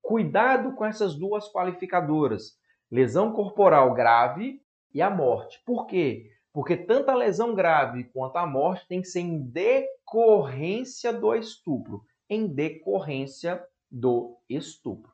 Cuidado 0.00 0.74
com 0.74 0.84
essas 0.84 1.14
duas 1.14 1.50
qualificadoras. 1.52 2.58
Lesão 2.90 3.32
corporal 3.32 3.92
grave 3.92 4.62
e 4.92 5.02
a 5.02 5.10
morte. 5.10 5.60
Por 5.66 5.86
quê? 5.86 6.30
Porque 6.52 6.76
tanto 6.76 7.10
a 7.10 7.14
lesão 7.14 7.54
grave 7.54 8.04
quanto 8.04 8.36
a 8.36 8.46
morte 8.46 8.86
tem 8.86 9.02
que 9.02 9.08
ser 9.08 9.20
em 9.20 9.42
decorrência 9.42 11.12
do 11.12 11.34
estupro. 11.34 12.02
Em 12.30 12.46
decorrência 12.46 13.62
do 13.90 14.38
estupro. 14.48 15.12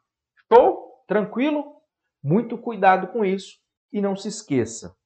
Show? 0.53 0.90
Tranquilo? 1.11 1.83
Muito 2.23 2.57
cuidado 2.57 3.09
com 3.09 3.25
isso. 3.25 3.59
E 3.93 4.01
não 4.01 4.15
se 4.15 4.29
esqueça: 4.29 4.97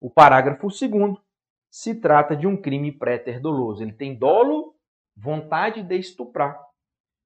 o 0.00 0.10
parágrafo 0.10 0.68
segundo 0.72 1.22
se 1.70 1.94
trata 1.94 2.34
de 2.34 2.48
um 2.48 2.60
crime 2.60 2.90
pré-terdoloso. 2.90 3.80
Ele 3.80 3.92
tem 3.92 4.18
dolo, 4.18 4.74
vontade 5.16 5.84
de 5.84 5.96
estuprar, 5.96 6.60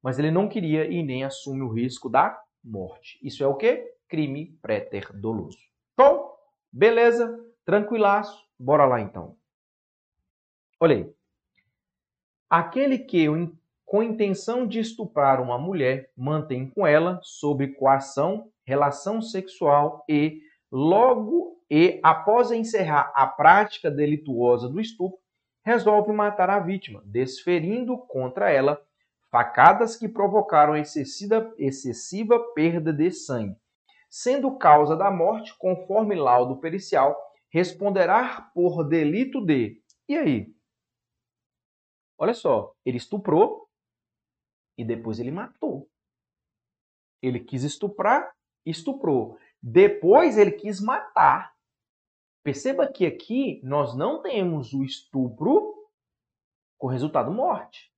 mas 0.02 0.18
ele 0.18 0.30
não 0.30 0.50
queria 0.50 0.84
e 0.84 1.02
nem 1.02 1.24
assume 1.24 1.62
o 1.62 1.72
risco 1.72 2.10
da 2.10 2.38
morte. 2.62 3.18
Isso 3.22 3.42
é 3.42 3.46
o 3.46 3.56
que? 3.56 3.96
Crime 4.06 4.58
pré-terdoloso. 4.60 5.56
Show? 5.98 6.36
Beleza, 6.70 7.42
tranquilaço. 7.64 8.44
Bora 8.58 8.84
lá 8.84 9.00
então. 9.00 9.34
Olha 10.78 10.96
aí. 10.96 11.14
Aquele 12.50 12.98
que, 12.98 13.26
com 13.84 14.02
intenção 14.02 14.66
de 14.66 14.80
estuprar 14.80 15.40
uma 15.40 15.58
mulher, 15.58 16.10
mantém 16.16 16.68
com 16.70 16.86
ela, 16.86 17.20
sob 17.22 17.68
coação, 17.74 18.50
relação 18.66 19.20
sexual 19.20 20.04
e, 20.08 20.40
logo 20.70 21.58
e 21.70 22.00
após 22.02 22.50
encerrar 22.50 23.12
a 23.14 23.26
prática 23.26 23.90
delituosa 23.90 24.68
do 24.68 24.80
estupro, 24.80 25.18
resolve 25.64 26.12
matar 26.12 26.50
a 26.50 26.58
vítima, 26.58 27.02
desferindo 27.06 27.98
contra 27.98 28.50
ela 28.50 28.80
facadas 29.30 29.96
que 29.96 30.08
provocaram 30.08 30.76
excessiva, 30.76 31.52
excessiva 31.58 32.38
perda 32.54 32.92
de 32.92 33.10
sangue 33.10 33.56
sendo 34.14 34.56
causa 34.56 34.94
da 34.94 35.10
morte, 35.10 35.52
conforme 35.58 36.14
laudo 36.14 36.60
pericial, 36.60 37.20
responderá 37.50 38.48
por 38.54 38.84
delito 38.84 39.44
de. 39.44 39.76
E 40.08 40.16
aí? 40.16 40.54
Olha 42.16 42.32
só, 42.32 42.72
ele 42.86 42.96
estuprou 42.96 43.63
e 44.76 44.84
depois 44.84 45.18
ele 45.18 45.30
matou. 45.30 45.88
Ele 47.22 47.40
quis 47.40 47.62
estuprar, 47.62 48.32
estuprou. 48.66 49.38
Depois 49.62 50.36
ele 50.36 50.52
quis 50.52 50.80
matar. 50.80 51.54
Perceba 52.42 52.86
que 52.86 53.06
aqui 53.06 53.60
nós 53.64 53.96
não 53.96 54.20
temos 54.20 54.74
o 54.74 54.84
estupro 54.84 55.74
com 56.78 56.86
resultado 56.86 57.32
morte. 57.32 57.90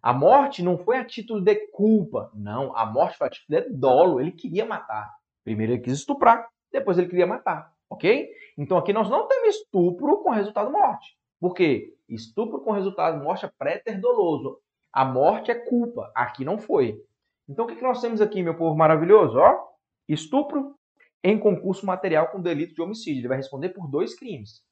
A 0.00 0.12
morte 0.12 0.62
não 0.62 0.78
foi 0.78 0.96
a 0.96 1.04
título 1.04 1.40
de 1.40 1.54
culpa, 1.68 2.30
não. 2.34 2.74
A 2.76 2.86
morte 2.86 3.18
foi 3.18 3.26
a 3.26 3.30
título 3.30 3.60
de 3.60 3.68
dolo. 3.70 4.20
Ele 4.20 4.32
queria 4.32 4.64
matar. 4.64 5.14
Primeiro 5.44 5.72
ele 5.72 5.82
quis 5.82 5.94
estuprar, 5.94 6.48
depois 6.70 6.96
ele 6.96 7.08
queria 7.08 7.26
matar, 7.26 7.74
ok? 7.90 8.30
Então 8.56 8.78
aqui 8.78 8.92
nós 8.92 9.10
não 9.10 9.26
temos 9.26 9.56
estupro 9.56 10.22
com 10.22 10.30
resultado 10.30 10.70
morte. 10.70 11.16
Por 11.40 11.54
quê? 11.54 11.96
Estupro 12.08 12.60
com 12.60 12.70
resultado 12.70 13.22
morte 13.22 13.44
é 13.44 13.50
pré-terdoloso. 13.58 14.61
A 14.92 15.04
morte 15.04 15.50
é 15.50 15.54
culpa. 15.54 16.12
Aqui 16.14 16.44
não 16.44 16.58
foi. 16.58 17.02
Então 17.48 17.64
o 17.64 17.68
que 17.68 17.80
nós 17.80 18.00
temos 18.00 18.20
aqui, 18.20 18.42
meu 18.42 18.56
povo 18.56 18.76
maravilhoso? 18.76 19.38
Ó, 19.38 19.68
estupro 20.08 20.76
em 21.24 21.38
concurso 21.38 21.86
material 21.86 22.28
com 22.28 22.40
delito 22.40 22.74
de 22.74 22.82
homicídio. 22.82 23.20
Ele 23.20 23.28
vai 23.28 23.36
responder 23.36 23.70
por 23.70 23.88
dois 23.88 24.14
crimes. 24.14 24.62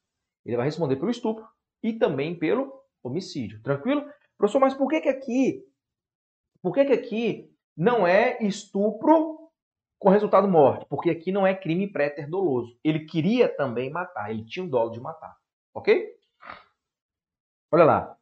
Ele 0.45 0.57
vai 0.57 0.65
responder 0.65 0.95
pelo 0.97 1.11
estupro 1.11 1.45
e 1.83 1.93
também 1.93 2.37
pelo 2.37 2.71
homicídio. 3.03 3.61
Tranquilo? 3.61 4.05
Professor, 4.37 4.59
mas 4.59 4.73
por 4.73 4.89
que 4.89 5.01
que 5.01 5.09
aqui, 5.09 5.65
por 6.61 6.73
que 6.73 6.85
que 6.85 6.93
aqui 6.93 7.55
não 7.77 8.05
é 8.05 8.41
estupro 8.41 9.49
com 9.99 10.09
resultado 10.09 10.47
morte? 10.47 10.85
Porque 10.89 11.09
aqui 11.09 11.31
não 11.31 11.45
é 11.45 11.55
crime 11.55 11.91
préter 11.91 12.29
doloso. 12.29 12.77
Ele 12.83 13.05
queria 13.05 13.47
também 13.47 13.89
matar, 13.89 14.31
ele 14.31 14.45
tinha 14.45 14.65
o 14.65 14.69
dolo 14.69 14.91
de 14.91 14.99
matar, 14.99 15.35
ok? 15.73 16.09
Olha 17.71 17.83
lá. 17.85 18.20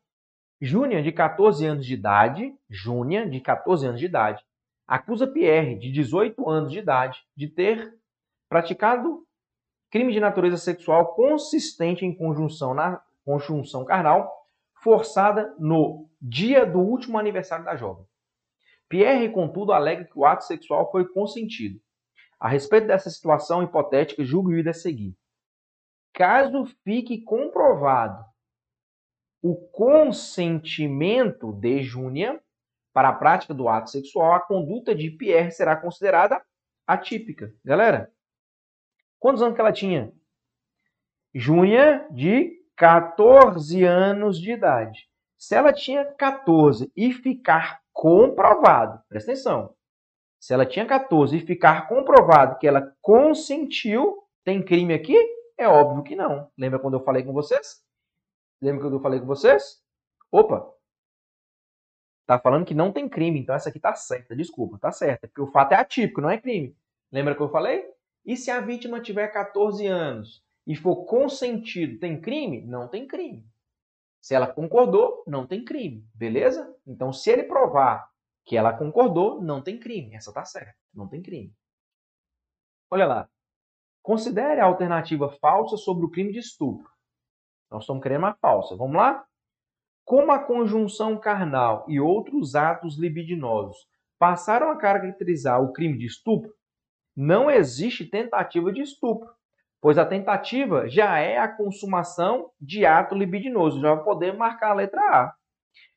Júnior, 0.62 1.02
de 1.02 1.12
14 1.12 1.66
anos 1.66 1.86
de 1.86 1.94
idade, 1.94 2.54
Júnior, 2.70 3.30
de 3.30 3.40
14 3.40 3.88
anos 3.88 4.00
de 4.00 4.06
idade, 4.06 4.44
acusa 4.86 5.26
Pierre, 5.26 5.76
de 5.76 5.92
18 5.92 6.50
anos 6.50 6.72
de 6.72 6.80
idade, 6.80 7.24
de 7.36 7.48
ter 7.48 7.98
praticado 8.50 9.26
crime 9.90 10.12
de 10.12 10.20
natureza 10.20 10.58
sexual 10.58 11.14
consistente 11.14 12.06
em 12.06 12.14
conjunção, 12.14 12.74
na, 12.74 13.02
conjunção 13.24 13.86
carnal 13.86 14.30
forçada 14.82 15.56
no 15.58 16.10
dia 16.22 16.66
do 16.66 16.80
último 16.80 17.18
aniversário 17.18 17.66
da 17.66 17.76
jovem. 17.76 18.06
Pierre, 18.90 19.30
contudo, 19.30 19.72
alega 19.72 20.06
que 20.06 20.18
o 20.18 20.26
ato 20.26 20.44
sexual 20.44 20.92
foi 20.92 21.08
consentido. 21.08 21.80
A 22.40 22.50
respeito 22.50 22.88
dessa 22.88 23.10
situação 23.10 23.62
hipotética, 23.62 24.24
julgo 24.24 24.52
ir 24.52 24.68
a 24.68 24.74
seguir. 24.74 25.16
Caso 26.14 26.66
fique 26.84 27.22
comprovado 27.22 28.29
o 29.42 29.56
consentimento 29.72 31.54
de 31.54 31.82
Júnia 31.82 32.42
para 32.94 33.10
a 33.10 33.14
prática 33.14 33.54
do 33.54 33.70
ato 33.70 33.90
sexual, 33.90 34.34
a 34.34 34.40
conduta 34.40 34.94
de 34.94 35.10
Pierre 35.12 35.52
será 35.52 35.76
considerada 35.76 36.44
atípica. 36.86 37.54
Galera, 37.64 38.12
quantos 39.20 39.42
anos 39.42 39.56
que 39.56 39.62
ela 39.62 39.72
tinha? 39.72 40.12
Júnia, 41.34 42.08
de 42.12 42.60
14 42.76 43.84
anos 43.84 44.40
de 44.40 44.52
idade. 44.52 45.08
Se 45.38 45.56
ela 45.56 45.72
tinha 45.72 46.04
14 46.04 46.92
e 46.96 47.14
ficar 47.14 47.82
comprovado, 47.94 49.02
presta 49.08 49.32
atenção, 49.32 49.74
se 50.40 50.54
ela 50.54 50.66
tinha 50.66 50.86
14 50.86 51.38
e 51.38 51.46
ficar 51.46 51.88
comprovado 51.88 52.58
que 52.58 52.68
ela 52.68 52.94
consentiu, 53.02 54.24
tem 54.44 54.64
crime 54.64 54.94
aqui? 54.94 55.16
É 55.58 55.68
óbvio 55.68 56.04
que 56.04 56.16
não. 56.16 56.50
Lembra 56.58 56.80
quando 56.80 56.96
eu 56.96 57.04
falei 57.04 57.24
com 57.24 57.34
vocês? 57.34 57.84
Lembra 58.62 58.84
quando 58.84 58.96
eu 58.96 59.02
falei 59.02 59.20
com 59.20 59.26
vocês? 59.26 59.82
Opa! 60.32 60.72
Tá 62.26 62.38
falando 62.38 62.66
que 62.66 62.76
não 62.76 62.92
tem 62.92 63.10
crime, 63.10 63.40
então 63.40 63.56
essa 63.56 63.70
aqui 63.70 63.80
tá 63.80 63.96
certa. 63.96 64.36
Desculpa, 64.36 64.78
tá 64.78 64.92
certa. 64.92 65.28
Porque 65.28 65.42
o 65.42 65.48
fato 65.48 65.72
é 65.72 65.78
atípico, 65.78 66.22
não 66.22 66.30
é 66.30 66.38
crime. 66.38 66.78
Lembra 67.12 67.36
que 67.36 67.42
eu 67.42 67.50
falei? 67.50 67.84
E 68.24 68.38
se 68.38 68.52
a 68.52 68.60
vítima 68.60 69.02
tiver 69.02 69.28
14 69.30 69.88
anos 69.88 70.44
e 70.68 70.76
for 70.76 71.06
consentido, 71.06 72.00
tem 72.00 72.22
crime? 72.22 72.62
Não 72.62 72.88
tem 72.88 73.08
crime. 73.08 73.44
Se 74.22 74.36
ela 74.36 74.46
concordou, 74.46 75.24
não 75.26 75.48
tem 75.48 75.64
crime. 75.64 76.06
Beleza? 76.14 76.76
Então, 76.86 77.12
se 77.12 77.32
ele 77.32 77.44
provar 77.44 78.08
que 78.46 78.58
ela 78.58 78.74
concordou, 78.74 79.42
não 79.42 79.62
tem 79.62 79.80
crime. 79.80 80.14
Essa 80.14 80.34
tá 80.34 80.46
certa. 80.46 80.76
Não 80.94 81.08
tem 81.08 81.22
crime. 81.22 81.52
Olha 82.92 83.08
lá. 83.08 83.30
Considere 84.04 84.60
a 84.60 84.66
alternativa 84.66 85.30
falsa 85.30 85.78
sobre 85.78 86.06
o 86.06 86.10
crime 86.10 86.32
de 86.32 86.40
estupro. 86.40 86.92
Nós 87.72 87.84
estamos 87.84 88.02
querendo 88.02 88.24
uma 88.24 88.34
falsa. 88.36 88.76
Vamos 88.76 88.96
lá? 88.96 89.24
Como 90.04 90.32
a 90.32 90.40
conjunção 90.40 91.18
carnal 91.20 91.86
e 91.88 92.00
outros 92.00 92.56
atos 92.56 92.98
libidinosos 92.98 93.78
passaram 94.18 94.72
a 94.72 94.78
caracterizar 94.78 95.62
o 95.62 95.72
crime 95.72 95.98
de 95.98 96.08
estupro, 96.08 96.52
não 97.16 97.50
existe 97.50 98.06
tentativa 98.06 98.72
de 98.72 98.82
estupro, 98.82 99.30
pois 99.82 99.98
a 99.98 100.06
tentativa 100.06 100.90
já 100.90 101.20
é 101.20 101.38
a 101.38 101.48
consumação 101.48 102.52
de 102.60 102.86
ato 102.86 103.14
libidinoso. 103.14 103.80
Já 103.82 103.96
podemos 103.98 104.38
marcar 104.38 104.72
a 104.72 104.76
letra 104.76 105.02
A. 105.02 105.36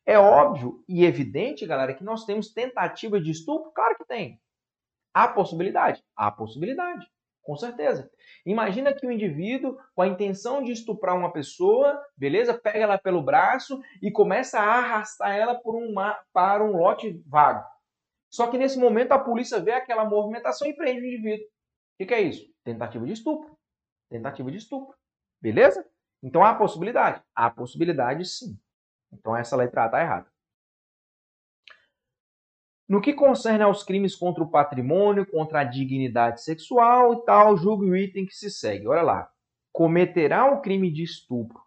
É 0.05 0.18
óbvio 0.18 0.85
e 0.89 1.05
evidente, 1.05 1.64
galera, 1.64 1.95
que 1.95 2.05
nós 2.05 2.25
temos 2.25 2.53
tentativa 2.53 3.20
de 3.20 3.31
estupro? 3.31 3.70
Claro 3.73 3.97
que 3.97 4.05
tem. 4.05 4.41
Há 5.14 5.29
possibilidade? 5.29 6.03
Há 6.16 6.31
possibilidade. 6.31 7.07
Com 7.43 7.57
certeza. 7.57 8.11
Imagina 8.47 8.95
que 8.95 9.07
o 9.07 9.11
indivíduo, 9.11 9.76
com 9.95 10.03
a 10.03 10.07
intenção 10.07 10.62
de 10.62 10.70
estuprar 10.70 11.16
uma 11.16 11.32
pessoa, 11.32 12.01
beleza? 12.16 12.55
Pega 12.55 12.78
ela 12.78 12.99
pelo 12.99 13.22
braço 13.22 13.80
e 14.01 14.11
começa 14.11 14.61
a 14.61 14.78
arrastar 14.78 15.36
ela 15.36 15.55
por 15.57 15.74
para 16.32 16.64
um 16.64 16.76
lote 16.76 17.20
vago. 17.26 17.64
Só 18.30 18.47
que 18.47 18.57
nesse 18.57 18.78
momento 18.78 19.12
a 19.12 19.18
polícia 19.18 19.61
vê 19.61 19.72
aquela 19.72 20.05
movimentação 20.05 20.66
e 20.66 20.74
prende 20.74 21.03
o 21.03 21.07
indivíduo. 21.07 21.45
O 21.45 21.49
que, 21.99 22.07
que 22.07 22.14
é 22.14 22.20
isso? 22.22 22.47
Tentativa 22.64 23.05
de 23.05 23.12
estupro. 23.12 23.59
Tentativa 24.09 24.51
de 24.51 24.57
estupro. 24.57 24.97
Beleza? 25.40 25.84
Então 26.22 26.45
há 26.45 26.55
possibilidade? 26.55 27.20
Há 27.34 27.51
possibilidade 27.51 28.24
sim. 28.24 28.59
Então 29.12 29.36
essa 29.36 29.57
letra 29.57 29.82
A 29.82 29.86
está 29.86 30.01
errada. 30.01 30.32
No 32.93 33.01
que 33.01 33.14
concerne 33.14 33.64
aos 33.64 33.82
crimes 33.82 34.14
contra 34.14 34.45
o 34.45 34.51
patrimônio, 34.51 35.24
contra 35.24 35.61
a 35.61 35.64
dignidade 35.64 36.43
sexual 36.43 37.14
e 37.14 37.24
tal, 37.24 37.57
julgue 37.57 37.88
o 37.88 37.97
item 37.97 38.26
que 38.26 38.34
se 38.34 38.51
segue. 38.51 38.86
Olha 38.86 39.01
lá. 39.01 39.30
Cometerá 39.72 40.53
o 40.53 40.61
crime 40.61 40.93
de 40.93 41.03
estupro 41.03 41.59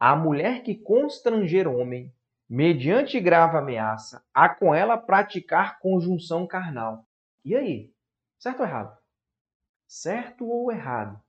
a 0.00 0.16
mulher 0.16 0.62
que 0.62 0.74
constranger 0.74 1.68
homem, 1.68 2.10
mediante 2.48 3.20
grave 3.20 3.58
ameaça, 3.58 4.24
a 4.32 4.48
com 4.48 4.74
ela 4.74 4.96
praticar 4.96 5.78
conjunção 5.78 6.46
carnal. 6.46 7.04
E 7.44 7.54
aí? 7.54 7.92
Certo 8.38 8.60
ou 8.60 8.66
errado? 8.66 8.98
Certo 9.86 10.48
ou 10.48 10.72
errado? 10.72 11.20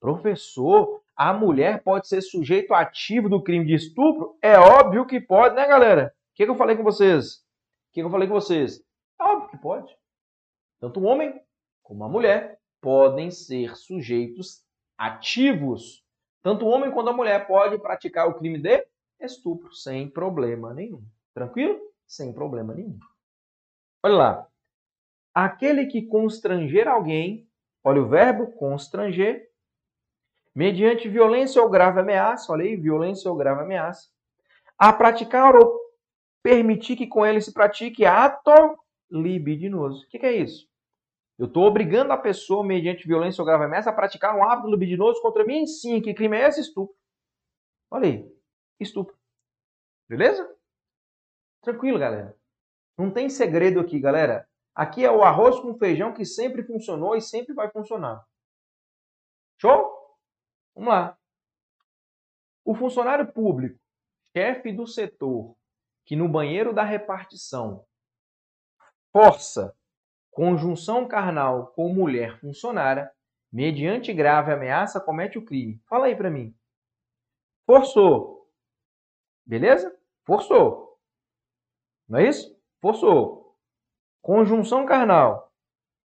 Professor, 0.00 1.00
a 1.14 1.32
mulher 1.32 1.84
pode 1.84 2.08
ser 2.08 2.20
sujeito 2.20 2.74
ativo 2.74 3.28
do 3.28 3.40
crime 3.40 3.64
de 3.64 3.74
estupro? 3.74 4.36
É 4.42 4.58
óbvio 4.58 5.06
que 5.06 5.20
pode, 5.20 5.54
né, 5.54 5.68
galera? 5.68 6.12
O 6.32 6.34
que, 6.34 6.44
que 6.44 6.50
eu 6.50 6.56
falei 6.56 6.74
com 6.74 6.82
vocês? 6.82 7.48
O 7.90 7.92
que 7.92 8.00
eu 8.00 8.10
falei 8.10 8.28
com 8.28 8.34
vocês? 8.34 8.80
É 9.20 9.24
óbvio 9.24 9.48
que 9.50 9.58
pode. 9.58 9.96
Tanto 10.78 11.00
o 11.00 11.04
homem 11.04 11.42
como 11.82 12.04
a 12.04 12.08
mulher 12.08 12.60
podem 12.80 13.32
ser 13.32 13.76
sujeitos 13.76 14.64
ativos. 14.96 16.04
Tanto 16.40 16.64
o 16.64 16.68
homem 16.68 16.92
quanto 16.92 17.10
a 17.10 17.12
mulher 17.12 17.48
pode 17.48 17.78
praticar 17.78 18.28
o 18.28 18.34
crime 18.34 18.58
de 18.58 18.86
estupro 19.18 19.74
sem 19.74 20.08
problema 20.08 20.72
nenhum. 20.72 21.02
Tranquilo? 21.34 21.80
Sem 22.06 22.32
problema 22.32 22.74
nenhum. 22.74 22.96
Olha 24.04 24.14
lá. 24.14 24.48
Aquele 25.34 25.86
que 25.86 26.02
constranger 26.02 26.86
alguém, 26.86 27.48
olha 27.82 28.02
o 28.02 28.08
verbo 28.08 28.52
constranger, 28.52 29.50
mediante 30.54 31.08
violência 31.08 31.60
ou 31.60 31.68
grave 31.68 32.00
ameaça, 32.00 32.52
olha 32.52 32.64
aí, 32.64 32.76
violência 32.76 33.28
ou 33.30 33.36
grave 33.36 33.62
ameaça, 33.62 34.08
a 34.78 34.92
praticar 34.92 35.56
ou 35.56 35.89
permitir 36.42 36.96
que 36.96 37.06
com 37.06 37.24
ele 37.24 37.40
se 37.40 37.52
pratique 37.52 38.04
ato 38.04 38.52
libidinoso. 39.10 40.04
O 40.04 40.08
que, 40.08 40.18
que 40.18 40.26
é 40.26 40.32
isso? 40.32 40.68
Eu 41.38 41.46
estou 41.46 41.64
obrigando 41.64 42.12
a 42.12 42.18
pessoa, 42.18 42.66
mediante 42.66 43.06
violência 43.06 43.40
ou 43.40 43.46
grave 43.46 43.64
ameaça, 43.64 43.90
a 43.90 43.94
praticar 43.94 44.36
um 44.36 44.44
hábito 44.44 44.68
libidinoso 44.68 45.22
contra 45.22 45.44
mim? 45.44 45.66
Sim. 45.66 46.00
Que 46.00 46.12
crime 46.12 46.36
é 46.36 46.48
esse? 46.48 46.60
Estupro. 46.60 46.94
Olha 47.90 48.08
aí. 48.08 48.30
Estupro. 48.78 49.16
Beleza? 50.08 50.54
Tranquilo, 51.62 51.98
galera. 51.98 52.36
Não 52.98 53.10
tem 53.10 53.30
segredo 53.30 53.80
aqui, 53.80 53.98
galera. 53.98 54.46
Aqui 54.74 55.04
é 55.04 55.10
o 55.10 55.22
arroz 55.22 55.58
com 55.60 55.78
feijão 55.78 56.12
que 56.12 56.24
sempre 56.24 56.62
funcionou 56.62 57.16
e 57.16 57.20
sempre 57.20 57.54
vai 57.54 57.70
funcionar. 57.70 58.24
Show? 59.60 60.18
Vamos 60.74 60.90
lá. 60.90 61.18
O 62.64 62.74
funcionário 62.74 63.32
público, 63.32 63.78
chefe 64.36 64.72
do 64.72 64.86
setor, 64.86 65.56
que 66.04 66.16
no 66.16 66.28
banheiro 66.28 66.72
da 66.72 66.82
repartição 66.82 67.84
força 69.12 69.76
conjunção 70.30 71.06
carnal 71.06 71.68
com 71.68 71.92
mulher 71.92 72.38
funcionária, 72.40 73.12
mediante 73.52 74.12
grave 74.12 74.52
ameaça, 74.52 75.00
comete 75.00 75.38
o 75.38 75.44
crime. 75.44 75.80
Fala 75.88 76.06
aí 76.06 76.16
para 76.16 76.30
mim. 76.30 76.56
Forçou. 77.66 78.48
Beleza? 79.44 79.94
Forçou. 80.24 80.98
Não 82.08 82.18
é 82.18 82.28
isso? 82.28 82.58
Forçou. 82.80 83.56
Conjunção 84.22 84.86
carnal, 84.86 85.52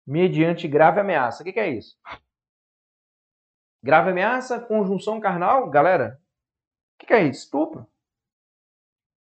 mediante 0.07 0.67
grave 0.67 1.01
ameaça. 1.01 1.43
O 1.43 1.45
que, 1.45 1.53
que 1.53 1.61
é 1.61 1.69
isso? 1.69 1.99
Grave 3.83 4.11
ameaça, 4.11 4.61
conjunção 4.61 5.21
carnal, 5.21 5.69
galera. 5.71 6.21
O 6.95 6.99
que, 6.99 7.07
que 7.07 7.15
é 7.15 7.25
isso? 7.25 7.45
Estupro. 7.45 7.90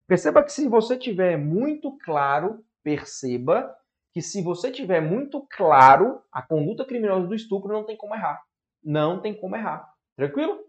Perceba 0.07 0.43
que 0.43 0.51
se 0.51 0.67
você 0.67 0.97
tiver 0.97 1.37
muito 1.37 1.97
claro, 1.97 2.63
perceba 2.83 3.75
que 4.13 4.21
se 4.21 4.41
você 4.41 4.71
tiver 4.71 5.01
muito 5.01 5.45
claro 5.47 6.23
a 6.31 6.41
conduta 6.41 6.85
criminosa 6.85 7.27
do 7.27 7.35
estupro, 7.35 7.73
não 7.73 7.83
tem 7.83 7.97
como 7.97 8.13
errar. 8.15 8.43
Não 8.83 9.19
tem 9.19 9.37
como 9.37 9.55
errar. 9.55 9.91
Tranquilo? 10.15 10.63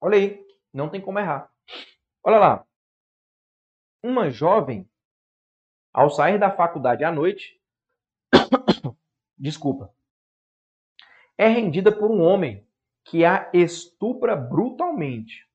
Olha 0.00 0.18
aí, 0.18 0.46
não 0.72 0.88
tem 0.88 1.00
como 1.00 1.18
errar. 1.18 1.50
Olha 2.22 2.38
lá. 2.38 2.66
Uma 4.02 4.30
jovem, 4.30 4.88
ao 5.92 6.10
sair 6.10 6.38
da 6.38 6.50
faculdade 6.54 7.04
à 7.04 7.10
noite, 7.10 7.60
desculpa, 9.36 9.94
é 11.38 11.48
rendida 11.48 11.90
por 11.90 12.10
um 12.10 12.20
homem 12.20 12.66
que 13.04 13.24
a 13.24 13.50
estupra 13.52 14.36
brutalmente, 14.36 15.48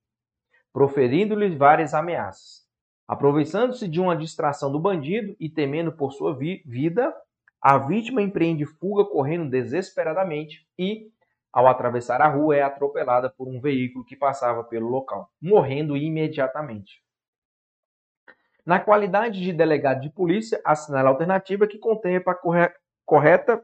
proferindo-lhe 0.74 1.56
várias 1.56 1.93
ameaças. 1.93 2.66
Aproveitando-se 3.08 3.88
de 3.88 4.01
uma 4.01 4.18
distração 4.18 4.72
do 4.72 4.80
bandido 4.80 5.36
e 5.39 5.49
temendo 5.49 5.91
por 5.91 6.12
sua 6.12 6.36
vi 6.36 6.62
vida, 6.66 7.16
a 7.62 7.78
vítima 7.78 8.22
empreende 8.22 8.66
fuga 8.66 9.05
correndo 9.05 9.49
desesperadamente 9.49 10.68
e, 10.78 11.10
ao 11.51 11.68
atravessar 11.68 12.22
a 12.22 12.28
rua, 12.28 12.58
é 12.58 12.62
atropelada 12.62 13.30
por 13.30 13.47
um 13.47 13.62
veículo 13.62 14.03
que 14.03 14.16
passava 14.16 14.64
pelo 14.64 14.89
local, 14.89 15.32
morrendo 15.41 15.95
imediatamente. 15.95 17.01
Na 18.66 18.80
qualidade 18.80 19.39
de 19.41 19.53
delegado 19.53 20.01
de 20.01 20.10
polícia, 20.10 20.62
assinala 20.66 21.10
a 21.10 21.12
alternativa 21.14 21.66
que 21.66 21.80
contempla 21.80 22.34
a 22.34 22.72
correta 23.05 23.64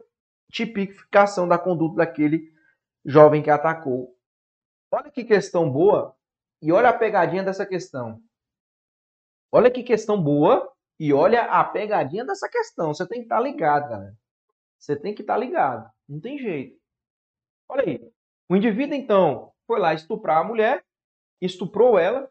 tipificação 0.50 1.46
da 1.46 1.58
conduta 1.58 1.98
daquele 1.98 2.50
jovem 3.04 3.44
que 3.44 3.50
atacou. 3.50 4.16
Olha 4.90 5.12
que 5.12 5.26
questão 5.26 5.70
boa 5.70 6.16
e 6.62 6.72
olha 6.72 6.88
a 6.88 6.94
pegadinha 6.94 7.44
dessa 7.44 7.66
questão. 7.66 8.22
Olha 9.56 9.70
que 9.70 9.84
questão 9.84 10.20
boa 10.20 10.74
E 11.00 11.14
olha 11.14 11.44
a 11.44 11.64
pegadinha 11.64 12.26
dessa 12.26 12.50
questão. 12.50 12.92
Você 12.92 13.08
tem 13.08 13.20
que 13.20 13.26
estar 13.26 13.38
tá 13.38 13.42
ligado, 13.42 13.88
galera. 13.88 14.18
Você 14.80 14.96
tem 14.96 15.14
que 15.14 15.22
estar 15.22 15.36
tá 15.36 15.40
ligado. 15.40 15.92
Não 16.10 16.20
tem 16.20 16.40
jeito. 16.40 16.76
Olha 17.70 17.84
aí. 17.84 18.12
O 18.50 18.56
indivíduo, 18.56 18.96
então, 18.96 19.54
foi 19.68 19.80
lá 19.80 19.94
estuprar 19.94 20.40
a 20.40 20.44
mulher, 20.44 20.84
estuprou 21.40 21.98
ela, 21.98 22.30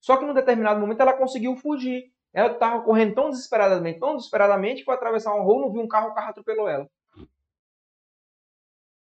só 0.00 0.16
que 0.16 0.24
num 0.24 0.34
determinado 0.34 0.78
momento 0.78 1.00
ela 1.00 1.16
conseguiu 1.16 1.56
fugir. 1.56 2.12
Ela 2.32 2.52
estava 2.52 2.82
correndo 2.82 3.14
tão 3.14 3.30
desesperadamente, 3.30 3.98
tão 3.98 4.16
desesperadamente, 4.16 4.80
que 4.80 4.84
foi 4.84 4.94
atravessar 4.94 5.34
uma 5.34 5.42
rua, 5.42 5.62
não 5.62 5.72
viu 5.72 5.82
um 5.82 5.88
carro, 5.88 6.10
o 6.10 6.14
carro 6.14 6.30
atropelou 6.30 6.68
ela. 6.68 6.88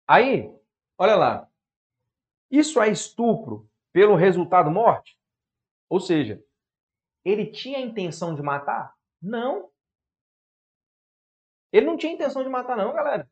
Aí, 0.07 0.53
olha 0.97 1.16
lá. 1.16 1.47
Isso 2.51 2.82
é 2.82 2.89
estupro 2.89 3.68
pelo 3.91 4.16
resultado 4.16 4.70
morte? 4.70 5.18
Ou 5.89 5.99
seja, 5.99 6.43
ele 7.24 7.51
tinha 7.51 7.78
a 7.78 7.82
intenção 7.82 8.36
de 8.36 8.41
matar? 8.41 8.93
Não. 9.21 9.71
Ele 11.71 11.86
não 11.86 11.97
tinha 11.97 12.13
intenção 12.13 12.43
de 12.43 12.49
matar, 12.49 12.78
não, 12.78 12.93
galera. 12.93 13.30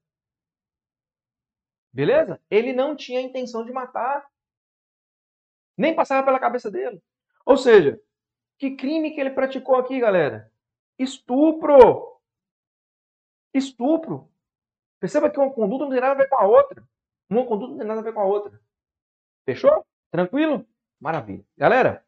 Beleza? 1.93 2.41
Ele 2.49 2.73
não 2.73 2.95
tinha 2.95 3.21
intenção 3.21 3.65
de 3.65 3.71
matar. 3.71 4.27
Nem 5.77 5.95
passava 5.95 6.25
pela 6.25 6.39
cabeça 6.39 6.71
dele. 6.71 7.01
Ou 7.45 7.57
seja, 7.57 8.01
que 8.57 8.75
crime 8.75 9.13
que 9.13 9.19
ele 9.19 9.31
praticou 9.31 9.75
aqui, 9.75 9.99
galera? 9.99 10.51
Estupro. 10.97 12.19
Estupro. 13.53 14.31
Perceba 14.99 15.29
que 15.29 15.39
uma 15.39 15.51
conduta 15.51 15.85
não 15.85 15.91
tem 15.91 15.99
nada 15.99 16.13
a 16.13 16.23
ver 16.23 16.29
com 16.29 16.37
a 16.37 16.45
outra. 16.45 16.87
Uma 17.29 17.45
conduta 17.45 17.71
não 17.71 17.77
tem 17.79 17.87
nada 17.87 17.99
a 17.99 18.03
ver 18.03 18.13
com 18.13 18.19
a 18.21 18.25
outra. 18.25 18.61
Fechou? 19.45 19.85
Tranquilo? 20.11 20.65
Maravilha. 20.99 21.43
Galera, 21.57 22.05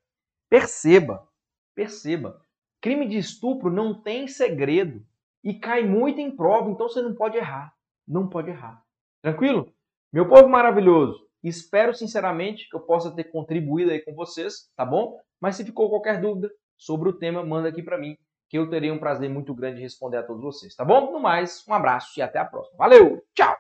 perceba, 0.50 1.28
perceba. 1.76 2.42
Crime 2.82 3.08
de 3.08 3.18
estupro 3.18 3.72
não 3.72 4.02
tem 4.02 4.28
segredo 4.28 5.06
e 5.44 5.54
cai 5.54 5.84
muito 5.84 6.20
em 6.20 6.36
prova, 6.36 6.70
então 6.70 6.88
você 6.88 7.02
não 7.02 7.14
pode 7.14 7.38
errar. 7.38 7.74
Não 8.08 8.28
pode 8.28 8.50
errar. 8.50 8.84
Tranquilo? 9.22 9.74
Meu 10.12 10.28
povo 10.28 10.48
maravilhoso, 10.48 11.28
espero 11.44 11.94
sinceramente 11.94 12.70
que 12.70 12.76
eu 12.76 12.82
possa 12.82 13.10
ter 13.16 13.26
contribuído 13.26 13.92
aí 13.92 14.00
com 14.00 14.14
vocês, 14.14 14.70
tá 14.76 14.86
bom? 14.86 15.20
Mas 15.42 15.56
se 15.56 15.66
ficou 15.66 15.90
qualquer 15.90 16.22
dúvida 16.22 16.52
sobre 16.78 17.10
o 17.10 17.14
tema, 17.14 17.44
manda 17.44 17.70
aqui 17.70 17.82
para 17.82 17.98
mim, 17.98 18.18
que 18.50 18.58
eu 18.58 18.70
terei 18.70 18.92
um 18.92 19.00
prazer 19.00 19.30
muito 19.30 19.54
grande 19.56 19.78
de 19.78 19.82
responder 19.82 20.18
a 20.18 20.24
todos 20.24 20.44
vocês, 20.44 20.76
tá 20.76 20.86
bom? 20.86 21.12
No 21.12 21.20
mais, 21.20 21.66
um 21.68 21.74
abraço 21.74 22.20
e 22.20 22.22
até 22.22 22.38
a 22.38 22.46
próxima. 22.46 22.78
Valeu, 22.78 23.26
tchau! 23.34 23.58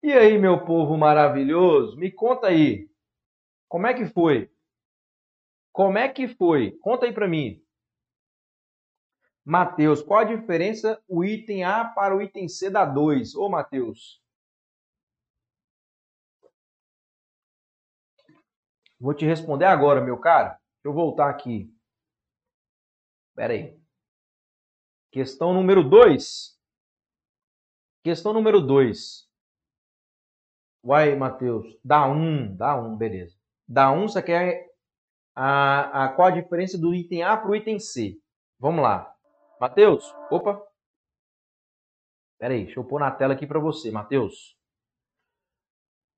E 0.00 0.12
aí, 0.12 0.38
meu 0.38 0.64
povo 0.64 0.96
maravilhoso, 0.96 1.96
me 1.96 2.12
conta 2.12 2.46
aí, 2.46 2.88
como 3.68 3.86
é 3.86 3.94
que 3.94 4.06
foi? 4.06 4.50
Como 5.72 5.98
é 5.98 6.08
que 6.08 6.26
foi? 6.26 6.72
Conta 6.80 7.06
aí 7.06 7.12
para 7.12 7.28
mim. 7.28 7.62
Mateus, 9.44 10.02
qual 10.02 10.20
a 10.20 10.24
diferença 10.24 11.02
o 11.08 11.24
item 11.24 11.64
A 11.64 11.84
para 11.84 12.14
o 12.16 12.20
item 12.20 12.48
C 12.48 12.68
da 12.68 12.84
2? 12.84 13.34
Ô, 13.34 13.48
Mateus. 13.48 14.22
Vou 19.00 19.14
te 19.14 19.24
responder 19.24 19.66
agora, 19.66 20.00
meu 20.00 20.18
caro. 20.18 20.48
Deixa 20.48 20.86
eu 20.86 20.92
voltar 20.92 21.30
aqui. 21.30 21.72
Espera 23.30 23.52
aí. 23.52 23.80
Questão 25.12 25.54
número 25.54 25.88
2. 25.88 26.58
Questão 28.02 28.32
número 28.32 28.60
2. 28.60 29.28
Uai, 30.84 31.14
Matheus, 31.14 31.78
dá 31.84 32.06
1, 32.08 32.12
um, 32.12 32.56
dá 32.56 32.76
1, 32.76 32.92
um, 32.92 32.96
beleza. 32.96 33.37
1, 33.68 33.92
um, 33.92 34.08
você 34.08 34.22
quer 34.22 34.68
a, 35.34 36.04
a, 36.04 36.08
qual 36.08 36.28
a 36.28 36.32
diferença 36.32 36.78
do 36.78 36.94
item 36.94 37.22
A 37.22 37.36
para 37.36 37.50
o 37.50 37.54
item 37.54 37.78
C? 37.78 38.18
Vamos 38.58 38.82
lá. 38.82 39.14
Matheus, 39.60 40.12
opa. 40.30 40.60
Pera 42.38 42.54
aí, 42.54 42.64
deixa 42.64 42.80
eu 42.80 42.84
pôr 42.84 43.00
na 43.00 43.10
tela 43.10 43.34
aqui 43.34 43.46
para 43.46 43.60
você, 43.60 43.90
Matheus. 43.90 44.56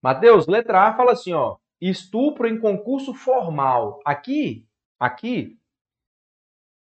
Matheus, 0.02 0.46
letra 0.46 0.88
A 0.88 0.96
fala 0.96 1.12
assim, 1.12 1.32
ó, 1.32 1.58
estupro 1.80 2.46
em 2.46 2.60
concurso 2.60 3.12
formal. 3.12 4.00
Aqui, 4.04 4.66
aqui 4.98 5.58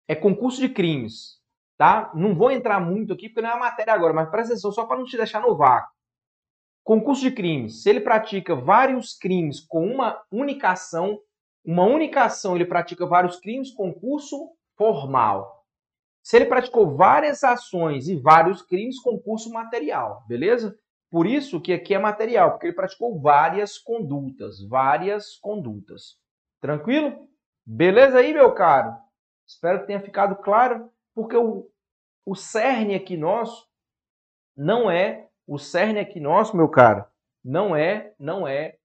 é 0.06 0.14
concurso 0.14 0.60
de 0.60 0.68
crimes, 0.68 1.40
tá? 1.76 2.12
Não 2.14 2.34
vou 2.34 2.50
entrar 2.50 2.80
muito 2.80 3.12
aqui 3.12 3.28
porque 3.28 3.42
não 3.42 3.50
é 3.50 3.52
a 3.52 3.58
matéria 3.58 3.92
agora, 3.92 4.12
mas 4.12 4.30
presta 4.30 4.52
atenção 4.52 4.72
só 4.72 4.86
para 4.86 4.98
não 4.98 5.04
te 5.04 5.16
deixar 5.16 5.40
no 5.40 5.56
vácuo. 5.56 5.97
Concurso 6.88 7.20
de 7.20 7.30
crimes, 7.30 7.82
se 7.82 7.90
ele 7.90 8.00
pratica 8.00 8.56
vários 8.56 9.12
crimes 9.12 9.60
com 9.60 9.84
uma 9.86 10.24
única 10.32 10.70
ação, 10.70 11.20
uma 11.62 11.84
única 11.84 12.24
ação 12.24 12.56
ele 12.56 12.64
pratica 12.64 13.04
vários 13.04 13.38
crimes, 13.38 13.70
concurso 13.74 14.54
formal. 14.74 15.66
Se 16.22 16.36
ele 16.36 16.46
praticou 16.46 16.96
várias 16.96 17.44
ações 17.44 18.08
e 18.08 18.16
vários 18.16 18.62
crimes, 18.62 18.98
concurso 19.02 19.50
material, 19.52 20.24
beleza? 20.26 20.78
Por 21.10 21.26
isso 21.26 21.60
que 21.60 21.74
aqui 21.74 21.92
é 21.92 21.98
material, 21.98 22.52
porque 22.52 22.68
ele 22.68 22.76
praticou 22.76 23.20
várias 23.20 23.76
condutas, 23.76 24.66
várias 24.66 25.36
condutas. 25.36 26.16
Tranquilo? 26.58 27.28
Beleza 27.66 28.20
aí, 28.20 28.32
meu 28.32 28.54
caro? 28.54 28.96
Espero 29.46 29.80
que 29.80 29.88
tenha 29.88 30.00
ficado 30.00 30.36
claro, 30.36 30.90
porque 31.14 31.36
o, 31.36 31.68
o 32.24 32.34
cerne 32.34 32.94
aqui 32.94 33.14
nosso 33.14 33.68
não 34.56 34.90
é, 34.90 35.27
o 35.48 35.58
cerne 35.58 35.98
aqui 35.98 36.20
nosso, 36.20 36.54
meu 36.54 36.68
caro, 36.68 37.06
não 37.42 37.74
é, 37.74 38.12
não 38.18 38.46
é 38.46 38.76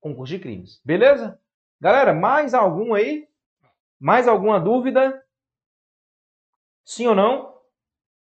concurso 0.00 0.32
de 0.32 0.38
crimes. 0.38 0.80
Beleza? 0.82 1.38
Galera, 1.78 2.14
mais 2.14 2.54
algum 2.54 2.94
aí? 2.94 3.28
Mais 4.00 4.26
alguma 4.26 4.58
dúvida? 4.58 5.22
Sim 6.82 7.08
ou 7.08 7.14
não? 7.14 7.54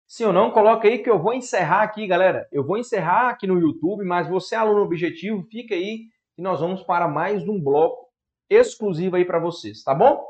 Sim 0.07 0.25
ou 0.25 0.33
não? 0.33 0.51
Coloca 0.51 0.87
aí 0.87 0.99
que 0.99 1.09
eu 1.09 1.21
vou 1.21 1.33
encerrar 1.33 1.83
aqui, 1.83 2.07
galera. 2.07 2.47
Eu 2.53 2.65
vou 2.65 2.77
encerrar 2.77 3.29
aqui 3.29 3.45
no 3.45 3.59
YouTube, 3.59 4.05
mas 4.05 4.29
você, 4.29 4.55
aluno 4.55 4.81
objetivo, 4.81 5.43
fica 5.51 5.75
aí 5.75 6.05
que 6.35 6.41
nós 6.41 6.61
vamos 6.61 6.83
para 6.83 7.07
mais 7.07 7.45
um 7.47 7.61
bloco 7.61 8.09
exclusivo 8.49 9.17
aí 9.17 9.25
para 9.25 9.39
vocês, 9.39 9.83
tá 9.83 9.93
bom? 9.93 10.25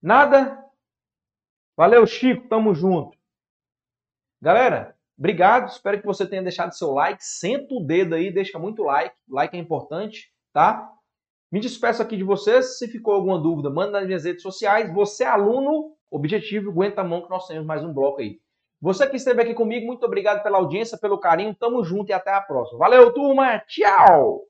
Nada? 0.00 0.56
Valeu, 1.76 2.06
Chico, 2.06 2.46
tamo 2.48 2.74
junto. 2.74 3.18
Galera, 4.40 4.96
obrigado, 5.20 5.68
espero 5.68 6.00
que 6.00 6.06
você 6.06 6.26
tenha 6.26 6.42
deixado 6.42 6.72
seu 6.72 6.90
like, 6.90 7.22
senta 7.24 7.72
o 7.74 7.84
dedo 7.86 8.16
aí, 8.16 8.32
deixa 8.32 8.58
muito 8.58 8.82
like, 8.82 9.14
like 9.28 9.56
é 9.56 9.60
importante, 9.60 10.32
tá? 10.52 10.90
Me 11.52 11.60
despeço 11.60 12.00
aqui 12.00 12.16
de 12.16 12.24
vocês, 12.24 12.78
se 12.78 12.88
ficou 12.88 13.14
alguma 13.14 13.38
dúvida, 13.38 13.70
manda 13.70 13.92
nas 13.92 14.06
minhas 14.06 14.24
redes 14.24 14.42
sociais. 14.42 14.92
Você, 14.94 15.24
aluno 15.24 15.92
objetivo, 16.10 16.70
aguenta 16.70 17.00
a 17.00 17.04
mão 17.04 17.22
que 17.22 17.30
nós 17.30 17.46
temos 17.46 17.66
mais 17.66 17.84
um 17.84 17.92
bloco 17.92 18.20
aí. 18.20 18.38
Você 18.80 19.06
que 19.06 19.16
esteve 19.16 19.42
aqui 19.42 19.52
comigo, 19.52 19.86
muito 19.86 20.06
obrigado 20.06 20.42
pela 20.42 20.58
audiência, 20.58 20.96
pelo 20.96 21.18
carinho. 21.18 21.54
Tamo 21.54 21.84
junto 21.84 22.10
e 22.10 22.12
até 22.12 22.32
a 22.32 22.40
próxima. 22.40 22.78
Valeu, 22.78 23.12
turma. 23.12 23.58
Tchau! 23.66 24.49